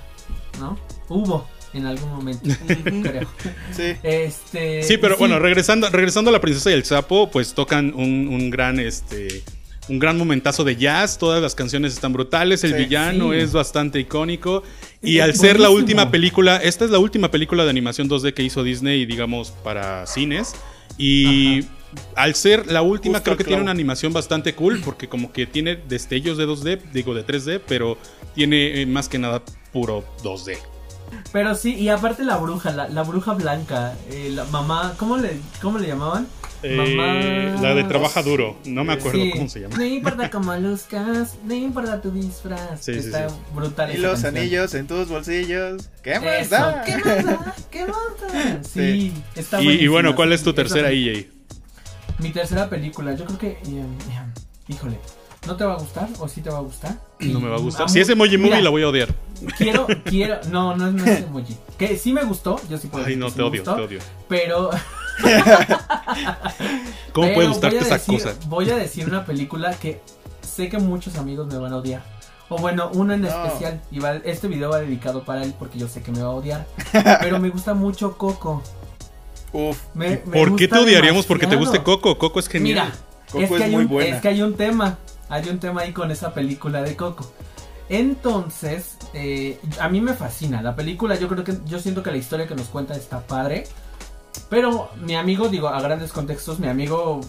¿no? 0.60 0.78
Hubo 1.10 1.48
en 1.74 1.86
algún 1.86 2.10
momento, 2.10 2.50
creo. 3.02 3.28
Sí. 3.72 3.94
Este, 4.04 4.84
Sí, 4.84 4.98
pero 4.98 5.18
bueno, 5.18 5.40
regresando, 5.40 5.90
regresando 5.90 6.30
a 6.30 6.34
la 6.34 6.42
princesa 6.42 6.70
y 6.72 6.74
el 6.74 6.84
sapo, 6.84 7.30
pues 7.32 7.54
tocan 7.54 7.94
un, 7.96 8.28
un 8.28 8.50
gran 8.50 8.80
este. 8.80 9.44
Un 9.90 9.98
gran 10.00 10.16
momentazo 10.18 10.64
de 10.64 10.76
jazz, 10.76 11.18
todas 11.18 11.42
las 11.42 11.56
canciones 11.56 11.94
están 11.94 12.14
brutales, 12.14 12.64
el 12.64 12.72
Sí. 12.74 12.78
villano 12.78 13.32
Sí. 13.34 13.40
es 13.40 13.52
bastante 13.52 14.00
icónico 14.00 14.64
y 15.02 15.18
Es 15.18 15.24
al 15.24 15.36
ser 15.36 15.60
la 15.60 15.70
última 15.72 16.12
película, 16.12 16.58
esta 16.58 16.86
es 16.86 16.92
la 16.92 17.00
última 17.00 17.32
película 17.32 17.64
de 17.64 17.72
animación 17.72 18.08
2D 18.08 18.34
que 18.34 18.44
hizo 18.44 18.64
Disney, 18.64 19.06
digamos, 19.06 19.50
para 19.64 20.06
cines 20.06 20.54
y 20.98 21.66
al 22.16 22.36
ser 22.36 22.72
la 22.72 22.84
última 22.84 23.16
Justo 23.18 23.24
creo 23.32 23.38
que 23.38 23.44
tiene 23.44 23.62
una 23.64 23.72
animación 23.72 24.14
bastante 24.14 24.54
cool 24.54 24.80
porque 24.86 25.10
como 25.10 25.34
que 25.34 25.46
tiene 25.48 25.76
destellos 25.76 26.38
de 26.38 26.46
2D, 26.48 26.80
digo 26.94 27.14
de 27.16 27.26
3D, 27.26 27.60
pero 27.68 27.98
tiene 28.36 28.82
eh, 28.82 28.86
más 28.86 29.10
que 29.10 29.18
nada 29.18 29.42
puro 29.74 30.06
2D. 30.24 30.58
Pero 31.32 31.56
sí, 31.56 31.76
y 31.76 31.90
aparte 31.90 32.24
la 32.24 32.38
bruja, 32.38 32.72
la, 32.72 32.90
la 32.90 33.04
bruja 33.04 33.34
blanca, 33.34 33.94
eh, 34.10 34.32
la 34.34 34.44
mamá, 34.46 34.96
¿cómo 34.98 35.18
le, 35.18 35.40
cómo 35.62 35.80
le 35.80 35.88
llamaban? 35.88 36.28
Eh, 36.64 37.56
la 37.60 37.74
de 37.74 37.84
Trabaja 37.86 38.22
Duro, 38.22 38.56
no 38.66 38.84
me 38.84 38.94
acuerdo 38.94 39.20
Sí. 39.24 39.32
cómo 39.32 39.50
se 39.50 39.62
llama. 39.62 39.78
No 39.78 39.84
importa 39.84 40.30
cómo 40.30 40.56
luzcas, 40.58 41.36
no 41.44 41.54
importa 41.56 42.02
tu 42.02 42.12
disfraz. 42.12 42.82
Sí, 42.82 42.94
sí, 42.94 43.00
Está 43.00 43.30
sí. 43.30 43.36
brutal. 43.56 43.92
Y 43.92 43.98
los 43.98 44.12
canción. 44.22 44.38
anillos 44.38 44.74
en 44.76 44.86
tus 44.88 45.08
bolsillos. 45.08 45.90
¿Qué 46.04 46.20
más 46.20 46.42
Eso, 46.42 46.50
da? 46.56 46.84
¿Qué 46.84 46.98
más 46.98 47.26
da? 47.26 47.56
¿Qué 47.72 47.86
más 47.86 48.34
da? 48.34 48.60
Sí, 48.74 49.12
está 49.36 49.60
Y, 49.62 49.70
y 49.72 49.88
bueno, 49.88 50.16
¿cuál 50.16 50.34
es 50.34 50.44
tu 50.44 50.54
tercera 50.54 50.92
EJ? 50.92 51.28
Mi 52.20 52.30
tercera 52.30 52.70
película, 52.70 53.14
yo 53.16 53.26
creo 53.26 53.40
que. 53.40 53.48
eh, 53.48 53.58
eh, 53.66 53.88
híjole, 54.68 55.00
¿no 55.48 55.56
te 55.56 55.64
va 55.64 55.74
a 55.74 55.78
gustar 55.78 56.08
o 56.20 56.28
sí 56.28 56.42
te 56.42 56.50
va 56.50 56.58
a 56.60 56.62
gustar? 56.62 56.96
No 57.20 57.40
me 57.40 57.50
va 57.50 57.56
a 57.56 57.60
gustar. 57.60 57.86
Ah, 57.86 57.90
Si 57.90 58.00
es 58.00 58.10
emoji 58.10 58.38
mira, 58.38 58.50
movie, 58.56 58.64
la 58.64 58.70
voy 58.70 58.84
a 58.84 58.88
odiar. 58.90 59.10
Quiero, 59.58 59.88
quiero. 60.06 60.40
No, 60.50 60.76
no, 60.76 60.92
no 60.92 61.04
es 61.06 61.22
emoji. 61.24 61.58
Que 61.78 61.98
sí 61.98 62.14
me 62.14 62.24
gustó, 62.24 62.60
yo 62.70 62.78
sí 62.78 62.88
puedo 62.88 63.06
Ay, 63.06 63.16
decir 63.16 63.20
no, 63.20 63.28
que 63.28 63.34
te 63.34 63.42
odio, 63.42 63.62
gustó, 63.64 63.76
te 63.76 63.82
odio. 63.82 64.00
Pero. 64.28 64.70
¿Cómo 67.14 67.28
pero 67.28 67.34
puede 67.36 67.48
gustarte 67.48 67.78
esa 67.80 67.96
decir- 67.98 68.14
cosa? 68.24 68.34
Voy 68.48 68.70
a 68.70 68.76
decir 68.78 69.06
una 69.08 69.26
película 69.26 69.72
que 69.74 70.02
sé 70.42 70.70
que 70.70 70.78
muchos 70.78 71.18
amigos 71.18 71.48
me 71.48 71.58
van 71.58 71.74
a 71.74 71.78
odiar. 71.78 72.04
O 72.50 72.58
bueno, 72.58 72.90
uno 72.94 73.14
en 73.14 73.22
No. 73.22 73.28
especial. 73.30 73.82
Y 73.92 74.00
va- 74.00 74.16
este 74.18 74.48
video 74.48 74.70
va 74.70 74.80
dedicado 74.80 75.24
para 75.24 75.44
él 75.44 75.54
porque 75.58 75.80
yo 75.80 75.88
sé 75.88 76.02
que 76.02 76.12
me 76.12 76.20
va 76.22 76.28
a 76.30 76.32
odiar. 76.34 76.66
Pero 77.22 77.40
me 77.40 77.50
gusta 77.50 77.74
mucho 77.74 78.18
Coco. 78.18 78.62
Uf. 79.54 79.78
Me- 79.94 80.22
me 80.26 80.38
¿Por 80.38 80.56
qué 80.56 80.68
te 80.68 80.78
odiaríamos 80.78 81.26
porque 81.26 81.48
te 81.48 81.56
guste 81.56 81.82
Coco? 81.84 82.18
Coco 82.18 82.40
es 82.40 82.48
genial. 82.48 82.88
Mira, 82.88 82.92
Coco 83.32 83.44
es, 83.44 83.50
que 83.50 83.56
es 83.56 83.62
hay 83.64 83.72
muy 83.72 83.84
un, 83.84 83.90
buena. 83.90 84.16
es 84.16 84.22
que 84.22 84.28
hay 84.28 84.42
un 84.42 84.56
tema. 84.56 84.98
Hay 85.32 85.48
un 85.50 85.60
tema 85.60 85.82
ahí 85.82 85.94
con 85.94 86.12
esa 86.12 86.34
película 86.34 86.84
de 86.84 86.96
Coco. 86.96 87.32
Entonces, 87.90 88.98
eh, 89.14 89.60
a 89.80 89.90
mí 89.90 90.02
me 90.02 90.14
fascina. 90.14 90.62
La 90.62 90.76
película, 90.76 91.18
yo 91.18 91.28
creo 91.30 91.44
que, 91.44 91.58
yo 91.66 91.80
siento 91.80 92.04
que 92.04 92.12
la 92.12 92.18
historia 92.18 92.48
que 92.48 92.54
nos 92.54 92.68
cuenta 92.68 92.96
está 92.96 93.26
padre. 93.26 93.64
Pero 94.50 94.90
mi 95.02 95.16
amigo, 95.16 95.48
digo, 95.48 95.70
a 95.70 95.82
grandes 95.82 96.12
contextos, 96.12 96.60
mi 96.60 96.68
amigo 96.68 97.22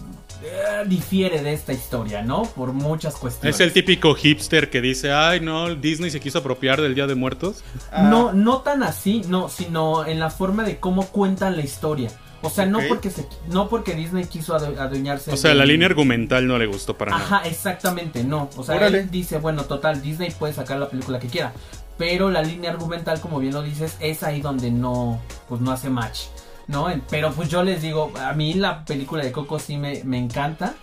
eh, 0.43 0.83
difiere 0.85 1.41
de 1.41 1.53
esta 1.53 1.71
historia, 1.71 2.21
¿no? 2.21 2.43
Por 2.43 2.73
muchas 2.73 3.15
cuestiones. 3.15 3.55
Es 3.55 3.61
el 3.61 3.71
típico 3.71 4.13
hipster 4.15 4.69
que 4.69 4.81
dice, 4.81 5.13
ay 5.13 5.39
no, 5.39 5.73
Disney 5.73 6.11
se 6.11 6.19
quiso 6.19 6.39
apropiar 6.39 6.81
del 6.81 6.95
Día 6.95 7.07
de 7.07 7.15
Muertos. 7.15 7.63
Ah, 7.91 8.03
No, 8.03 8.33
no 8.33 8.59
tan 8.59 8.83
así, 8.83 9.21
no, 9.29 9.47
sino 9.47 10.05
en 10.05 10.19
la 10.19 10.29
forma 10.29 10.63
de 10.63 10.79
cómo 10.79 11.07
cuentan 11.07 11.55
la 11.55 11.63
historia. 11.63 12.09
O 12.43 12.49
sea, 12.49 12.65
no 12.65 12.79
porque 12.87 13.09
se, 13.09 13.25
no 13.49 13.69
porque 13.69 13.93
Disney 13.95 14.25
quiso 14.25 14.55
adu- 14.55 14.77
adueñarse. 14.77 15.31
O 15.31 15.37
sea, 15.37 15.51
de- 15.51 15.55
la 15.55 15.65
línea 15.65 15.87
argumental 15.87 16.45
no 16.45 16.57
le 16.59 16.65
gustó 16.67 16.97
para 16.97 17.11
nada. 17.11 17.23
Ajá, 17.23 17.41
exactamente, 17.47 18.23
no. 18.23 18.49
O 18.57 18.63
sea, 18.63 18.75
Órale. 18.75 18.99
él 18.99 19.09
dice, 19.11 19.37
bueno, 19.39 19.63
total, 19.63 20.01
Disney 20.01 20.29
puede 20.31 20.53
sacar 20.53 20.77
la 20.77 20.89
película 20.89 21.19
que 21.19 21.27
quiera. 21.27 21.53
Pero 21.97 22.29
la 22.29 22.41
línea 22.41 22.71
argumental, 22.71 23.21
como 23.21 23.39
bien 23.39 23.53
lo 23.53 23.61
dices, 23.61 23.95
es 23.99 24.23
ahí 24.23 24.41
donde 24.41 24.71
no, 24.71 25.21
pues 25.47 25.61
no 25.61 25.71
hace 25.71 25.89
match. 25.89 26.21
¿No? 26.67 26.87
Pero 27.09 27.31
pues 27.33 27.49
yo 27.49 27.61
les 27.63 27.81
digo, 27.81 28.11
a 28.17 28.33
mí 28.33 28.53
la 28.53 28.85
película 28.85 29.23
de 29.23 29.31
Coco 29.31 29.59
sí 29.59 29.77
me, 29.77 30.03
me 30.05 30.17
encanta. 30.17 30.73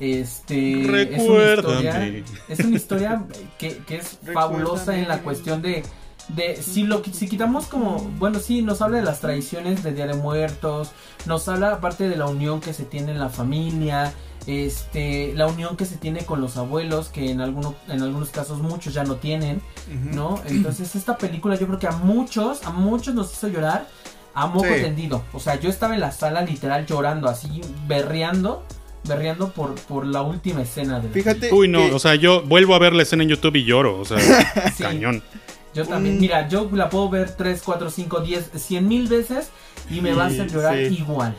Este 0.00 0.82
es 0.82 0.86
una 0.88 0.92
Recuérdame. 0.98 2.18
historia, 2.18 2.24
es 2.48 2.58
una 2.60 2.76
historia 2.76 3.22
que, 3.58 3.78
que 3.78 3.96
es 3.96 4.18
fabulosa 4.32 4.96
en 4.96 5.08
la 5.08 5.16
Recuérdame. 5.16 5.22
cuestión 5.22 5.62
de, 5.62 5.82
de 6.28 6.56
si 6.62 6.82
lo 6.84 7.02
si 7.04 7.26
quitamos 7.28 7.66
como 7.66 7.98
bueno 8.18 8.38
sí 8.38 8.60
nos 8.62 8.82
habla 8.82 8.98
de 8.98 9.04
las 9.04 9.20
tradiciones 9.20 9.82
de 9.82 9.92
Día 9.92 10.06
de 10.06 10.14
Muertos 10.14 10.90
nos 11.26 11.48
habla 11.48 11.72
aparte 11.72 12.08
de 12.08 12.16
la 12.16 12.26
unión 12.26 12.60
que 12.60 12.72
se 12.74 12.84
tiene 12.84 13.12
en 13.12 13.18
la 13.18 13.28
familia 13.30 14.12
este 14.46 15.32
la 15.34 15.46
unión 15.46 15.76
que 15.76 15.84
se 15.84 15.96
tiene 15.96 16.24
con 16.24 16.40
los 16.40 16.56
abuelos 16.56 17.08
que 17.08 17.30
en 17.30 17.40
algunos 17.40 17.74
en 17.88 18.02
algunos 18.02 18.30
casos 18.30 18.58
muchos 18.60 18.94
ya 18.94 19.04
no 19.04 19.16
tienen 19.16 19.60
no 20.12 20.40
entonces 20.46 20.94
esta 20.96 21.16
película 21.18 21.54
yo 21.56 21.66
creo 21.66 21.78
que 21.78 21.86
a 21.86 21.92
muchos 21.92 22.64
a 22.64 22.70
muchos 22.70 23.14
nos 23.14 23.32
hizo 23.32 23.48
llorar 23.48 23.86
a 24.34 24.46
moco 24.46 24.66
Sí. 24.68 24.82
tendido 24.82 25.22
o 25.32 25.40
sea 25.40 25.58
yo 25.58 25.68
estaba 25.70 25.94
en 25.94 26.00
la 26.00 26.12
sala 26.12 26.42
literal 26.42 26.86
llorando 26.86 27.28
así 27.28 27.60
berreando 27.86 28.64
berreando 29.06 29.50
por 29.52 29.74
por 29.74 30.06
la 30.06 30.22
última 30.22 30.62
escena 30.62 31.00
de 31.00 31.08
la 31.08 31.14
Fíjate. 31.14 31.52
Uy, 31.54 31.68
no, 31.68 31.78
que- 31.78 31.92
o 31.94 31.98
sea, 31.98 32.14
yo 32.16 32.42
vuelvo 32.42 32.74
a 32.74 32.78
ver 32.78 32.92
la 32.94 33.02
escena 33.04 33.22
en 33.22 33.30
YouTube 33.30 33.56
y 33.56 33.64
lloro, 33.64 33.98
o 33.98 34.04
sea, 34.04 34.18
Sí. 34.76 34.82
cañón. 34.82 35.22
Yo 35.74 35.86
también, 35.86 36.16
Mm. 36.16 36.20
mira, 36.20 36.48
yo 36.48 36.68
la 36.72 36.88
puedo 36.90 37.08
ver 37.10 37.36
3, 37.36 37.62
4, 37.64 37.90
5, 37.90 38.20
10, 38.20 38.50
100 38.56 38.88
mil 38.88 39.06
veces 39.08 39.48
y 39.90 40.00
me 40.00 40.14
va 40.14 40.24
a 40.24 40.26
hacer 40.28 40.48
Sí, 40.48 40.54
llorar 40.54 40.76
sí. 40.76 40.96
igual. 40.98 41.36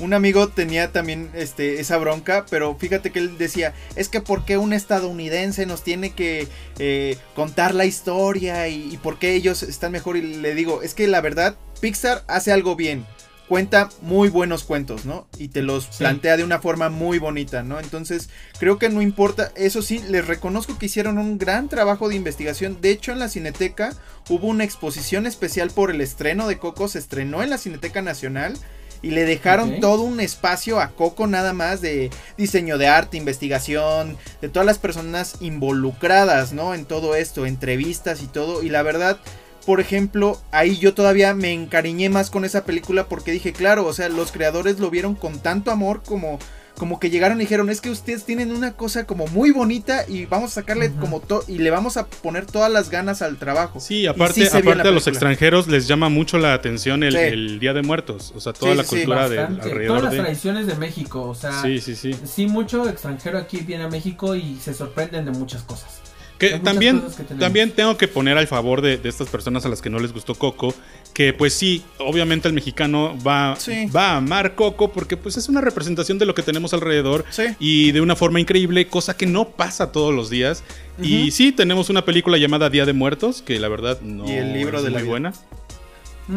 Un 0.00 0.12
amigo 0.12 0.48
tenía 0.48 0.90
también 0.90 1.30
este, 1.34 1.78
esa 1.80 1.96
bronca, 1.98 2.46
pero 2.50 2.74
fíjate 2.76 3.12
que 3.12 3.20
él 3.20 3.38
decía, 3.38 3.74
es 3.94 4.08
que 4.08 4.20
por 4.20 4.44
qué 4.44 4.58
un 4.58 4.72
estadounidense 4.72 5.66
nos 5.66 5.82
tiene 5.84 6.10
que 6.10 6.48
eh, 6.80 7.16
contar 7.36 7.74
la 7.76 7.84
historia 7.84 8.66
y, 8.66 8.92
y 8.92 8.96
por 8.96 9.18
qué 9.20 9.34
ellos 9.34 9.62
están 9.62 9.92
mejor. 9.92 10.16
Y 10.16 10.22
le 10.22 10.54
digo, 10.56 10.82
es 10.82 10.94
que 10.94 11.06
la 11.06 11.20
verdad, 11.20 11.56
Pixar 11.80 12.24
hace 12.26 12.50
algo 12.52 12.74
bien. 12.74 13.06
Cuenta 13.48 13.90
muy 14.00 14.30
buenos 14.30 14.64
cuentos, 14.64 15.04
¿no? 15.04 15.26
Y 15.38 15.48
te 15.48 15.60
los 15.62 15.84
Sí. 15.84 15.90
plantea 15.98 16.36
de 16.38 16.44
una 16.44 16.60
forma 16.60 16.88
muy 16.88 17.18
bonita, 17.18 17.62
¿no? 17.62 17.78
Entonces, 17.78 18.30
creo 18.58 18.78
que 18.78 18.88
no 18.88 19.02
importa. 19.02 19.52
Eso 19.54 19.82
sí, 19.82 20.02
les 20.08 20.26
reconozco 20.26 20.78
que 20.78 20.86
hicieron 20.86 21.18
un 21.18 21.36
gran 21.36 21.68
trabajo 21.68 22.08
de 22.08 22.14
investigación. 22.14 22.78
De 22.80 22.90
hecho, 22.90 23.12
en 23.12 23.18
la 23.18 23.28
Cineteca 23.28 23.92
hubo 24.30 24.46
una 24.46 24.64
exposición 24.64 25.26
especial 25.26 25.70
por 25.70 25.90
el 25.90 26.00
estreno 26.00 26.48
de 26.48 26.58
Coco. 26.58 26.88
Se 26.88 26.98
estrenó 26.98 27.42
en 27.42 27.50
la 27.50 27.58
Cineteca 27.58 28.00
Nacional. 28.00 28.54
Y 29.02 29.10
le 29.10 29.26
dejaron 29.26 29.80
todo 29.80 30.00
un 30.00 30.18
espacio 30.18 30.80
a 30.80 30.92
Coco 30.92 31.26
nada 31.26 31.52
más 31.52 31.82
de 31.82 32.08
diseño 32.38 32.78
de 32.78 32.86
arte, 32.86 33.18
investigación, 33.18 34.16
de 34.40 34.48
todas 34.48 34.64
las 34.64 34.78
personas 34.78 35.34
involucradas, 35.42 36.54
¿no? 36.54 36.72
En 36.72 36.86
todo 36.86 37.14
esto, 37.14 37.44
entrevistas 37.44 38.22
y 38.22 38.26
todo. 38.28 38.62
Y 38.62 38.70
la 38.70 38.82
verdad, 38.82 39.18
por 39.66 39.80
ejemplo, 39.80 40.40
ahí 40.50 40.76
yo 40.78 40.94
todavía 40.94 41.34
me 41.34 41.52
encariñé 41.52 42.08
más 42.10 42.30
con 42.30 42.44
esa 42.44 42.64
película 42.64 43.06
porque 43.08 43.32
dije, 43.32 43.52
claro, 43.52 43.86
o 43.86 43.92
sea, 43.92 44.08
los 44.08 44.30
creadores 44.32 44.78
lo 44.78 44.90
vieron 44.90 45.14
con 45.14 45.38
tanto 45.40 45.70
amor 45.70 46.02
como... 46.04 46.38
Como 46.76 46.98
que 46.98 47.08
llegaron 47.08 47.38
y 47.40 47.44
dijeron, 47.44 47.70
es 47.70 47.80
que 47.80 47.88
ustedes 47.88 48.24
tienen 48.24 48.50
una 48.50 48.72
cosa 48.72 49.06
como 49.06 49.28
muy 49.28 49.52
bonita 49.52 50.06
y 50.08 50.26
vamos 50.26 50.50
a 50.50 50.54
sacarle 50.54 50.90
como 50.90 51.20
todo 51.20 51.44
y 51.46 51.58
le 51.58 51.70
vamos 51.70 51.96
a 51.96 52.08
poner 52.08 52.46
todas 52.46 52.68
las 52.68 52.90
ganas 52.90 53.22
al 53.22 53.36
trabajo. 53.38 53.78
Sí, 53.78 54.08
aparte, 54.08 54.44
sí 54.50 54.56
aparte 54.56 54.88
a 54.88 54.90
los 54.90 55.06
extranjeros 55.06 55.68
les 55.68 55.86
llama 55.86 56.08
mucho 56.08 56.36
la 56.36 56.52
atención 56.52 57.04
el, 57.04 57.12
Sí. 57.12 57.18
el 57.20 57.60
Día 57.60 57.74
de 57.74 57.82
Muertos, 57.82 58.32
o 58.34 58.40
sea, 58.40 58.54
toda 58.54 58.72
Sí, 58.72 58.76
la 58.78 58.82
sí, 58.82 58.88
sí. 58.88 58.96
cultura 58.96 59.28
de 59.28 59.38
alrededor 59.38 59.86
Todas 59.86 60.02
las 60.02 60.12
de... 60.14 60.18
tradiciones 60.18 60.66
de 60.66 60.74
México, 60.74 61.22
o 61.22 61.34
sea, 61.36 61.62
Sí, 61.62 61.80
sí, 61.80 61.94
sí. 61.94 62.12
sí, 62.24 62.46
mucho 62.48 62.88
extranjero 62.88 63.38
aquí 63.38 63.58
viene 63.58 63.84
a 63.84 63.88
México 63.88 64.34
y 64.34 64.56
se 64.60 64.74
sorprenden 64.74 65.26
de 65.26 65.30
muchas 65.30 65.62
cosas. 65.62 66.00
Que 66.38 66.58
también, 66.58 67.00
que 67.28 67.34
también 67.36 67.70
tengo 67.70 67.96
que 67.96 68.08
poner 68.08 68.36
al 68.36 68.46
favor 68.48 68.82
de, 68.82 68.96
de 68.98 69.08
estas 69.08 69.28
personas 69.28 69.64
a 69.64 69.68
las 69.68 69.80
que 69.80 69.88
no 69.88 70.00
les 70.00 70.12
gustó 70.12 70.34
Coco, 70.34 70.74
que 71.12 71.32
pues 71.32 71.54
sí, 71.54 71.84
obviamente 72.00 72.48
el 72.48 72.54
mexicano 72.54 73.16
va, 73.24 73.54
Sí. 73.56 73.86
va 73.86 74.12
a 74.12 74.16
amar 74.16 74.56
Coco 74.56 74.90
porque 74.92 75.16
pues 75.16 75.36
es 75.36 75.48
una 75.48 75.60
representación 75.60 76.18
de 76.18 76.26
lo 76.26 76.34
que 76.34 76.42
tenemos 76.42 76.74
alrededor 76.74 77.24
Sí. 77.30 77.44
y 77.60 77.92
de 77.92 78.00
una 78.00 78.16
forma 78.16 78.40
increíble, 78.40 78.88
cosa 78.88 79.16
que 79.16 79.26
no 79.26 79.50
pasa 79.50 79.92
todos 79.92 80.12
los 80.12 80.28
días. 80.28 80.64
Y 81.00 81.30
sí, 81.30 81.52
tenemos 81.52 81.88
una 81.88 82.04
película 82.04 82.36
llamada 82.36 82.68
Día 82.68 82.84
de 82.84 82.92
Muertos, 82.92 83.40
que 83.42 83.58
la 83.60 83.68
verdad 83.68 84.00
no 84.00 84.28
Y 84.28 84.32
el 84.32 84.52
libro 84.52 84.78
es 84.78 84.84
de 84.84 84.90
la 84.90 84.98
muy 84.98 85.02
vida. 85.02 85.10
buena. 85.10 85.32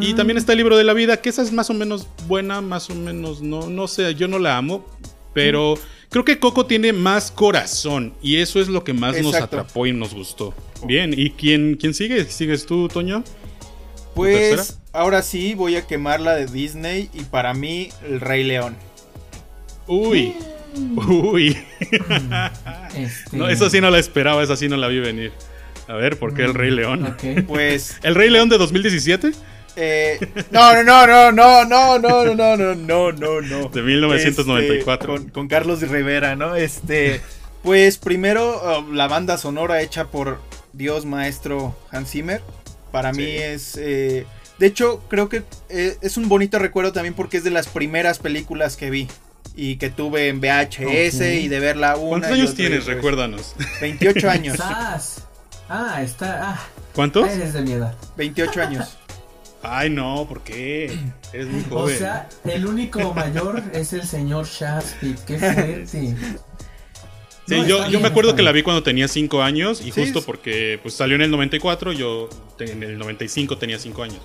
Y 0.01 0.13
Mm, 0.13 0.15
también 0.17 0.37
está 0.37 0.51
el 0.51 0.57
libro 0.57 0.77
de 0.77 0.83
la 0.83 0.93
vida, 0.93 1.21
que 1.21 1.29
esa 1.29 1.41
es 1.41 1.51
más 1.53 1.69
o 1.69 1.73
menos 1.73 2.07
buena, 2.27 2.61
más 2.61 2.89
o 2.89 2.95
menos 2.95 3.41
no, 3.41 3.69
no 3.69 3.87
sé, 3.87 4.13
yo 4.15 4.27
no 4.27 4.37
la 4.37 4.57
amo, 4.57 4.85
pero 5.33 5.75
creo 6.17 6.25
que 6.25 6.39
Coco 6.39 6.65
tiene 6.65 6.93
más 6.93 7.29
corazón 7.29 8.11
y 8.23 8.37
eso 8.37 8.59
es 8.59 8.69
lo 8.69 8.83
que 8.83 8.91
más 8.91 9.21
nos 9.21 9.35
atrapó 9.35 9.85
y 9.85 9.93
nos 9.93 10.15
gustó. 10.15 10.51
Bien, 10.83 11.13
¿y 11.15 11.29
quién, 11.29 11.75
quién 11.75 11.93
sigue? 11.93 12.25
¿Sigues 12.25 12.65
tú, 12.65 12.87
Toño? 12.87 13.23
Pues 14.15 14.79
ahora 14.93 15.21
sí 15.21 15.53
voy 15.53 15.75
a 15.75 15.85
quemar 15.85 16.19
la 16.19 16.33
de 16.33 16.47
Disney 16.47 17.11
y 17.13 17.21
para 17.25 17.53
mí 17.53 17.89
el 18.03 18.19
Rey 18.19 18.43
León. 18.43 18.75
Uy, 19.85 20.33
uy. 21.07 21.55
este, 22.95 23.37
No, 23.37 23.47
esa 23.47 23.69
sí 23.69 23.79
no 23.79 23.91
la 23.91 23.99
esperaba, 23.99 24.41
esa 24.41 24.55
sí 24.55 24.67
no 24.67 24.77
la 24.77 24.87
vi 24.87 24.99
venir. 24.99 25.31
A 25.87 25.93
ver, 25.93 26.17
¿por 26.17 26.33
qué 26.33 26.45
el 26.45 26.55
Rey 26.55 26.71
León? 26.71 27.05
ok. 27.05 27.45
Pues 27.45 27.99
¿El 28.03 28.15
Rey 28.15 28.31
León 28.31 28.49
de 28.49 28.57
2017? 28.57 29.33
Eh, 29.79 30.17
no, 30.51 30.83
no, 30.83 31.05
no, 31.05 31.31
no, 31.31 31.63
no, 31.63 31.99
no, 31.99 31.99
no, 31.99 32.35
no, 32.35 32.57
no, 32.57 32.75
no, 32.75 33.11
no, 33.11 33.41
no. 33.41 33.69
De 33.69 33.81
1994. 33.83 35.13
Este, 35.13 35.23
con, 35.23 35.31
con 35.31 35.47
Carlos 35.47 35.81
Rivera, 35.81 36.35
¿no? 36.35 36.55
Este, 36.55 37.21
pues 37.61 37.97
primero 37.97 38.79
uh, 38.79 38.91
la 38.91 39.07
banda 39.07 39.37
sonora 39.37 39.81
hecha 39.81 40.05
por 40.05 40.41
Dios 40.73 41.05
maestro 41.05 41.75
Hans 41.91 42.09
Zimmer. 42.09 42.41
Para 42.91 43.11
mí 43.11 43.25
es... 43.27 43.77
eh, 43.77 44.25
de 44.57 44.65
hecho, 44.65 45.03
creo 45.07 45.29
que 45.29 45.43
eh, 45.69 45.97
es 46.01 46.17
un 46.17 46.27
bonito 46.27 46.57
recuerdo 46.57 46.91
también 46.91 47.13
porque 47.13 47.37
es 47.37 47.43
de 47.43 47.51
las 47.51 47.67
primeras 47.67 48.17
películas 48.17 48.75
que 48.75 48.89
vi. 48.89 49.07
Y 49.55 49.77
que 49.77 49.89
tuve 49.89 50.27
en 50.27 50.39
VHS 50.39 51.21
y 51.21 51.47
de 51.47 51.59
verla 51.59 51.95
una 51.95 52.27
¿Cuántos 52.27 52.31
años 52.31 52.55
tienes? 52.55 52.85
Recuérdanos. 52.85 53.55
28 53.81 54.29
años. 54.29 54.57
¡Sas! 54.57 55.23
Ah, 55.67 56.01
está. 56.03 56.51
Ah, 56.51 56.67
¿Cuántos? 56.93 57.27
eres 57.29 57.53
de 57.53 57.61
mi 57.61 57.71
edad. 57.73 57.95
28 58.17 58.61
años. 58.61 58.97
Ay, 59.69 59.89
no, 59.89 60.25
¿por 60.27 60.41
qué? 60.41 60.85
Eres 61.33 61.47
muy 61.47 61.61
O 61.69 61.79
joven. 61.81 61.97
sea, 61.97 62.29
el 62.45 62.65
único 62.65 63.13
mayor 63.13 63.61
es 63.73 63.93
el 63.93 64.03
señor 64.03 64.45
Shaspit. 64.47 65.19
Qué 65.25 65.37
fuerte. 65.39 65.87
Sí, 65.87 66.15
No, 67.47 67.57
yo, 67.65 67.75
está 67.77 67.85
yo 67.85 67.89
bien, 67.89 68.01
me 68.01 68.07
acuerdo 68.07 68.35
que 68.35 68.41
la 68.43 68.51
vi 68.51 68.63
cuando 68.63 68.83
tenía 68.83 69.07
5 69.07 69.41
años 69.41 69.81
y 69.81 69.91
Sí, 69.91 70.01
justo 70.01 70.21
porque 70.23 70.79
pues 70.81 70.93
salió 70.95 71.15
en 71.15 71.21
el 71.21 71.31
94, 71.31 71.91
yo 71.93 72.29
en 72.59 72.83
el 72.83 72.97
95 72.97 73.57
tenía 73.57 73.79
5 73.79 74.03
años. 74.03 74.19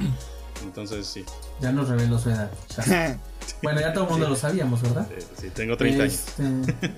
Entonces 0.63 1.07
sí, 1.07 1.25
Ya 1.61 1.73
nos 1.73 1.89
reveló 1.89 2.19
su 2.19 2.31
edad. 2.31 2.51
Bueno, 3.63 3.81
ya 3.81 3.93
todo 3.93 4.05
el 4.05 4.11
mundo 4.11 4.29
lo 4.29 4.37
sabíamos, 4.37 4.83
¿verdad? 4.83 5.07
sí, 5.19 5.27
sí, 5.43 5.51
tengo 5.55 5.77
30 5.77 6.03
años. 6.03 6.15
Este, 6.15 6.91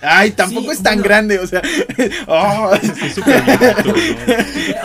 Ay, 0.02 0.30
tampoco 0.32 0.66
Sí, 0.66 0.72
es 0.78 0.82
tan 0.82 0.94
bueno. 0.94 1.04
grande, 1.04 1.38
o 1.38 1.46
sea. 1.46 1.62
oh, 2.26 2.72
Estoy 2.74 3.10
súper 3.10 3.42
viejito, 3.42 3.82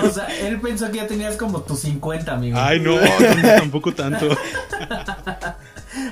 ¿no? 0.02 0.08
o 0.08 0.12
sea, 0.12 0.28
él 0.48 0.60
pensó 0.62 0.90
que 0.92 0.98
ya 0.98 1.08
tenías 1.08 1.36
como 1.36 1.62
tus 1.62 1.80
50, 1.82 2.32
amigo. 2.34 2.58
Ay, 2.60 2.80
no, 2.80 2.96
tampoco- 3.00 3.94
tampoco 3.94 3.94
tanto. 3.94 4.38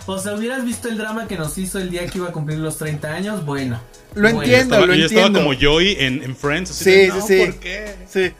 O 0.05 0.17
sea, 0.19 0.33
hubieras 0.35 0.63
visto 0.63 0.87
el 0.89 0.97
drama 0.97 1.27
que 1.27 1.37
nos 1.37 1.57
hizo 1.57 1.79
el 1.79 1.89
día 1.89 2.05
que 2.07 2.19
iba 2.19 2.29
a 2.29 2.31
cumplir 2.31 2.59
los 2.59 2.77
30 2.77 3.09
años. 3.11 3.45
Bueno. 3.45 3.79
Lo 4.13 4.21
Bueno, 4.23 4.41
entiendo, 4.43 4.75
Estaba- 4.75 4.85
lo 4.87 4.93
yo 4.93 5.05
estaba 5.05 5.27
entiendo. 5.27 5.49
como 5.49 5.59
Joey 5.61 5.95
en, 5.99 6.23
en 6.23 6.35
Friends. 6.35 6.71
así 6.71 6.83
Sí, 6.83 6.89
de, 6.91 7.11
sí, 7.11 7.17
"No, 7.17 7.27
sí. 7.27 7.45
¿Por 7.45 7.55
qué? 7.59 7.95
Sí. 8.07 8.31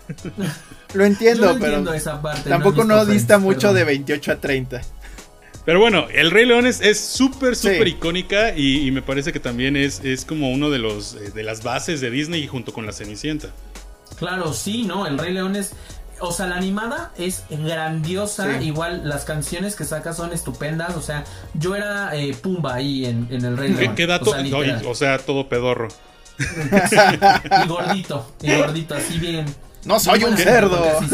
Lo 0.94 1.00
Yo 1.00 1.06
entiendo, 1.06 1.46
no 1.48 1.54
pero 1.54 1.66
entiendo 1.68 1.94
esa 1.94 2.22
parte. 2.22 2.50
tampoco 2.50 2.84
no, 2.84 2.96
visto 2.98 3.12
dista 3.12 3.28
Friends, 3.36 3.44
mucho 3.46 3.60
perdón. 3.70 3.76
de 3.76 3.84
28 3.86 4.32
a 4.32 4.36
30. 4.36 4.82
Pero 5.66 5.80
bueno, 5.80 6.08
El 6.12 6.32
Rey 6.32 6.46
León 6.46 6.66
es 6.66 6.82
es 6.82 7.00
súper, 7.00 7.56
súper 7.56 7.84
Sí. 7.84 7.90
icónica 7.92 8.56
y, 8.58 8.88
y 8.88 8.92
me 8.92 9.02
parece 9.02 9.32
que 9.32 9.40
también 9.40 9.76
es, 9.76 10.02
es 10.04 10.26
como 10.26 10.52
uno 10.52 10.70
de 10.70 10.80
los 10.80 11.14
eh, 11.16 11.32
de 11.34 11.44
las 11.44 11.62
bases 11.64 12.02
de 12.02 12.10
Disney 12.10 12.48
junto 12.48 12.74
con 12.74 12.86
la 12.86 12.92
Cenicienta. 12.94 13.50
Claro, 14.18 14.54
sí, 14.54 14.84
¿no? 14.84 15.06
El 15.08 15.18
Rey 15.18 15.34
León 15.34 15.56
es. 15.56 15.74
O 16.24 16.32
sea, 16.32 16.46
la 16.46 16.56
animada 16.58 17.12
es 17.18 17.44
grandiosa. 17.50 18.60
Sí. 18.60 18.66
Igual 18.68 19.08
las 19.10 19.26
canciones 19.26 19.76
que 19.76 19.86
saca 19.86 20.14
son 20.14 20.32
estupendas. 20.34 20.96
O 20.96 21.02
sea, 21.02 21.24
yo 21.56 21.76
era 21.76 22.16
eh, 22.16 22.36
Pumba 22.40 22.76
ahí 22.76 23.06
en, 23.06 23.28
en 23.32 23.44
el 23.44 23.58
Rey 23.58 23.74
¿Qué, 23.74 23.82
León. 23.82 23.96
qué 23.96 24.06
dato? 24.08 24.30
O 24.30 24.34
sea, 24.34 24.44
No, 24.44 24.60
y- 24.64 24.68
literal. 24.68 24.86
o 24.86 24.94
sea, 24.96 25.18
todo 25.18 25.50
pedorro. 25.50 25.88
y 27.64 27.68
gordito, 27.68 28.32
y 28.42 28.56
gordito, 28.56 28.96
así 28.96 29.18
bien. 29.20 29.46
No 29.86 30.00
soy 30.00 30.24
un 30.24 30.38
cerdo. 30.38 30.80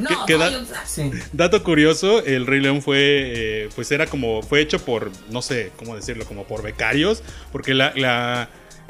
no, 0.00 0.08
¿Qué- 0.08 0.14
qué 0.26 0.32
soy 0.32 0.38
da- 0.38 0.58
un- 0.58 0.66
sí. 0.86 1.10
Dato 1.32 1.62
curioso, 1.62 2.24
El 2.24 2.46
Rey 2.46 2.60
León 2.60 2.82
fue, 2.82 2.96
eh, 3.00 3.68
pues 3.74 3.90
era 3.92 4.06
como, 4.06 4.42
fue 4.42 4.60
hecho 4.60 4.78
por, 4.78 5.10
no 5.30 5.42
sé 5.42 5.72
cómo 5.76 5.94
decirlo, 5.96 6.24
como 6.24 6.44
por 6.44 6.62
becarios, 6.62 7.22
porque 7.52 7.74
la, 7.74 7.92
la, 7.96 8.48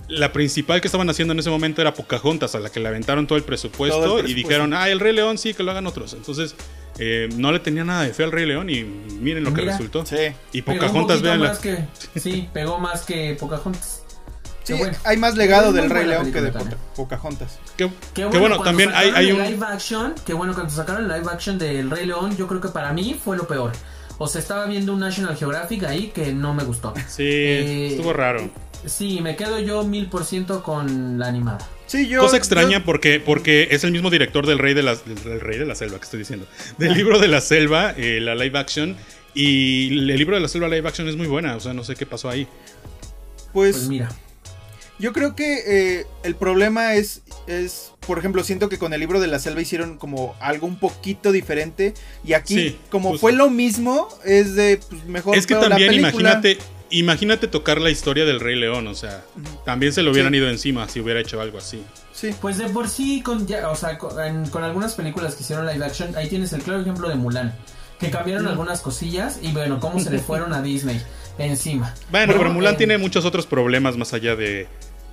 la 0.08 0.32
principal 0.32 0.80
que 0.80 0.88
estaban 0.88 1.08
haciendo 1.10 1.32
en 1.32 1.38
ese 1.40 1.50
momento 1.50 1.80
era 1.82 1.94
Pocahontas, 1.94 2.54
a 2.54 2.60
la 2.60 2.70
que 2.70 2.80
le 2.80 2.88
aventaron 2.88 3.26
todo 3.26 3.38
el 3.38 3.44
presupuesto, 3.44 4.00
Todo 4.00 4.18
el 4.20 4.30
y 4.30 4.34
dijeron, 4.34 4.72
ah, 4.74 4.88
El 4.88 5.00
Rey 5.00 5.12
León 5.14 5.38
sí, 5.38 5.52
que 5.54 5.62
lo 5.62 5.70
hagan 5.72 5.86
otros. 5.86 6.14
Entonces, 6.14 6.54
eh, 6.98 7.28
no 7.36 7.52
le 7.52 7.58
tenía 7.60 7.84
nada 7.84 8.04
de 8.04 8.14
fe 8.14 8.24
al 8.24 8.32
Rey 8.32 8.46
León 8.46 8.70
y 8.70 8.82
miren 8.84 9.44
lo 9.44 9.52
que 9.52 9.62
resultó. 9.62 10.06
Sí. 10.06 10.16
Y 10.52 10.62
Pocahontas, 10.62 11.20
que. 11.58 11.84
Sí, 12.18 12.48
pegó 12.52 12.78
más 12.78 13.02
que 13.02 13.36
Pocahontas. 13.38 14.02
Sí, 14.66 14.72
Qué 14.72 14.78
bueno. 14.80 14.98
hay 15.04 15.16
más 15.16 15.36
legado 15.36 15.72
del 15.72 15.88
Rey 15.88 16.06
León 16.08 16.32
que 16.32 16.40
de 16.40 16.50
Poca- 16.50 16.76
Pocahontas. 16.96 17.60
Que, 17.76 17.86
Qué 17.86 17.92
que 18.14 18.24
bueno, 18.24 18.40
bueno, 18.40 18.56
cuando 18.56 18.64
también 18.64 18.90
hay, 18.94 19.10
hay 19.14 19.28
el 19.30 19.36
un... 19.36 19.42
live 19.46 19.64
action, 19.64 20.12
que 20.26 20.32
bueno, 20.34 20.54
cuando 20.54 20.72
sacaron 20.72 21.02
el 21.04 21.08
live 21.08 21.30
action 21.32 21.56
del 21.56 21.88
Rey 21.88 22.04
León, 22.04 22.36
yo 22.36 22.48
creo 22.48 22.60
que 22.60 22.70
para 22.70 22.92
mí 22.92 23.16
fue 23.22 23.36
lo 23.36 23.46
peor. 23.46 23.70
O 24.18 24.26
sea, 24.26 24.40
estaba 24.40 24.66
viendo 24.66 24.92
un 24.92 24.98
National 24.98 25.36
Geographic 25.36 25.84
ahí 25.84 26.08
que 26.08 26.32
no 26.32 26.52
me 26.52 26.64
gustó. 26.64 26.94
Sí, 27.06 27.22
Eh, 27.22 27.86
estuvo 27.92 28.12
raro. 28.12 28.50
Sí, 28.84 29.20
me 29.20 29.36
quedo 29.36 29.60
yo 29.60 29.84
mil 29.84 30.06
por 30.08 30.24
ciento 30.24 30.64
con 30.64 31.16
la 31.18 31.28
animada. 31.28 31.58
Sí, 31.86 32.08
yo. 32.08 32.22
Cosa 32.22 32.36
extraña 32.36 32.78
yo- 32.80 32.84
porque, 32.84 33.20
porque 33.20 33.68
es 33.70 33.84
el 33.84 33.92
mismo 33.92 34.10
director 34.10 34.46
del 34.46 34.58
Rey 34.58 34.74
de 34.74 34.82
la, 34.82 34.96
del 34.96 35.40
Rey 35.40 35.58
de 35.58 35.66
la 35.66 35.76
Selva, 35.76 35.98
que 35.98 36.04
estoy 36.04 36.18
diciendo. 36.18 36.46
Del 36.78 36.94
libro 36.94 37.20
de 37.20 37.28
la 37.28 37.40
Selva, 37.40 37.92
eh, 37.96 38.18
la 38.20 38.34
live 38.34 38.58
action. 38.58 38.96
Y 39.32 39.88
el 39.96 40.06
libro 40.16 40.34
de 40.34 40.42
la 40.42 40.48
Selva 40.48 40.66
live 40.66 40.88
action 40.88 41.06
es 41.08 41.14
muy 41.16 41.28
buena. 41.28 41.54
O 41.54 41.60
sea, 41.60 41.72
no 41.72 41.84
sé 41.84 41.94
qué 41.94 42.04
pasó 42.06 42.28
ahí. 42.28 42.48
pues, 43.52 43.76
Pues 43.76 43.88
mira. 43.88 44.08
Yo 44.98 45.12
creo 45.12 45.34
que 45.36 45.62
eh, 46.00 46.06
el 46.22 46.34
problema 46.36 46.94
es, 46.94 47.22
es, 47.46 47.92
por 48.06 48.18
ejemplo, 48.18 48.42
siento 48.44 48.68
que 48.68 48.78
con 48.78 48.92
el 48.94 49.00
libro 49.00 49.20
de 49.20 49.26
la 49.26 49.38
selva 49.38 49.60
hicieron 49.60 49.98
como 49.98 50.34
algo 50.40 50.66
un 50.66 50.78
poquito 50.78 51.32
diferente. 51.32 51.94
Y 52.24 52.32
aquí, 52.32 52.54
Sí, 52.54 52.78
como 52.90 53.10
justo. 53.10 53.20
fue 53.20 53.32
lo 53.32 53.50
mismo, 53.50 54.08
es 54.24 54.54
de 54.54 54.80
pues, 54.88 55.04
mejor. 55.04 55.36
es 55.36 55.46
que 55.46 55.54
la 55.54 55.68
también 55.68 55.92
imagínate, 55.94 56.58
imagínate 56.90 57.46
tocar 57.48 57.80
la 57.80 57.90
historia 57.90 58.24
del 58.24 58.40
Rey 58.40 58.56
León. 58.58 58.86
O 58.86 58.94
sea, 58.94 59.24
también 59.64 59.92
se 59.92 60.02
lo 60.02 60.12
hubieran 60.12 60.32
Sí. 60.32 60.38
ido 60.38 60.48
encima 60.48 60.88
si 60.88 61.00
hubiera 61.00 61.20
hecho 61.20 61.40
algo 61.40 61.58
así. 61.58 61.82
Sí. 62.12 62.34
Pues 62.40 62.56
de 62.56 62.68
por 62.70 62.88
sí, 62.88 63.20
con, 63.22 63.46
ya, 63.46 63.68
o 63.68 63.76
sea, 63.76 63.98
con, 63.98 64.18
en- 64.24 64.48
con 64.48 64.64
algunas 64.64 64.94
películas 64.94 65.34
que 65.34 65.42
hicieron 65.42 65.66
live 65.66 65.84
action, 65.84 66.16
ahí 66.16 66.28
tienes 66.28 66.52
el 66.54 66.62
claro 66.62 66.80
ejemplo 66.80 67.08
de 67.08 67.16
Mulan. 67.16 67.54
Que 67.98 68.10
cambiaron 68.10 68.46
algunas 68.46 68.82
cosillas 68.82 69.38
y 69.40 69.52
bueno, 69.52 69.80
cómo 69.80 69.98
se 70.00 70.10
le 70.10 70.18
fueron 70.18 70.52
a 70.52 70.60
Disney 70.60 71.00
encima. 71.38 71.94
Bueno, 72.10 72.34
pero 72.36 72.52
Mulan 72.52 72.76
tiene 72.76 72.98
muchos 72.98 73.24
otros 73.24 73.46
problemas 73.46 73.96
más 73.96 74.12
allá 74.12 74.36
de. 74.36 74.66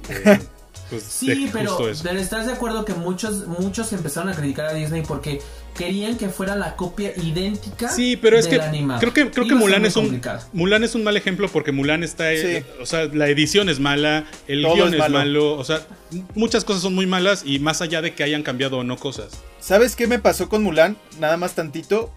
De, 0.08 0.40
pues, 0.90 1.04
Sí, 1.04 1.46
de 1.46 1.52
pero, 1.52 1.72
justo 1.72 1.90
eso. 1.90 2.04
pero 2.04 2.20
estás 2.20 2.46
de 2.46 2.54
acuerdo 2.54 2.86
que 2.86 2.94
muchos 2.94 3.48
muchos 3.48 3.92
empezaron 3.94 4.30
a 4.30 4.36
criticar 4.36 4.68
a 4.68 4.74
Disney 4.74 5.02
porque 5.08 5.42
querían 5.76 6.18
que 6.18 6.30
fuera 6.30 6.56
la 6.56 6.76
copia 6.76 7.14
idéntica 7.18 7.90
Sí, 7.90 8.16
pero 8.16 8.38
es 8.38 8.48
que 8.48 8.58
la 8.58 8.68
animada. 8.70 9.00
creo 9.00 9.12
que 9.14 9.32
creo 9.32 9.46
que 9.46 9.52
Iba 9.54 9.60
Mulan 9.60 9.86
es 9.86 9.96
un 9.96 10.04
complicado. 10.06 10.42
Mulan 10.54 10.84
es 10.84 10.94
un 10.94 11.04
mal 11.04 11.18
ejemplo 11.18 11.48
porque 11.50 11.72
Mulan 11.72 12.04
está, 12.04 12.32
eh, 12.32 12.64
Sí. 12.64 12.82
o 12.82 12.86
sea, 12.86 13.06
la 13.06 13.28
edición 13.28 13.70
es 13.70 13.80
mala, 13.80 14.26
el 14.48 14.62
Todo 14.62 14.76
guion 14.76 14.88
es 14.90 14.94
es 14.94 15.00
malo. 15.00 15.18
malo. 15.18 15.54
o 15.58 15.64
sea, 15.64 15.82
muchas 16.36 16.64
cosas 16.64 16.84
son 16.84 16.94
muy 16.94 17.08
malas 17.08 17.42
y 17.46 17.58
más 17.58 17.82
allá 17.82 18.02
de 18.04 18.14
que 18.14 18.24
hayan 18.24 18.44
cambiado 18.44 18.78
o 18.78 18.84
no 18.84 18.98
cosas. 18.98 19.30
¿Sabes 19.60 19.96
qué 19.96 20.06
me 20.08 20.20
pasó 20.20 20.48
con 20.50 20.62
Mulan? 20.64 20.96
Nada 21.20 21.38
más 21.38 21.56
tantito. 21.56 22.12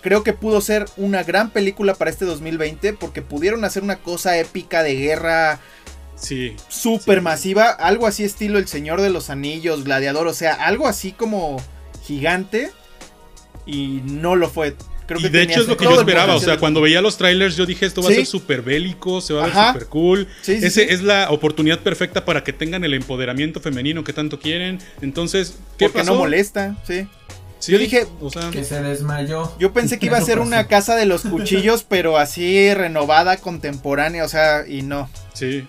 Creo 0.00 0.22
que 0.22 0.32
pudo 0.32 0.60
ser 0.60 0.86
una 0.96 1.24
gran 1.24 1.50
película 1.50 1.92
para 1.94 2.10
este 2.10 2.24
2020 2.24 2.92
porque 2.94 3.20
pudieron 3.20 3.64
hacer 3.64 3.82
una 3.82 3.96
cosa 3.96 4.38
épica 4.38 4.82
de 4.84 4.94
guerra 4.94 5.58
Sí. 6.20 6.56
súper 6.68 7.18
Sí. 7.18 7.22
masiva, 7.24 7.70
algo 7.70 8.06
así 8.06 8.24
estilo 8.24 8.58
El 8.58 8.66
Señor 8.68 9.00
de 9.00 9.10
los 9.10 9.30
Anillos, 9.30 9.84
Gladiador, 9.84 10.26
o 10.26 10.34
sea, 10.34 10.54
algo 10.54 10.88
así 10.88 11.12
como 11.12 11.62
gigante 12.04 12.70
y 13.66 14.00
no 14.04 14.36
lo 14.36 14.48
fue. 14.48 14.74
Creo 15.06 15.20
y 15.20 15.22
que 15.22 15.28
de 15.30 15.42
hecho 15.42 15.60
es 15.62 15.68
lo 15.68 15.76
que 15.78 15.84
yo 15.86 15.98
esperaba, 15.98 16.34
o 16.36 16.40
sea, 16.40 16.58
cuando 16.58 16.82
veía 16.82 17.00
los 17.00 17.16
trailers 17.16 17.56
yo 17.56 17.64
dije 17.64 17.86
esto 17.86 18.02
va 18.02 18.10
a 18.10 18.12
ser 18.12 18.26
súper 18.26 18.60
bélico, 18.60 19.22
se 19.22 19.32
va 19.32 19.44
a 19.44 19.46
ver 19.46 19.54
súper 19.72 19.88
cool. 19.88 20.28
Sí, 20.42 20.60
sí, 20.60 20.66
Ese 20.66 20.82
sí. 20.82 20.86
es 20.90 21.02
la 21.02 21.30
oportunidad 21.30 21.78
perfecta 21.80 22.24
para 22.26 22.44
que 22.44 22.52
tengan 22.52 22.84
el 22.84 22.92
empoderamiento 22.92 23.58
femenino 23.60 24.04
que 24.04 24.12
tanto 24.12 24.38
quieren. 24.38 24.78
Entonces, 25.00 25.54
¿qué 25.78 25.86
porque 25.86 26.00
pasó? 26.00 26.12
no 26.12 26.18
molesta, 26.18 26.76
sí. 26.86 27.06
Sí, 27.58 27.72
Yo 27.72 27.78
dije- 27.78 28.06
o 28.20 28.30
sea, 28.30 28.50
Que 28.50 28.62
se 28.64 28.80
desmayó. 28.82 29.52
Yo 29.58 29.72
pensé 29.72 29.98
que 29.98 30.06
iba 30.06 30.16
a 30.18 30.20
ser 30.22 30.38
una 30.40 30.66
casa 30.68 30.94
de 30.94 31.06
los 31.06 31.22
cuchillos, 31.22 31.84
pero 31.88 32.16
así 32.18 32.72
renovada, 32.74 33.38
contemporánea, 33.38 34.24
o 34.24 34.28
sea, 34.28 34.64
y 34.68 34.82
no, 34.82 35.08
sí, 35.32 35.66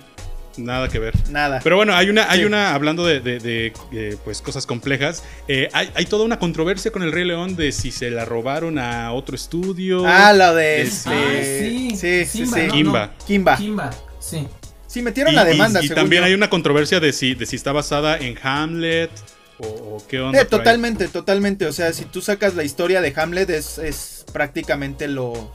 nada 0.66 0.88
que 0.90 1.00
ver. 1.00 1.14
nada. 1.30 1.60
Pero 1.64 1.76
bueno, 1.76 1.96
hay 1.96 2.10
una, 2.10 2.30
hay 2.30 2.40
Sí. 2.40 2.46
una, 2.46 2.74
hablando 2.74 3.06
de, 3.06 3.20
de- 3.20 3.40
de, 3.40 3.74
eh, 3.92 4.18
pues 4.24 4.42
cosas 4.42 4.66
complejas, 4.66 5.24
eh, 5.48 5.70
hay, 5.74 5.90
hay 5.96 6.06
toda 6.06 6.26
una 6.26 6.40
controversia 6.40 6.92
con 6.92 7.04
el 7.04 7.12
Rey 7.12 7.26
León 7.26 7.56
de 7.56 7.72
si 7.72 7.92
se 7.92 8.10
la 8.12 8.26
robaron 8.26 8.78
a 8.80 9.12
otro 9.14 9.36
estudio. 9.36 10.06
ah, 10.08 10.34
lo 10.34 10.56
de 10.56 10.82
Este- 10.82 11.10
Ah, 11.10 11.34
este, 11.34 11.70
sí. 11.70 11.90
sí, 11.96 12.26
sí, 12.26 12.46
sí. 12.46 12.62
¿no? 12.68 12.74
Kimba. 12.74 13.12
Kimba. 13.26 13.58
Kimba, 13.58 13.90
sí. 14.20 14.48
Sí, 14.88 15.02
metieron 15.04 15.34
Y, 15.34 15.36
la 15.36 15.46
demanda, 15.46 15.82
y- 15.82 15.86
y 15.86 15.88
según 15.88 16.04
también 16.04 16.22
yo. 16.24 16.28
hay 16.28 16.34
una 16.34 16.50
controversia 16.50 17.00
de 17.00 17.14
si, 17.14 17.36
de 17.36 17.46
si 17.46 17.56
está 17.56 17.72
basada 17.72 18.18
en 18.18 18.38
Hamlet 18.42 19.12
o, 19.60 19.66
o 19.68 20.04
qué 20.08 20.20
onda. 20.20 20.38
Eh, 20.38 20.42
ahí. 20.42 20.48
totalmente, 20.48 21.08
totalmente. 21.10 21.66
O 21.68 21.74
sea, 21.74 21.94
si 21.94 22.06
tú 22.06 22.22
sacas 22.22 22.56
la 22.56 22.64
historia 22.64 23.00
de 23.02 23.14
Hamlet 23.16 23.50
es, 23.52 23.78
es 23.78 24.26
prácticamente 24.34 25.08
lo, 25.08 25.52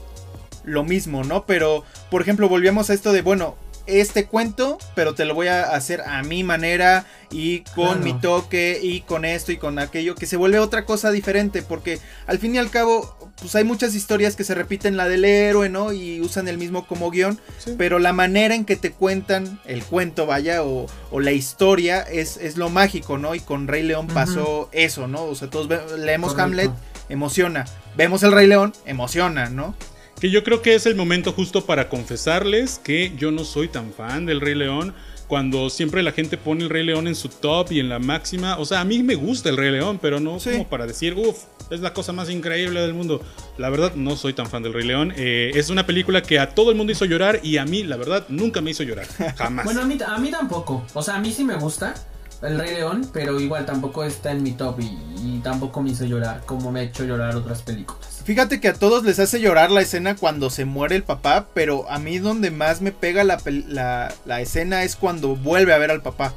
lo 0.63 0.83
mismo, 0.85 1.23
¿no? 1.25 1.45
Pero, 1.45 1.83
por 2.09 2.21
ejemplo, 2.21 2.47
volvíamos 2.47 2.89
a 2.89 2.93
esto 2.93 3.11
de, 3.11 3.21
bueno, 3.23 3.57
este 3.87 4.25
cuento, 4.25 4.77
pero 4.95 5.13
te 5.15 5.25
lo 5.25 5.33
voy 5.35 5.47
a 5.47 5.63
hacer 5.75 6.01
a 6.01 6.23
mi 6.23 6.43
manera 6.43 7.05
y 7.31 7.61
con 7.75 7.85
Claro. 7.85 7.99
mi 8.01 8.13
toque 8.19 8.79
y 8.81 9.01
con 9.01 9.25
esto 9.25 9.51
y 9.51 9.57
con 9.57 9.79
aquello, 9.79 10.15
que 10.15 10.25
se 10.25 10.37
vuelve 10.37 10.59
otra 10.59 10.85
cosa 10.85 11.11
diferente, 11.11 11.61
porque 11.61 11.99
al 12.27 12.39
fin 12.39 12.55
y 12.55 12.57
al 12.57 12.69
cabo, 12.69 13.31
pues 13.41 13.55
hay 13.55 13.63
muchas 13.63 13.95
historias 13.95 14.35
que 14.35 14.43
se 14.43 14.55
repiten 14.55 14.97
la 14.97 15.07
del 15.07 15.25
héroe, 15.25 15.69
¿no? 15.69 15.91
Y 15.91 16.21
usan 16.21 16.47
el 16.47 16.57
mismo 16.57 16.87
como 16.87 17.11
guion, 17.11 17.39
pero 17.77 17.99
la 17.99 18.13
manera 18.13 18.55
en 18.55 18.65
que 18.65 18.75
te 18.75 18.91
cuentan 18.91 19.59
el 19.65 19.83
cuento, 19.83 20.25
vaya, 20.25 20.63
o, 20.63 20.87
o 21.11 21.19
la 21.19 21.31
historia 21.31 22.01
es, 22.01 22.37
es, 22.37 22.57
lo 22.57 22.69
mágico, 22.69 23.17
¿no? 23.17 23.35
Y 23.35 23.39
con 23.39 23.67
Rey 23.67 23.83
León 23.83 24.07
pasó 24.07 24.69
eso, 24.71 25.07
¿no? 25.07 25.23
O 25.25 25.35
sea, 25.35 25.49
todos 25.49 25.67
leemos 25.99 26.37
Hamlet, 26.37 26.71
emociona. 27.09 27.65
Vemos 27.97 28.23
el 28.23 28.31
Rey 28.31 28.47
León, 28.47 28.73
emociona, 28.85 29.49
¿no? 29.49 29.75
Que 30.19 30.29
yo 30.29 30.43
creo 30.43 30.61
que 30.61 30.75
es 30.75 30.85
el 30.85 30.95
momento 30.95 31.33
justo 31.33 31.65
para 31.65 31.89
confesarles 31.89 32.79
que 32.79 33.13
yo 33.17 33.31
no 33.31 33.43
soy 33.43 33.67
tan 33.67 33.91
fan 33.91 34.25
del 34.25 34.41
Rey 34.41 34.55
León 34.55 34.93
cuando 35.27 35.69
siempre 35.69 36.03
la 36.03 36.11
gente 36.11 36.37
pone 36.37 36.63
el 36.63 36.69
Rey 36.69 36.85
León 36.85 37.07
en 37.07 37.15
su 37.15 37.29
top 37.29 37.71
y 37.71 37.79
en 37.79 37.89
la 37.89 37.99
máxima. 37.99 38.57
O 38.57 38.65
sea, 38.65 38.81
a 38.81 38.85
mí 38.85 39.01
me 39.03 39.15
gusta 39.15 39.49
el 39.49 39.57
Rey 39.57 39.71
León, 39.71 39.99
pero 40.01 40.19
no 40.19 40.37
como 40.37 40.67
para 40.67 40.85
decir, 40.85 41.15
uff, 41.15 41.43
es 41.69 41.79
la 41.79 41.93
cosa 41.93 42.13
más 42.13 42.29
increíble 42.29 42.79
del 42.81 42.93
mundo. 42.93 43.21
La 43.57 43.69
verdad, 43.69 43.95
no 43.95 44.15
soy 44.15 44.33
tan 44.33 44.47
fan 44.47 44.63
del 44.63 44.73
Rey 44.73 44.85
León. 44.85 45.13
Eh, 45.17 45.51
es 45.55 45.69
una 45.69 45.85
película 45.85 46.21
que 46.21 46.39
a 46.39 46.49
todo 46.49 46.71
el 46.71 46.77
mundo 46.77 46.91
hizo 46.91 47.05
llorar 47.05 47.39
y 47.43 47.57
a 47.57 47.65
mí, 47.65 47.83
la 47.83 47.97
verdad, 47.97 48.25
nunca 48.29 48.61
me 48.61 48.71
hizo 48.71 48.83
llorar. 48.83 49.07
Jamás. 49.37 49.65
bueno, 49.65 49.81
a 49.81 49.85
mí, 49.85 49.97
a 50.05 50.17
mí 50.19 50.31
tampoco. 50.31 50.85
O 50.93 51.01
sea, 51.01 51.15
a 51.15 51.19
mí 51.19 51.31
sí 51.31 51.43
me 51.43 51.55
gusta 51.55 51.95
el 52.45 52.59
Rey 52.59 52.75
León, 52.75 53.09
pero 53.11 53.39
igual 53.39 53.65
tampoco 53.65 54.03
está 54.03 54.31
en 54.31 54.43
mi 54.43 54.51
top 54.51 54.79
y, 54.79 54.97
y 55.23 55.41
tampoco 55.43 55.81
me 55.81 55.91
hizo 55.91 56.05
llorar 56.05 56.43
como 56.45 56.71
me 56.71 56.81
ha 56.81 56.83
hecho 56.83 57.03
llorar 57.03 57.35
otras 57.35 57.61
películas. 57.61 58.21
Fíjate 58.25 58.59
que 58.59 58.69
a 58.69 58.73
todos 58.73 59.03
les 59.03 59.19
hace 59.19 59.39
llorar 59.39 59.69
la 59.69 59.81
escena 59.81 60.15
cuando 60.15 60.49
se 60.49 60.65
muere 60.65 60.95
el 60.95 61.03
papá, 61.03 61.47
pero 61.53 61.89
a 61.91 61.99
mí 61.99 62.17
donde 62.17 62.49
más 62.49 62.81
me 62.81 62.91
pega 62.91 63.23
la, 63.23 63.39
la, 64.25 64.41
escena 64.41 64.83
es 64.83 64.95
cuando 64.95 65.35
vuelve 65.35 65.73
a 65.73 65.77
ver 65.77 65.91
al 65.91 66.01
papá. 66.01 66.33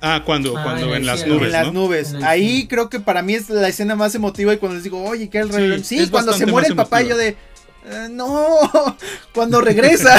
Ah, 0.00 0.22
cuando, 0.24 0.56
ah, 0.56 0.62
cuando 0.62 0.94
en, 0.94 1.04
las 1.04 1.26
nubes. 1.26 1.46
En 1.46 1.52
las 1.52 1.72
nubes. 1.72 2.14
Ahí 2.22 2.66
creo 2.66 2.88
que 2.88 2.98
para 2.98 3.20
mí 3.20 3.34
es 3.34 3.50
la 3.50 3.68
escena 3.68 3.94
más 3.94 4.14
emotiva 4.14 4.54
y 4.54 4.56
cuando 4.56 4.76
les 4.76 4.84
digo, 4.84 5.02
oye, 5.04 5.28
¿qué 5.28 5.40
el 5.40 5.50
rey? 5.50 5.84
Sí, 5.84 6.08
cuando 6.08 6.32
se 6.32 6.46
muere 6.46 6.68
el 6.68 6.76
papá, 6.76 7.02
yo 7.02 7.16
de. 7.16 7.36
Eh, 7.86 8.08
no, 8.10 8.58
cuando 9.34 9.60
regresa. 9.60 10.18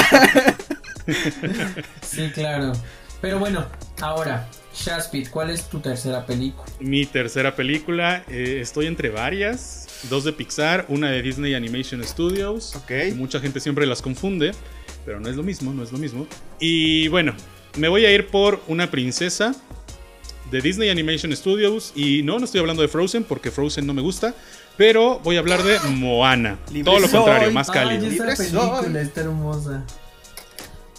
sí, 2.02 2.30
claro. 2.32 2.72
Pero 3.20 3.40
bueno, 3.40 3.66
ahora, 4.00 4.48
Shaspit, 4.74 5.30
¿cuál 5.30 5.50
es 5.50 5.68
tu 5.68 5.80
tercera 5.80 6.24
película? 6.26 6.66
Mi 6.80 7.06
tercera 7.06 7.56
película, 7.56 8.24
eh, 8.28 8.58
estoy 8.60 8.86
entre 8.86 9.10
varias 9.10 9.86
dos 10.10 10.24
de 10.24 10.32
Pixar, 10.32 10.86
una 10.88 11.10
de 11.10 11.22
Disney 11.22 11.54
Animation 11.54 12.02
Studios. 12.04 12.74
Ok. 12.76 13.14
Mucha 13.14 13.40
gente 13.40 13.60
siempre 13.60 13.86
las 13.86 14.02
confunde, 14.02 14.52
pero 15.04 15.20
no 15.20 15.28
es 15.28 15.36
lo 15.36 15.42
mismo, 15.42 15.72
no 15.72 15.82
es 15.82 15.92
lo 15.92 15.98
mismo. 15.98 16.26
Y 16.58 17.08
bueno, 17.08 17.34
me 17.76 17.88
voy 17.88 18.04
a 18.04 18.12
ir 18.12 18.28
por 18.28 18.62
una 18.68 18.90
princesa 18.90 19.54
de 20.50 20.60
Disney 20.60 20.90
Animation 20.90 21.34
Studios. 21.34 21.92
Y 21.94 22.22
no, 22.22 22.38
no 22.38 22.44
estoy 22.44 22.60
hablando 22.60 22.82
de 22.82 22.88
Frozen 22.88 23.24
porque 23.24 23.50
Frozen 23.50 23.86
no 23.86 23.94
me 23.94 24.02
gusta. 24.02 24.34
Pero 24.76 25.20
voy 25.20 25.36
a 25.36 25.38
hablar 25.38 25.62
de 25.62 25.78
Moana. 25.88 26.58
Todo 26.84 27.00
lo 27.00 27.10
contrario, 27.10 27.50
más 27.50 27.70
cálido. 27.70 28.06
está 28.06 29.20
hermosa. 29.22 29.84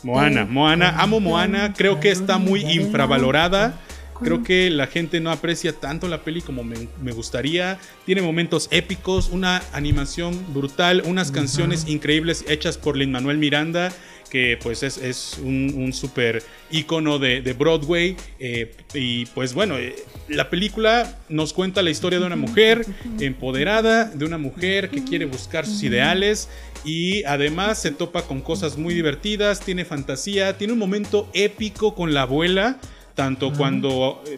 Moana, 0.03 0.45
Moana, 0.45 1.01
amo 1.01 1.19
Moana, 1.19 1.73
creo 1.73 1.99
que 1.99 2.11
está 2.11 2.37
muy 2.37 2.61
infravalorada. 2.61 3.79
Creo 4.23 4.43
que 4.43 4.69
la 4.71 4.87
gente 4.87 5.19
no 5.19 5.31
aprecia 5.31 5.73
tanto 5.73 6.07
la 6.07 6.23
peli 6.23 6.41
como 6.41 6.63
me, 6.63 7.11
gustaría. 7.11 7.77
Tiene 8.05 8.21
momentos 8.21 8.67
épicos, 8.71 9.29
una 9.29 9.61
animación 9.73 10.53
brutal, 10.53 11.03
unas 11.05 11.31
canciones 11.31 11.87
increíbles 11.87 12.43
hechas 12.47 12.79
por 12.79 12.97
Lin 12.97 13.11
Manuel 13.11 13.37
Miranda, 13.37 13.91
que 14.31 14.57
pues 14.61 14.81
es, 14.81 15.37
un, 15.43 15.73
un 15.77 15.93
súper 15.93 16.43
ícono 16.71 17.19
de, 17.19 17.55
Broadway. 17.57 18.17
Eh, 18.39 18.75
y 18.93 19.27
pues 19.27 19.53
bueno, 19.53 19.77
eh, 19.77 19.95
la 20.29 20.49
película 20.49 21.19
nos 21.29 21.53
cuenta 21.53 21.83
la 21.83 21.91
historia 21.91 22.19
de 22.19 22.25
una 22.25 22.35
mujer 22.35 22.85
empoderada, 23.19 24.05
de 24.05 24.25
una 24.25 24.37
mujer 24.39 24.89
que 24.89 25.03
quiere 25.03 25.25
buscar 25.25 25.65
sus 25.65 25.83
ideales 25.83 26.49
y 26.87 27.23
además 27.25 27.77
se 27.77 27.91
topa 27.91 28.23
con 28.23 28.41
cosas 28.41 28.77
muy 28.77 28.93
divertidas, 28.93 29.59
tiene 29.59 29.83
fantasía, 29.83 30.57
tiene 30.57 30.73
un 30.73 30.79
momento 30.79 31.29
épico 31.33 31.93
con 31.93 32.13
la 32.13 32.21
abuela 32.23 32.79
tanto 33.13 33.51
cuando 33.51 34.21
eh, 34.27 34.37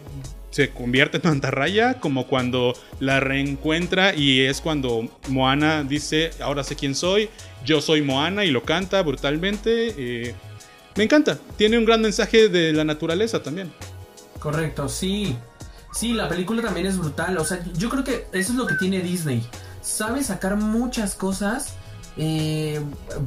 se 0.50 0.70
convierte 0.70 1.18
en 1.18 1.22
mantarraya 1.24 2.00
como 2.00 2.26
cuando 2.26 2.74
la 2.98 3.20
reencuentra 3.20 4.14
y 4.14 4.40
es 4.40 4.60
cuando 4.60 5.08
Moana 5.28 5.84
dice, 5.84 6.30
ahora 6.40 6.64
sé 6.64 6.74
quién 6.74 6.94
soy, 6.94 7.28
yo 7.64 7.80
soy 7.80 8.02
Moana 8.02 8.44
y 8.44 8.50
lo 8.50 8.64
canta 8.64 9.02
brutalmente. 9.02 9.94
Eh, 9.96 10.34
me 10.96 11.04
encanta, 11.04 11.38
tiene 11.56 11.78
un 11.78 11.84
gran 11.84 12.00
mensaje 12.00 12.48
de 12.48 12.72
la 12.72 12.84
naturaleza 12.84 13.42
también. 13.42 13.70
Correcto, 14.40 14.88
sí. 14.88 15.36
Sí, 15.92 16.14
la 16.14 16.28
película 16.28 16.62
también 16.62 16.86
es 16.86 16.96
brutal. 16.96 17.36
O 17.38 17.44
sea, 17.44 17.62
yo 17.76 17.90
creo 17.90 18.02
que 18.02 18.26
eso 18.32 18.52
es 18.52 18.58
lo 18.58 18.66
que 18.66 18.74
tiene 18.76 19.00
Disney. 19.00 19.46
Sabe 19.82 20.24
sacar 20.24 20.56
muchas 20.56 21.14
cosas 21.14 21.74
eh, 22.20 22.80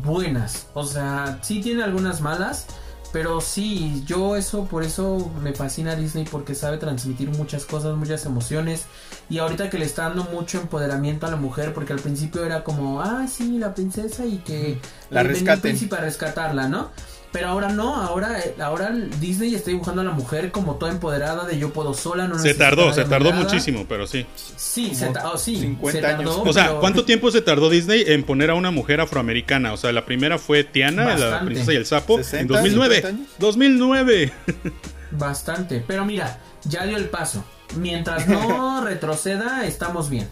buenas. 0.03 0.67
O 0.73 0.85
sea, 0.85 1.39
sí 1.41 1.61
tiene 1.61 1.83
algunas 1.83 2.21
malas 2.21 2.67
pero 3.13 3.41
sí, 3.41 4.03
yo 4.07 4.35
eso, 4.35 4.65
por 4.65 4.83
eso 4.83 5.31
me 5.43 5.53
fascina 5.53 5.95
Disney 5.95 6.25
porque 6.25 6.55
sabe 6.55 6.79
transmitir 6.79 7.29
muchas 7.29 7.63
cosas, 7.63 7.95
muchas 7.95 8.25
emociones. 8.25 8.87
Y 9.29 9.37
ahorita 9.37 9.69
que 9.69 9.77
le 9.77 9.85
está 9.85 10.05
dando 10.05 10.23
mucho 10.23 10.59
empoderamiento 10.59 11.27
a 11.27 11.29
la 11.29 11.35
mujer, 11.35 11.75
porque 11.75 11.93
al 11.93 11.99
principio 11.99 12.43
era 12.43 12.63
como, 12.63 13.01
ah, 13.01 13.27
sí, 13.27 13.59
la 13.59 13.75
princesa 13.75 14.25
y 14.25 14.39
que 14.39 14.79
la 15.11 15.21
rescate. 15.21 15.53
el 15.53 15.61
príncipe 15.61 15.95
a 15.95 15.99
rescatarla, 15.99 16.67
¿no? 16.67 16.89
Pero 17.33 17.47
ahora 17.47 17.69
no, 17.69 17.95
ahora, 17.95 18.37
ahora 18.59 18.91
Disney 19.19 19.55
está 19.55 19.71
dibujando 19.71 20.01
a 20.01 20.05
la 20.05 20.11
mujer 20.11 20.51
como 20.51 20.75
toda 20.75 20.91
empoderada 20.91 21.45
de 21.45 21.57
yo 21.57 21.73
puedo 21.73 21.95
sola. 21.95 22.27
No 22.27 22.37
se 22.37 22.53
tardó, 22.53 22.93
se 22.93 23.05
tardó 23.05 23.33
muchísimo, 23.33 23.87
pero 23.89 24.05
sí. 24.05 24.27
Sí, 24.55 24.93
se, 24.93 25.07
oh, 25.07 25.35
sí 25.35 25.57
50 25.57 26.07
años. 26.07 26.41
O 26.45 26.53
sea, 26.53 26.75
¿cuánto 26.75 27.05
tiempo 27.05 27.31
se 27.31 27.41
tardó 27.41 27.71
Disney 27.71 28.03
en 28.05 28.23
poner 28.23 28.51
a 28.51 28.53
una 28.53 28.69
mujer 28.69 29.01
afroamericana? 29.01 29.73
O 29.73 29.77
sea, 29.77 29.91
la 29.91 30.05
primera 30.05 30.37
fue 30.37 30.63
Tiana, 30.63 31.17
la 31.17 31.43
princesa 31.43 31.73
y 31.73 31.75
el 31.75 31.87
sapo, 31.87 32.19
en 32.33 32.47
2009. 32.47 33.15
2009. 33.39 34.33
Bastante, 35.09 35.83
pero 35.85 36.05
mira, 36.05 36.39
ya 36.65 36.85
dio 36.85 36.97
el 36.97 37.09
paso. 37.09 37.43
Mientras 37.77 38.27
no 38.27 38.81
retroceda, 38.85 39.65
estamos 39.65 40.07
bien. 40.07 40.27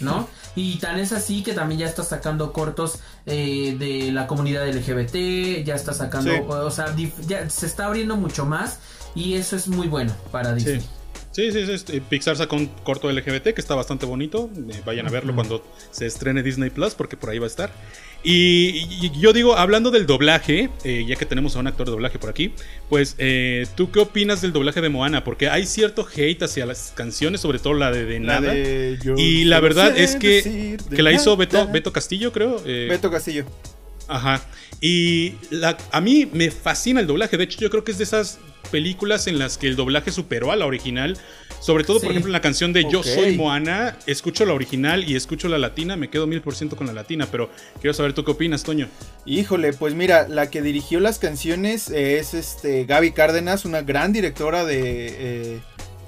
¿No? 0.00 0.28
Y 0.54 0.78
tan 0.78 0.98
es 0.98 1.12
así 1.12 1.42
que 1.42 1.52
también 1.52 1.80
ya 1.80 1.86
está 1.86 2.04
sacando 2.04 2.52
cortos 2.52 3.00
eh, 3.26 3.76
de 3.78 4.12
la 4.12 4.26
comunidad 4.26 4.68
LGBT, 4.68 5.64
ya 5.64 5.74
está 5.74 5.92
sacando, 5.92 6.30
o 6.46 6.70
sea, 6.70 6.94
ya 7.26 7.48
se 7.48 7.66
está 7.66 7.86
abriendo 7.86 8.16
mucho 8.16 8.46
más 8.46 8.78
y 9.14 9.34
eso 9.34 9.56
es 9.56 9.68
muy 9.68 9.88
bueno 9.88 10.14
para 10.30 10.54
Disney. 10.54 10.86
Sí, 11.32 11.52
sí, 11.52 11.78
sí. 11.78 12.00
Pixar 12.00 12.36
sacó 12.36 12.56
un 12.56 12.66
corto 12.66 13.10
LGBT 13.10 13.54
que 13.54 13.60
está 13.60 13.76
bastante 13.76 14.04
bonito. 14.04 14.50
Eh, 14.68 14.82
vayan 14.84 15.06
a 15.06 15.10
verlo 15.10 15.32
cuando 15.34 15.64
se 15.92 16.06
estrene 16.06 16.42
Disney 16.42 16.70
Plus, 16.70 16.94
porque 16.94 17.16
por 17.16 17.30
ahí 17.30 17.38
va 17.38 17.46
a 17.46 17.48
estar. 17.48 17.70
Y, 18.22 19.10
yo 19.18 19.32
digo, 19.32 19.56
hablando 19.56 19.90
del 19.90 20.06
doblaje, 20.06 20.68
eh, 20.84 21.04
ya 21.06 21.16
que 21.16 21.24
tenemos 21.24 21.56
a 21.56 21.60
un 21.60 21.66
actor 21.66 21.86
de 21.86 21.92
doblaje 21.92 22.18
por 22.18 22.28
aquí, 22.28 22.52
pues, 22.88 23.14
eh, 23.18 23.66
¿tú 23.76 23.90
qué 23.90 24.00
opinas 24.00 24.42
del 24.42 24.52
doblaje 24.52 24.80
de 24.80 24.88
Moana? 24.90 25.24
Porque 25.24 25.48
hay 25.48 25.66
cierto 25.66 26.06
hate 26.14 26.42
hacia 26.42 26.66
las 26.66 26.92
canciones, 26.94 27.40
sobre 27.40 27.58
todo 27.58 27.74
la 27.74 27.90
de, 27.90 28.04
de 28.04 28.20
Nada. 28.20 28.54
y 28.54 29.44
la 29.44 29.60
verdad 29.60 29.96
es 29.96 30.16
que, 30.16 30.76
que 30.94 31.02
la 31.02 31.12
hizo 31.12 31.36
Beto, 31.36 31.66
Beto 31.68 31.92
Castillo, 31.92 32.32
creo. 32.32 32.62
Beto 32.62 33.10
Castillo. 33.10 33.46
Ajá. 34.06 34.42
Y 34.80 35.34
la, 35.50 35.78
a 35.92 36.00
mí 36.00 36.28
me 36.32 36.50
fascina 36.50 37.00
el 37.00 37.06
doblaje. 37.06 37.36
De 37.36 37.44
hecho, 37.44 37.60
yo 37.60 37.70
creo 37.70 37.84
que 37.84 37.92
es 37.92 37.98
de 37.98 38.04
esas 38.04 38.38
películas 38.70 39.26
en 39.26 39.38
las 39.38 39.58
que 39.58 39.66
el 39.66 39.76
doblaje 39.76 40.10
superó 40.10 40.52
a 40.52 40.56
la 40.56 40.66
original. 40.66 41.18
Sobre 41.60 41.84
todo, 41.84 42.00
por 42.00 42.10
ejemplo, 42.10 42.28
en 42.28 42.32
la 42.32 42.40
canción 42.40 42.72
de 42.72 42.86
Yo 42.90 43.02
soy 43.02 43.36
Moana, 43.36 43.98
escucho 44.06 44.46
la 44.46 44.54
original 44.54 45.04
y 45.06 45.14
escucho 45.14 45.46
la 45.48 45.58
latina, 45.58 45.94
me 45.94 46.08
quedo 46.08 46.26
mil 46.26 46.40
por 46.40 46.54
ciento 46.54 46.74
con 46.74 46.86
la 46.86 46.94
latina, 46.94 47.28
pero 47.30 47.50
quiero 47.82 47.92
saber 47.92 48.14
tú 48.14 48.24
qué 48.24 48.30
opinas, 48.30 48.62
Toño. 48.62 48.88
Híjole, 49.26 49.74
pues 49.74 49.94
mira, 49.94 50.26
la 50.26 50.48
que 50.48 50.62
dirigió 50.62 51.00
las 51.00 51.18
canciones 51.18 51.90
es 51.90 52.32
este 52.32 52.86
Gaby 52.86 53.12
Cárdenas, 53.12 53.66
una 53.66 53.82
gran 53.82 54.12
directora 54.14 54.64
de, 54.64 55.16
eh, 55.18 55.60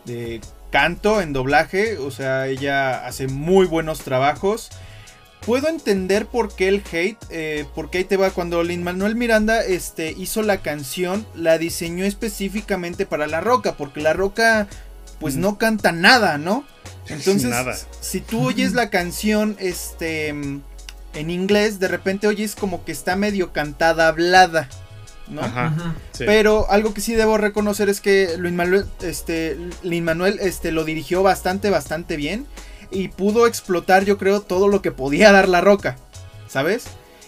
de 0.07 0.41
canto 0.71 1.21
en 1.21 1.35
doblaje, 1.35 1.99
o 1.99 2.11
sea, 2.11 2.49
ella 2.49 3.05
hace 3.07 3.27
muy 3.29 3.67
buenos 3.67 3.99
trabajos 3.99 4.71
puedo 5.45 5.69
entender 5.69 6.27
por 6.27 6.55
qué 6.55 6.69
el 6.69 6.83
hate, 6.91 7.19
eh, 7.31 7.67
porque 7.75 7.99
ahí 7.99 8.05
te 8.05 8.17
va, 8.17 8.31
cuando 8.31 8.63
Lin 8.63 8.83
Manuel 8.83 9.17
Miranda 9.17 9.63
este, 9.63 10.13
hizo 10.13 10.43
la 10.43 10.59
canción, 10.59 11.27
la 11.35 11.59
diseñó 11.59 12.05
específicamente 12.05 13.07
para 13.07 13.27
La 13.27 13.41
Roca, 13.41 13.77
porque 13.77 14.01
La 14.01 14.13
Roca 14.13 14.69
pues 15.19 15.37
no 15.37 15.59
canta 15.59 15.93
nada, 15.93 16.39
¿no? 16.39 16.65
Entonces, 17.09 17.55
si 18.01 18.21
tú 18.21 18.47
oyes 18.47 18.73
la 18.73 18.91
canción 18.91 19.57
este, 19.59 20.29
en 20.29 20.63
inglés, 21.15 21.79
de 21.79 21.89
repente 21.89 22.27
oyes 22.27 22.55
como 22.55 22.85
que 22.85 22.93
está 22.93 23.17
medio 23.17 23.53
cantada, 23.53 24.09
hablada. 24.09 24.69
¿no? 25.29 25.43
Ajá, 25.43 25.95
Pero 26.19 26.71
algo 26.71 26.93
que 26.93 27.01
sí 27.01 27.15
debo 27.15 27.39
reconocer 27.39 27.89
es 27.89 28.01
que 28.01 28.37
Luis 28.37 28.53
Manuel, 28.53 28.87
este, 29.01 29.57
Lin 29.83 30.05
Manuel 30.05 30.39
este, 30.41 30.73
lo 30.73 30.85
dirigió 30.85 31.23
bastante, 31.23 31.71
bastante 31.71 32.17
bien 32.17 32.47
y 32.93 33.09
pudo 33.09 33.47
explotar 33.47 34.05
yo 34.05 34.19
creo 34.19 34.41
todo 34.41 34.69
lo 34.69 34.83
que 34.83 34.93
podía 34.93 35.33
dar 35.33 35.49
la 35.49 35.61
roca, 35.61 35.97
¿sabes? 36.49 36.85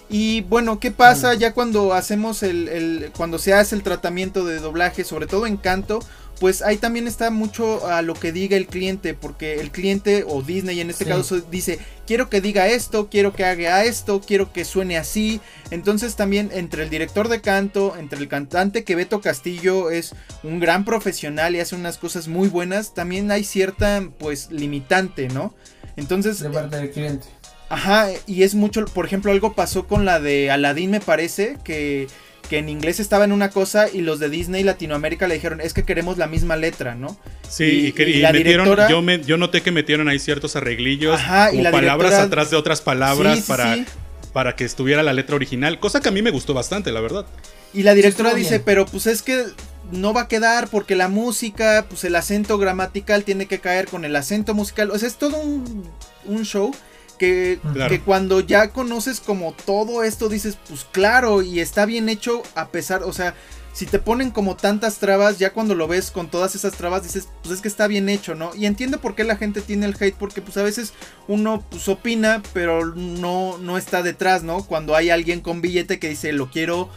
Y 0.09 0.43
bueno, 0.43 0.79
¿qué 0.81 0.91
pasa 0.91 1.35
ya 1.35 1.55
cuando 1.55 1.95
hacemos 1.95 2.43
el, 2.43 3.11
cuando 3.17 3.39
se 3.39 3.55
hace 3.55 3.75
el 3.75 3.83
tratamiento 3.83 4.45
de 4.45 4.61
doblaje, 4.61 5.03
sobre 5.03 5.27
todo 5.27 5.47
en 5.47 5.57
canto? 5.57 6.01
Pues 6.45 6.61
ahí 6.61 6.76
también 6.76 7.07
está 7.07 7.30
mucho 7.30 7.86
a 7.86 8.03
lo 8.03 8.12
que 8.12 8.30
diga 8.30 8.59
el 8.59 8.66
cliente, 8.66 9.14
porque 9.14 9.55
el 9.62 9.70
cliente 9.70 10.26
o 10.28 10.42
Disney 10.42 10.78
en 10.78 10.90
este 10.90 11.05
Sí. 11.05 11.11
caso 11.11 11.40
dice, 11.40 11.78
quiero 12.07 12.28
que 12.28 12.42
diga 12.42 12.68
esto, 12.68 13.09
quiero 13.09 13.32
que 13.32 13.47
haga 13.47 13.82
esto, 13.84 14.20
quiero 14.20 14.53
que 14.53 14.66
suene 14.66 14.99
así. 14.99 15.40
Entonces 15.70 16.16
también 16.16 16.51
entre 16.53 16.82
el 16.82 16.90
director 16.90 17.28
de 17.28 17.40
canto, 17.40 17.97
entre 17.99 18.18
el 18.18 18.28
cantante 18.28 18.84
que 18.84 18.95
Beto 18.95 19.22
Castillo 19.22 19.88
es 19.90 20.14
un 20.42 20.61
gran 20.61 20.84
profesional 20.84 21.57
y 21.57 21.61
hace 21.61 21.76
unas 21.76 21.97
cosas 21.97 22.28
muy 22.28 22.49
buenas, 22.49 22.92
también 22.92 23.30
hay 23.30 23.42
cierta 23.45 24.07
pues 24.18 24.51
limitante, 24.51 25.28
¿no? 25.28 25.55
Entonces, 25.97 26.40
De 26.40 26.51
parte 26.51 26.76
del 26.76 26.90
cliente. 26.90 27.26
Ajá, 27.70 28.09
y 28.26 28.42
es 28.42 28.55
mucho, 28.55 28.84
por 28.84 29.07
ejemplo, 29.07 29.32
algo 29.32 29.55
pasó 29.55 29.86
con 29.86 30.05
la 30.05 30.20
de 30.20 30.51
Aladdin, 30.51 30.90
me 30.90 31.01
parece, 31.01 31.57
que, 31.64 32.07
que 32.49 32.59
en 32.59 32.68
inglés 32.68 33.01
estaba 33.01 33.24
en 33.24 33.32
una 33.32 33.51
cosa 33.51 33.88
y 33.92 34.01
los 34.03 34.18
de 34.20 34.28
Disney 34.28 34.62
Latinoamérica 34.62 35.26
le 35.26 35.34
dijeron, 35.34 35.61
es 35.61 35.72
que 35.74 35.82
queremos 35.84 36.18
la 36.18 36.26
misma 36.26 36.57
letra, 36.57 36.95
¿no? 36.95 37.16
Sí, 37.49 37.64
Y- 37.64 37.86
y, 37.86 37.92
que- 37.92 38.09
y 38.09 38.12
y 38.14 38.20
la 38.20 38.32
metieron, 38.32 38.64
directora- 38.66 38.88
yo, 38.90 39.03
me- 39.03 39.20
yo 39.22 39.36
noté 39.36 39.62
que 39.62 39.70
metieron 39.70 40.09
ahí 40.09 40.18
ciertos 40.18 40.57
arreglillos, 40.57 41.14
Ajá, 41.20 41.49
y 41.49 41.53
como 41.53 41.62
la 41.64 41.70
palabras 41.70 42.11
directora- 42.12 42.26
atrás 42.26 42.51
de 42.51 42.57
otras 42.57 42.80
palabras 42.80 43.36
Sí, 43.36 43.42
sí, 43.42 43.49
para, 43.49 43.74
sí. 43.74 43.84
para 44.32 44.57
que 44.57 44.64
estuviera 44.64 45.03
la 45.03 45.12
letra 45.12 45.36
original, 45.36 45.78
cosa 45.80 46.01
que 46.01 46.09
a 46.09 46.12
mí 46.12 46.22
me 46.22 46.30
gustó 46.30 46.55
bastante, 46.55 46.92
la 46.92 47.01
verdad. 47.01 47.26
Y 47.72 47.82
la 47.82 47.95
directora 47.95 48.34
dice, 48.34 48.51
bien. 48.51 48.62
pero 48.64 48.86
pues 48.86 49.07
es 49.07 49.22
que 49.22 49.45
no 49.92 50.12
va 50.12 50.22
a 50.22 50.28
quedar 50.28 50.68
porque 50.68 50.95
la 50.97 51.09
música, 51.09 51.84
pues 51.88 52.05
el 52.05 52.14
acento 52.16 52.57
gramatical 52.59 53.24
tiene 53.24 53.47
que 53.47 53.59
caer 53.59 53.86
con 53.86 54.05
el 54.05 54.14
acento 54.16 54.55
musical. 54.55 54.90
O 54.90 54.99
sea, 54.99 55.09
es 55.09 55.16
todo 55.16 55.36
un, 55.38 55.88
un 56.24 56.45
show 56.45 56.72
que, 57.19 57.59
Claro. 57.73 57.91
que 57.91 58.01
cuando 58.01 58.41
ya 58.41 58.69
conoces 58.69 59.21
como 59.21 59.55
todo 59.65 60.03
esto 60.03 60.29
dices, 60.29 60.59
pues 60.69 60.87
claro, 60.91 61.43
y 61.43 61.61
está 61.61 61.87
bien 61.87 62.09
hecho 62.09 62.43
a 62.55 62.69
pesar, 62.69 63.03
o 63.03 63.12
sea, 63.12 63.35
si 63.73 63.87
te 63.87 63.99
ponen 63.99 64.31
como 64.31 64.55
tantas 64.55 64.99
trabas, 64.99 65.39
ya 65.41 65.53
cuando 65.53 65.75
lo 65.75 65.89
ves 65.89 66.12
con 66.12 66.31
todas 66.31 66.55
esas 66.55 66.75
trabas 66.75 67.03
dices, 67.03 67.29
pues 67.43 67.57
es 67.57 67.61
que 67.61 67.67
está 67.67 67.89
bien 67.89 68.09
hecho, 68.09 68.37
¿no? 68.37 68.55
Y 68.55 68.67
entiendo 68.67 69.01
por 69.01 69.17
qué 69.17 69.25
la 69.25 69.37
gente 69.37 69.61
tiene 69.62 69.87
el 69.87 69.97
hate, 69.99 70.15
porque 70.15 70.41
pues 70.41 70.57
a 70.57 70.62
veces 70.62 70.93
uno 71.27 71.65
pues 71.71 71.89
opina, 71.89 72.41
pero 72.53 72.87
no, 72.95 73.59
no 73.59 73.77
está 73.77 74.05
detrás, 74.05 74.45
¿no? 74.45 74.65
Cuando 74.65 74.95
hay 74.95 75.11
alguien 75.11 75.41
con 75.41 75.61
billete 75.61 75.99
que 75.99 76.09
dice, 76.09 76.33
lo 76.33 76.51
quiero 76.51 76.89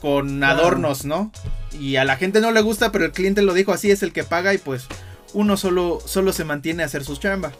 con 0.00 0.42
adornos, 0.44 1.04
¿no? 1.04 1.32
Y 1.78 1.96
a 1.96 2.04
la 2.04 2.16
gente 2.16 2.40
no 2.40 2.52
le 2.52 2.60
gusta, 2.60 2.92
pero 2.92 3.04
el 3.04 3.12
cliente 3.12 3.42
lo 3.42 3.52
dijo 3.54 3.72
así, 3.72 3.90
es 3.90 4.04
el 4.04 4.12
que 4.12 4.22
paga 4.22 4.54
y 4.54 4.58
pues 4.58 4.86
uno 5.32 5.56
solo, 5.56 6.00
solo 6.04 6.32
se 6.32 6.44
mantiene 6.44 6.84
a 6.84 6.86
hacer 6.86 7.04
su 7.04 7.16
chamba. 7.16 7.52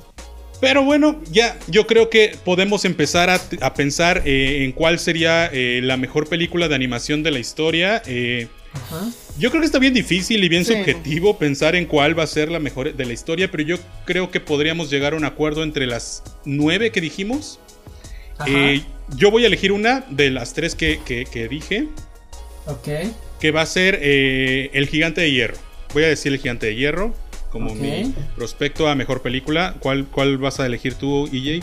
Pero 0.63 0.85
bueno, 0.85 1.21
ya 1.33 1.59
yo 1.67 1.89
creo 1.89 2.09
que 2.09 2.37
podemos 2.45 2.85
empezar 2.85 3.29
a, 3.31 3.41
a 3.63 3.75
pensar 3.75 4.23
eh, 4.25 4.63
en 4.65 4.71
cuál 4.71 5.01
sería 5.01 5.51
eh, 5.53 5.81
la 5.83 5.97
mejor 5.97 6.29
película 6.29 6.69
de 6.69 6.77
animación 6.77 7.25
de 7.25 7.33
la 7.33 7.41
historia. 7.41 8.01
Eh, 8.07 8.47
Ajá. 8.73 9.11
yo 9.41 9.51
creo 9.51 9.61
que 9.61 9.67
está 9.67 9.81
bien 9.81 9.93
difícil 9.93 10.45
y 10.45 10.49
bien 10.49 10.65
Sí. 10.65 10.73
subjetivo 10.75 11.37
pensar 11.37 11.75
en 11.75 11.85
cuál 11.87 12.17
va 12.17 12.23
a 12.23 12.27
ser 12.29 12.49
la 12.49 12.61
mejor 12.61 12.95
de 12.95 13.05
la 13.05 13.13
historia, 13.13 13.51
pero 13.51 13.65
yo 13.65 13.77
creo 14.05 14.31
que 14.31 14.39
podríamos 14.39 14.89
llegar 14.89 15.15
a 15.15 15.17
un 15.17 15.25
acuerdo 15.25 15.65
entre 15.65 15.85
las 15.85 16.23
nueve 16.45 16.93
que 16.93 17.01
dijimos. 17.01 17.59
Yo 19.17 19.31
voy 19.33 19.43
a 19.43 19.49
elegir 19.49 19.73
una 19.73 20.05
de 20.11 20.31
las 20.31 20.55
tres 20.55 20.77
que, 20.77 21.01
que- 21.05 21.25
que 21.25 21.49
dije, 21.49 21.89
ok. 22.67 22.89
que 23.41 23.51
va 23.51 23.63
a 23.63 23.67
ser 23.67 23.99
El 24.01 24.87
Gigante 24.89 25.21
de 25.23 25.33
Hierro. 25.33 25.57
Voy 25.93 26.05
a 26.05 26.09
decir 26.09 26.33
El 26.33 26.39
Gigante 26.39 26.67
de 26.67 26.77
Hierro 26.77 27.15
como 27.53 27.75
mi 27.75 28.15
prospecto 28.35 28.89
a 28.89 28.95
mejor 28.95 29.23
película. 29.23 29.75
¿Cuál, 29.79 30.07
¿Cuál 30.07 30.39
vas 30.39 30.59
a 30.59 30.67
elegir 30.67 30.95
tú, 30.95 31.27
EJ? 31.33 31.63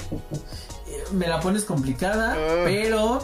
Me 1.14 1.28
la 1.28 1.40
pones 1.40 1.66
complicada, 1.66 2.34
Ah. 2.38 2.62
pero. 2.66 3.24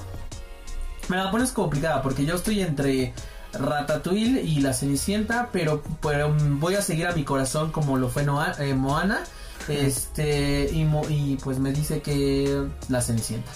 Me 1.08 1.18
la 1.18 1.30
pones 1.30 1.52
complicada 1.52 2.02
porque 2.02 2.26
yo 2.26 2.34
estoy 2.36 2.62
entre 2.62 3.14
Ratatouille 3.54 4.42
y 4.42 4.60
La 4.62 4.74
Cenicienta, 4.74 5.50
pero, 5.54 5.84
pero 6.02 6.34
voy 6.60 6.74
a 6.76 6.82
seguir 6.82 7.06
a 7.06 7.12
mi 7.14 7.24
corazón 7.24 7.72
como 7.72 7.98
lo 7.98 8.10
fue 8.10 8.24
Noa- 8.24 8.56
eh, 8.60 8.74
Moana. 8.74 9.24
Este, 9.68 10.70
y, 10.72 10.84
Mo- 10.84 11.06
y 11.10 11.38
pues 11.44 11.60
me 11.60 11.72
dice 11.72 12.02
que 12.02 12.64
La 12.90 13.02
Cenicienta. 13.02 13.52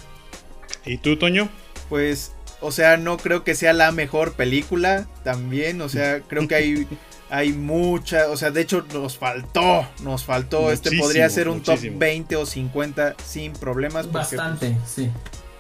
¿Y 0.86 0.98
tú, 1.00 1.18
Toño? 1.18 1.50
Pues, 1.90 2.34
o 2.62 2.72
sea, 2.72 2.98
no 2.98 3.18
creo 3.18 3.44
que 3.44 3.56
sea 3.56 3.74
la 3.74 3.92
mejor 3.92 4.34
película 4.34 5.08
también, 5.24 5.82
o 5.82 5.90
sea, 5.90 6.22
creo 6.22 6.48
que 6.48 6.56
hay, 6.56 6.88
hay 7.30 7.54
mucha, 7.54 8.30
o 8.30 8.38
sea, 8.38 8.52
de 8.52 8.62
hecho 8.62 8.86
nos 8.94 9.18
faltó, 9.18 9.88
nos 10.04 10.24
faltó, 10.24 10.72
este 10.72 10.98
podría 10.98 11.30
ser 11.30 11.48
un 11.50 11.58
muchísimo. 11.58 11.94
top 11.94 12.00
20 12.00 12.36
o 12.36 12.46
50 12.46 13.16
sin 13.26 13.54
problemas. 13.54 14.06
porque, 14.08 14.18
Bastante, 14.36 14.78
sí. 14.86 15.10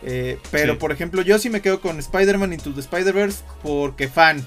eh, 0.03 0.37
pero 0.51 0.73
Sí. 0.73 0.79
por 0.79 0.91
ejemplo, 0.91 1.21
yo 1.21 1.37
sí 1.39 1.49
me 1.49 1.61
quedo 1.61 1.79
con 1.81 1.99
Spider-Man 1.99 2.53
Into 2.53 2.73
the 2.73 2.79
Spider-Verse 2.81 3.43
porque 3.61 4.07
fan. 4.07 4.45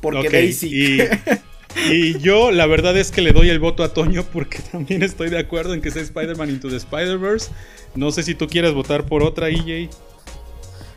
Porque 0.00 0.28
Daisy. 0.30 1.02
Y, 1.02 1.92
y 1.92 2.18
yo, 2.20 2.50
la 2.50 2.66
verdad 2.66 2.96
es 2.96 3.10
que 3.10 3.20
le 3.22 3.32
doy 3.32 3.48
el 3.50 3.58
voto 3.60 3.82
a 3.84 3.92
Toño 3.92 4.24
porque 4.24 4.58
también 4.72 5.02
estoy 5.02 5.30
de 5.30 5.38
acuerdo 5.38 5.74
en 5.74 5.80
que 5.82 5.90
sea 5.90 6.02
Spider-Man 6.02 6.50
Into 6.50 6.68
the 6.68 6.76
Spider-Verse. 6.76 7.50
No 7.94 8.10
sé 8.10 8.22
si 8.22 8.34
tú 8.34 8.48
quieres 8.48 8.72
votar 8.72 9.04
por 9.06 9.22
otra, 9.22 9.48
EJ. 9.48 9.88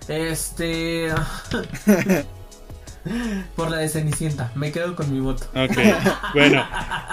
Este. 0.07 1.09
Por 3.55 3.69
la 3.69 3.77
de 3.77 3.89
Cenicienta, 3.89 4.51
me 4.55 4.71
quedo 4.71 4.95
con 4.95 5.11
mi 5.11 5.19
voto. 5.19 5.45
Ok, 5.55 5.77
bueno, 6.33 6.65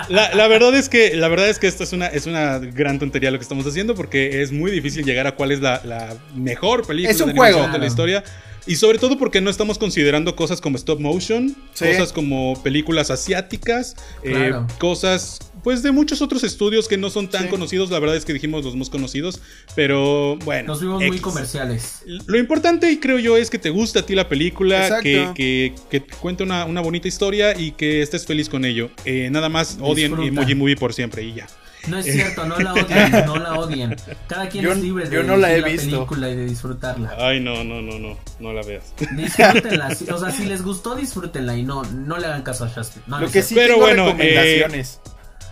la, 0.08 0.34
la 0.34 0.46
verdad 0.48 0.74
es 0.76 0.88
que 0.88 1.16
la 1.16 1.26
verdad 1.28 1.48
es 1.48 1.58
que 1.58 1.66
esto 1.66 1.82
es 1.84 1.92
una, 1.92 2.06
es 2.06 2.26
una 2.26 2.58
gran 2.58 2.98
tontería 2.98 3.30
lo 3.30 3.38
que 3.38 3.42
estamos 3.42 3.66
haciendo 3.66 3.94
porque 3.96 4.40
es 4.42 4.52
muy 4.52 4.70
difícil 4.70 5.04
llegar 5.04 5.26
a 5.26 5.32
cuál 5.34 5.50
es 5.52 5.60
la, 5.60 5.80
la 5.84 6.14
mejor 6.36 6.86
película 6.86 7.10
Es 7.10 7.20
un 7.20 7.32
de 7.32 7.36
juego. 7.36 7.66
de 7.68 7.78
la 7.78 7.86
historia 7.86 8.22
y 8.66 8.76
sobre 8.76 8.98
todo 8.98 9.18
porque 9.18 9.40
no 9.40 9.50
estamos 9.50 9.78
considerando 9.78 10.36
cosas 10.36 10.60
como 10.60 10.76
stop 10.76 11.00
motion, 11.00 11.56
Sí. 11.74 11.86
cosas 11.86 12.12
como 12.12 12.60
películas 12.62 13.10
asiáticas, 13.10 13.96
eh, 14.22 14.52
cosas 14.78 15.38
pues 15.62 15.82
de 15.82 15.92
muchos 15.92 16.22
otros 16.22 16.42
estudios 16.42 16.88
que 16.88 16.96
no 16.96 17.10
son 17.10 17.28
tan 17.28 17.42
Sí. 17.44 17.48
conocidos, 17.48 17.90
la 17.90 17.98
verdad 17.98 18.16
es 18.16 18.24
que 18.24 18.32
dijimos 18.32 18.64
los 18.64 18.76
más 18.76 18.88
conocidos, 18.88 19.40
pero 19.74 20.36
bueno. 20.44 20.68
Nos 20.68 20.80
vimos 20.80 21.02
muy 21.02 21.18
comerciales. 21.18 21.98
Lo 22.26 22.38
importante, 22.38 22.90
y 22.90 22.98
creo 22.98 23.18
yo, 23.18 23.36
es 23.36 23.50
que 23.50 23.58
te 23.58 23.68
guste 23.68 23.98
a 23.98 24.06
ti 24.06 24.14
la 24.14 24.26
película, 24.28 25.00
que, 25.02 25.30
que 25.34 26.00
te 26.00 26.16
cuente 26.16 26.44
una, 26.44 26.64
una 26.64 26.80
bonita 26.80 27.08
historia 27.08 27.58
y 27.58 27.72
que 27.72 28.00
estés 28.00 28.24
feliz 28.24 28.48
con 28.48 28.64
ello. 28.64 28.90
Eh, 29.04 29.28
nada 29.30 29.50
más 29.50 29.76
odien 29.80 30.12
Disfruta. 30.12 30.28
Emoji 30.28 30.54
Movie 30.54 30.76
por 30.76 30.94
siempre 30.94 31.22
y 31.24 31.34
ya. 31.34 31.46
No 31.88 31.98
es 31.98 32.06
cierto, 32.06 32.44
no 32.44 32.58
la 32.58 32.72
odien, 32.74 33.10
no 33.26 33.36
la 33.38 33.58
odien. 33.58 33.96
Cada 34.28 34.48
quien 34.48 34.64
Yo- 34.64 34.72
es 34.72 34.78
libre 34.78 35.08
de 35.08 35.16
yo 35.16 35.22
no 35.22 35.36
la 35.36 35.48
visto. 35.54 35.90
película 35.90 36.28
y 36.28 36.36
de 36.36 36.44
disfrutarla. 36.46 37.14
Ay, 37.18 37.40
no, 37.40 37.64
no, 37.64 37.80
no, 37.82 37.98
no, 37.98 38.18
no 38.38 38.52
la 38.52 38.62
veas. 38.62 38.92
Disfrútenla, 39.16 39.88
o 40.12 40.18
sea, 40.18 40.30
si 40.30 40.44
les 40.44 40.62
gustó, 40.62 40.94
disfrútenla 40.94 41.56
y 41.56 41.62
no, 41.62 41.82
no 41.84 42.18
le 42.18 42.26
hagan 42.26 42.42
caso 42.42 42.64
a 42.64 42.68
Shakespeare. 42.68 43.02
No, 43.06 43.16
no 43.16 43.20
Lo 43.22 43.26
es 43.26 43.32
que 43.32 43.42
sí 43.42 43.54
Pero 43.54 43.74
tengo 43.74 43.86
bueno, 43.86 44.04
recomendaciones. 44.06 45.00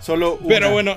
Solo 0.01 0.35
una. 0.35 0.47
Pero 0.47 0.71
bueno, 0.71 0.95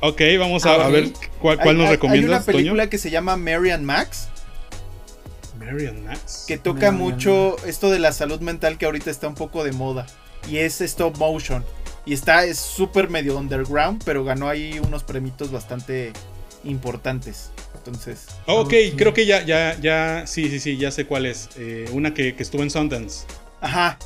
ok, 0.00 0.20
vamos 0.38 0.64
a, 0.66 0.74
Ah, 0.74 0.88
ver 0.88 1.10
cuál, 1.40 1.56
cuál 1.56 1.68
Hay- 1.76 1.82
nos 1.82 1.88
recomiendas, 1.90 2.30
Hay 2.30 2.36
una 2.36 2.44
película 2.44 2.82
Toño. 2.84 2.90
que 2.90 2.98
se 2.98 3.10
llama 3.10 3.36
Mary 3.36 3.70
and 3.70 3.84
Max, 3.84 4.28
Marion 5.58 6.04
Max. 6.04 6.44
que 6.46 6.56
toca 6.58 6.90
Mary 6.92 6.96
and 6.96 6.98
mucho 6.98 7.56
esto 7.66 7.90
de 7.90 7.98
la 7.98 8.12
salud 8.12 8.40
mental 8.40 8.78
que 8.78 8.86
ahorita 8.86 9.10
está 9.10 9.28
un 9.28 9.34
poco 9.34 9.64
de 9.64 9.72
moda. 9.72 10.06
Y 10.48 10.58
es 10.58 10.80
stop 10.80 11.16
motion. 11.18 11.64
Y 12.08 12.14
está, 12.14 12.44
es 12.44 12.58
súper 12.58 13.10
medio 13.10 13.36
underground, 13.36 14.02
pero 14.04 14.24
ganó 14.24 14.48
ahí 14.48 14.80
unos 14.82 15.02
premitos 15.04 15.50
bastante 15.52 16.12
importantes. 16.64 17.50
Entonces, 17.76 18.26
Ok, 18.46 18.66
Ok. 18.68 18.74
creo 18.96 19.12
que 19.12 19.26
ya, 19.26 19.42
ya, 19.44 19.78
ya, 19.78 20.26
sí, 20.26 20.48
sí, 20.48 20.58
sí, 20.58 20.78
ya 20.78 20.90
sé 20.90 21.04
cuál 21.04 21.26
es. 21.26 21.50
Eh, 21.56 21.88
una 21.92 22.14
que, 22.14 22.34
que 22.34 22.42
estuvo 22.42 22.62
en 22.62 22.70
Sundance. 22.70 23.26
ajá. 23.60 23.98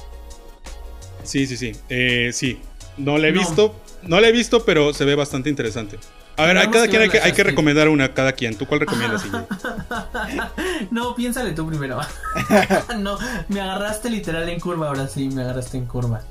Sí, 1.22 1.46
sí, 1.46 1.56
sí. 1.56 1.70
Eh, 1.88 2.30
sí. 2.32 2.60
No 2.96 3.16
la 3.18 3.28
he 3.28 3.32
No. 3.32 3.38
visto, 3.38 3.80
no 4.02 4.20
la 4.20 4.26
he 4.28 4.32
visto, 4.32 4.64
pero 4.64 4.92
se 4.92 5.04
ve 5.04 5.14
bastante 5.14 5.48
interesante. 5.48 5.98
A 6.36 6.46
ver, 6.46 6.58
a 6.58 6.68
cada 6.70 6.86
que 6.86 6.90
quien 6.90 7.02
hay 7.02 7.08
que, 7.10 7.20
hay 7.20 7.32
que 7.32 7.44
recomendar 7.44 7.88
una 7.88 8.12
cada 8.14 8.32
quien. 8.32 8.56
¿Tú 8.56 8.66
cuál 8.66 8.80
recomiendas? 8.80 9.22
No, 10.90 11.14
piénsale 11.14 11.52
tú 11.52 11.66
primero. 11.68 12.00
no, 12.98 13.18
me 13.48 13.60
agarraste 13.60 14.10
literal 14.10 14.48
en 14.48 14.58
curva, 14.58 14.88
ahora 14.88 15.06
sí, 15.06 15.28
me 15.28 15.42
agarraste 15.42 15.76
en 15.78 15.86
curva. 15.86 16.22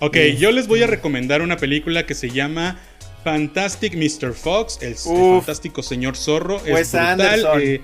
Ok, 0.00 0.16
Este- 0.16 0.36
yo 0.36 0.52
les 0.52 0.66
voy 0.68 0.82
a 0.82 0.86
recomendar 0.86 1.42
una 1.42 1.56
película 1.56 2.06
que 2.06 2.14
se 2.14 2.30
llama 2.30 2.78
Fantastic 3.24 3.94
Mr. 3.94 4.32
Fox, 4.32 4.78
el, 4.80 4.94
fantástico 4.94 5.82
señor 5.82 6.16
zorro. 6.16 6.58
Wes 6.66 6.92
es 6.94 7.00
brutal, 7.16 7.60
eh, 7.60 7.80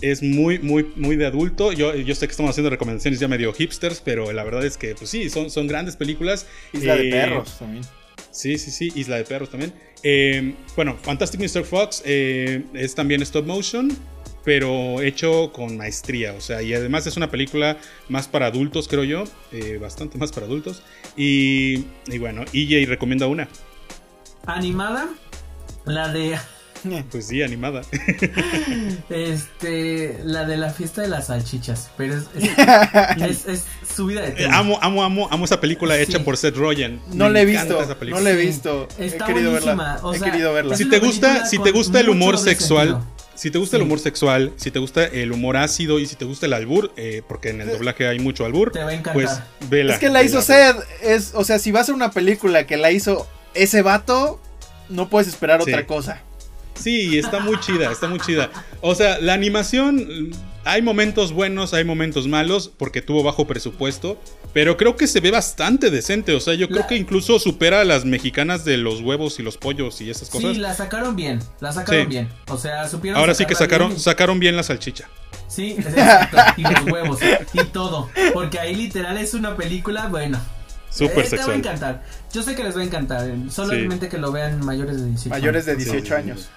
es 0.00 0.22
muy, 0.22 0.58
muy, 0.60 0.86
muy 0.96 1.16
de 1.16 1.26
adulto. 1.26 1.72
Yo, 1.72 1.94
yo 1.96 2.14
sé 2.14 2.26
que 2.26 2.30
estamos 2.30 2.50
haciendo 2.50 2.70
recomendaciones 2.70 3.18
ya 3.18 3.26
medio 3.28 3.52
hipsters, 3.52 4.00
pero 4.04 4.30
la 4.32 4.44
verdad 4.44 4.64
es 4.64 4.76
que, 4.76 4.94
pues 4.94 5.10
sí, 5.10 5.28
son, 5.30 5.50
son 5.50 5.66
grandes 5.66 5.96
películas. 5.96 6.46
Isla 6.72 6.96
de 6.96 7.08
Eh, 7.08 7.10
Perros 7.10 7.58
también. 7.58 7.84
Sí, 8.30 8.56
sí, 8.58 8.70
sí, 8.70 8.92
Isla 8.94 9.16
de 9.16 9.24
Perros 9.24 9.50
también. 9.50 9.72
Eh, 10.04 10.54
bueno, 10.76 10.96
Fantastic 11.02 11.40
Mr. 11.40 11.64
Fox 11.64 12.02
es 12.04 12.94
también 12.94 13.20
stop 13.22 13.46
motion, 13.46 13.90
pero 14.44 15.00
hecho 15.02 15.50
con 15.52 15.76
maestría. 15.76 16.34
O 16.34 16.40
sea, 16.40 16.62
y 16.62 16.72
además 16.72 17.06
es 17.08 17.16
una 17.16 17.30
película 17.30 17.78
más 18.08 18.28
para 18.28 18.46
adultos, 18.46 18.86
creo 18.86 19.02
yo. 19.04 19.24
eh, 19.52 19.78
bastante 19.80 20.16
más 20.18 20.30
para 20.30 20.46
adultos. 20.46 20.82
Y, 21.18 21.84
y 22.06 22.18
bueno, 22.18 22.44
EJ 22.52 22.88
recomienda 22.88 23.26
una. 23.26 23.48
Animada, 24.46 25.08
la 25.84 26.08
de 26.12 26.38
Pues 27.10 27.26
sí, 27.26 27.42
animada. 27.42 27.82
este 29.10 30.20
la 30.24 30.44
de 30.44 30.56
la 30.56 30.70
fiesta 30.70 31.02
de 31.02 31.08
las 31.08 31.26
salchichas, 31.26 31.90
pero 31.96 32.14
es, 32.14 32.24
es, 32.36 32.50
es- 33.46 33.46
es 33.48 33.64
subida 33.96 34.22
de 34.22 34.30
tema. 34.32 34.58
amo, 34.58 34.78
amo, 34.80 35.02
amo, 35.02 35.28
amo 35.30 35.44
esa 35.44 35.60
película 35.60 35.96
Sí. 35.96 36.02
hecha 36.02 36.24
por 36.24 36.36
Seth 36.36 36.56
Rogen. 36.56 37.00
No 37.12 37.28
la 37.28 37.40
he 37.40 37.44
visto, 37.44 37.82
esa 37.82 37.96
no 38.00 38.20
la 38.20 38.30
he 38.30 38.36
visto. 38.36 38.86
He 38.98 39.06
Está 39.06 39.26
querido 39.26 39.52
verla. 39.52 40.00
He 40.14 40.20
querido 40.20 40.52
verla. 40.52 40.76
Si 40.76 40.88
te 40.88 41.00
gusta, 41.00 41.46
si 41.46 41.58
te 41.58 41.72
gusta 41.72 42.00
el 42.00 42.08
humor 42.10 42.38
sexual, 42.38 42.88
sentido. 42.88 43.17
Si 43.38 43.50
te 43.50 43.58
gusta 43.58 43.76
el 43.76 43.82
humor 43.84 44.00
sexual, 44.00 44.52
si 44.56 44.70
te 44.70 44.78
gusta 44.80 45.04
el 45.04 45.30
humor 45.32 45.56
ácido 45.56 45.98
y 46.00 46.06
si 46.06 46.16
te 46.16 46.24
gusta 46.24 46.46
el 46.46 46.52
albur, 46.52 46.92
eh, 46.96 47.22
porque 47.28 47.50
en 47.50 47.60
el 47.60 47.68
doblaje 47.70 48.06
hay 48.08 48.18
mucho 48.18 48.44
albur, 48.44 48.72
Te 48.72 48.82
va 48.82 48.90
a 48.90 48.94
encantar. 48.94 49.12
pues 49.14 49.40
vela. 49.70 49.94
Es 49.94 50.00
que 50.00 50.08
la 50.08 50.22
hizo. 50.22 50.42
Sed. 50.42 50.74
Es, 51.02 51.32
o 51.34 51.44
sea, 51.44 51.58
si 51.58 51.70
vas 51.70 51.88
a 51.88 51.92
una 51.94 52.10
película 52.10 52.66
que 52.66 52.76
la 52.76 52.90
hizo 52.90 53.28
ese 53.54 53.82
vato, 53.82 54.40
no 54.88 55.08
puedes 55.08 55.28
esperar 55.28 55.62
Sí. 55.62 55.70
otra 55.70 55.86
cosa. 55.86 56.22
Sí, 56.74 57.18
está 57.18 57.40
muy 57.40 57.58
chida, 57.60 57.90
está 57.90 58.06
muy 58.08 58.20
chida. 58.20 58.50
O 58.80 58.94
sea, 58.94 59.18
la 59.18 59.34
animación, 59.34 60.30
hay 60.70 60.82
momentos 60.82 61.32
buenos, 61.32 61.72
hay 61.74 61.84
momentos 61.84 62.28
malos, 62.28 62.70
porque 62.76 63.00
tuvo 63.02 63.22
bajo 63.22 63.46
presupuesto, 63.46 64.20
pero 64.52 64.76
creo 64.76 64.96
que 64.96 65.06
se 65.06 65.20
ve 65.20 65.30
bastante 65.30 65.90
decente. 65.90 66.34
O 66.34 66.40
sea, 66.40 66.54
yo 66.54 66.68
creo 66.68 66.80
La- 66.80 66.86
que 66.86 66.96
incluso 66.96 67.38
supera 67.38 67.80
a 67.80 67.84
las 67.84 68.04
mexicanas 68.04 68.64
de 68.64 68.76
los 68.76 69.00
huevos 69.00 69.38
y 69.38 69.42
los 69.42 69.56
pollos 69.56 70.00
y 70.00 70.10
esas 70.10 70.28
cosas. 70.30 70.52
Sí, 70.54 70.58
la 70.60 70.74
sacaron 70.74 71.16
bien, 71.16 71.40
la 71.60 71.72
sacaron 71.72 72.02
Sí. 72.02 72.08
bien. 72.08 72.28
O 72.48 72.58
sea, 72.58 72.88
supieron 72.88 73.20
Ahora 73.20 73.34
sí 73.34 73.46
que 73.46 73.54
sacaron, 73.54 73.88
bien. 73.88 74.00
sacaron 74.00 74.38
bien 74.40 74.56
la 74.56 74.62
salchicha. 74.62 75.08
Sí, 75.48 75.72
exacto. 75.78 76.36
y 76.58 76.62
los 76.62 76.72
huevos 76.92 77.18
y 77.52 77.64
todo. 77.64 78.10
Porque 78.34 78.58
ahí 78.58 78.74
literal 78.74 79.16
es 79.16 79.34
una 79.34 79.56
película, 79.56 80.08
bueno. 80.08 80.38
Súper 80.90 81.10
eh, 81.10 81.12
Te 81.14 81.20
va 81.20 81.24
a 81.26 81.28
sexual. 81.30 81.56
encantar. 81.56 82.02
Yo 82.32 82.42
sé 82.42 82.54
que 82.54 82.64
les 82.64 82.76
va 82.76 82.80
a 82.80 82.84
encantar. 82.84 83.28
eh, 83.28 83.34
Solamente 83.50 84.08
que 84.08 84.18
lo 84.18 84.32
vean 84.32 84.64
mayores 84.64 84.98
de 85.00 85.06
18. 85.08 85.30
Mayores 85.30 85.66
de 85.66 85.72
años. 85.72 85.84
18 85.84 86.16
años. 86.16 86.48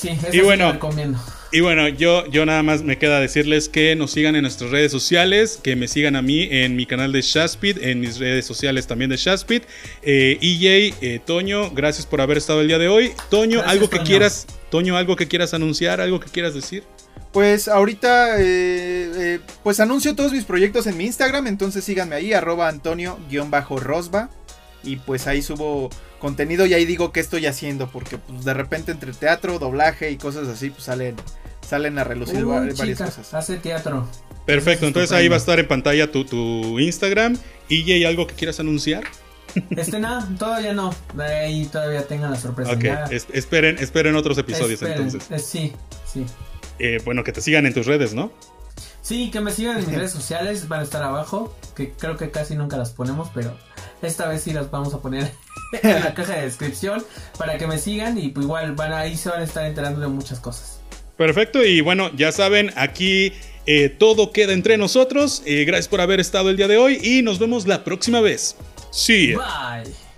Sí, 0.00 0.08
eso 0.08 0.28
Y 0.32 0.40
bueno. 0.40 0.72
recomiendo. 0.72 1.18
Y 1.52 1.60
bueno, 1.60 1.88
yo, 1.88 2.26
yo 2.28 2.46
nada 2.46 2.62
más 2.62 2.84
me 2.84 2.96
queda 2.96 3.18
decirles 3.18 3.68
que 3.68 3.96
nos 3.96 4.12
sigan 4.12 4.36
en 4.36 4.42
nuestras 4.42 4.70
redes 4.70 4.92
sociales, 4.92 5.58
que 5.60 5.74
me 5.74 5.88
sigan 5.88 6.14
a 6.14 6.22
mí 6.22 6.46
en 6.48 6.76
mi 6.76 6.86
canal 6.86 7.10
de 7.10 7.22
Shaspid, 7.22 7.78
en 7.82 7.98
mis 7.98 8.18
redes 8.20 8.46
sociales 8.46 8.86
también 8.86 9.10
de 9.10 9.16
Shaspid. 9.16 9.62
Eh, 10.02 10.38
EJ, 10.40 10.94
eh, 11.00 11.20
Toño, 11.24 11.70
gracias 11.72 12.06
por 12.06 12.20
haber 12.20 12.38
estado 12.38 12.60
el 12.60 12.68
día 12.68 12.78
de 12.78 12.86
hoy. 12.86 13.10
Toño, 13.30 13.58
Gracias, 13.58 13.72
algo 13.72 13.90
que 13.90 13.96
Toño. 13.96 14.06
quieras, 14.08 14.46
Toño, 14.70 14.96
algo 14.96 15.16
que 15.16 15.26
quieras 15.26 15.52
anunciar, 15.52 16.00
algo 16.00 16.20
que 16.20 16.30
quieras 16.30 16.54
decir. 16.54 16.84
Pues 17.32 17.66
ahorita, 17.68 18.40
eh, 18.40 18.42
eh, 18.44 19.40
pues 19.64 19.80
anuncio 19.80 20.14
todos 20.14 20.32
mis 20.32 20.44
proyectos 20.44 20.86
en 20.86 20.96
mi 20.96 21.04
Instagram, 21.06 21.46
entonces 21.48 21.84
síganme 21.84 22.14
ahí, 22.16 22.32
arroba 22.32 22.68
Antonio-Rosba. 22.68 24.30
Y 24.82 24.96
pues 24.96 25.26
ahí 25.26 25.42
subo 25.42 25.90
contenido 26.18 26.66
y 26.66 26.74
ahí 26.74 26.84
digo 26.84 27.12
qué 27.12 27.20
estoy 27.20 27.46
haciendo, 27.46 27.88
porque 27.90 28.18
pues 28.18 28.44
de 28.44 28.54
repente 28.54 28.92
entre 28.92 29.12
teatro, 29.12 29.58
doblaje 29.58 30.10
y 30.10 30.16
cosas 30.16 30.48
así, 30.48 30.70
pues 30.70 30.84
salen, 30.84 31.16
salen 31.66 31.98
a 31.98 32.04
relucir 32.04 32.44
Uy, 32.44 32.50
varias 32.50 32.78
chica, 32.80 33.04
cosas. 33.06 33.34
hace 33.34 33.56
teatro. 33.58 34.06
Perfecto, 34.46 34.86
entonces 34.86 35.12
ahí 35.12 35.28
va 35.28 35.36
a 35.36 35.38
estar 35.38 35.58
en 35.60 35.68
pantalla 35.68 36.10
tu, 36.10 36.24
tu 36.24 36.78
Instagram. 36.80 37.36
EJ, 37.68 38.06
algo 38.06 38.26
que 38.26 38.34
quieras 38.34 38.58
anunciar. 38.60 39.04
Este 39.76 39.98
nada, 39.98 40.28
todavía 40.38 40.72
no. 40.72 40.94
De 41.14 41.24
ahí 41.24 41.66
todavía 41.66 42.06
tengan 42.06 42.30
la 42.30 42.36
sorpresa. 42.38 42.72
Ok, 42.72 42.82
Ya, 42.82 43.04
es- 43.10 43.26
esperen, 43.32 43.76
esperen 43.78 44.14
otros 44.16 44.38
episodios 44.38 44.80
esperen. 44.82 45.02
entonces. 45.08 45.30
Eh, 45.30 45.38
sí, 45.38 45.72
sí. 46.10 46.24
Eh, 46.78 47.00
bueno, 47.04 47.22
que 47.24 47.32
te 47.32 47.40
sigan 47.40 47.66
en 47.66 47.74
tus 47.74 47.86
redes, 47.86 48.14
¿no? 48.14 48.32
Sí, 49.10 49.28
que 49.32 49.40
me 49.40 49.50
sigan 49.50 49.76
en 49.76 49.86
mis 49.88 49.96
redes 49.96 50.12
sociales, 50.12 50.68
van 50.68 50.78
a 50.78 50.82
estar 50.84 51.02
abajo, 51.02 51.52
que 51.74 51.90
creo 51.90 52.16
que 52.16 52.30
casi 52.30 52.54
nunca 52.54 52.76
las 52.76 52.92
ponemos, 52.92 53.28
pero 53.34 53.58
esta 54.02 54.28
vez 54.28 54.44
sí 54.44 54.52
las 54.52 54.70
vamos 54.70 54.94
a 54.94 55.00
poner 55.00 55.32
en 55.82 56.04
la 56.04 56.14
caja 56.14 56.36
de 56.36 56.42
descripción 56.42 57.04
para 57.36 57.58
que 57.58 57.66
me 57.66 57.76
sigan 57.76 58.18
y 58.18 58.28
pues 58.28 58.46
igual 58.46 58.76
van 58.76 58.92
ahí 58.92 59.16
se 59.16 59.28
van 59.28 59.40
a 59.40 59.44
estar 59.44 59.66
enterando 59.66 60.00
de 60.00 60.06
muchas 60.06 60.38
cosas. 60.38 60.80
Perfecto, 61.16 61.64
y 61.64 61.80
bueno, 61.80 62.14
ya 62.14 62.30
saben, 62.30 62.72
aquí 62.76 63.32
eh, 63.66 63.88
todo 63.88 64.30
queda 64.30 64.52
entre 64.52 64.78
nosotros. 64.78 65.42
Eh, 65.44 65.64
gracias 65.64 65.88
por 65.88 66.00
haber 66.00 66.20
estado 66.20 66.48
el 66.48 66.56
día 66.56 66.68
de 66.68 66.78
hoy 66.78 67.00
y 67.02 67.22
nos 67.22 67.40
vemos 67.40 67.66
la 67.66 67.82
próxima 67.82 68.20
vez. 68.20 68.54
Sí. 68.92 69.34
Bye. 69.34 70.09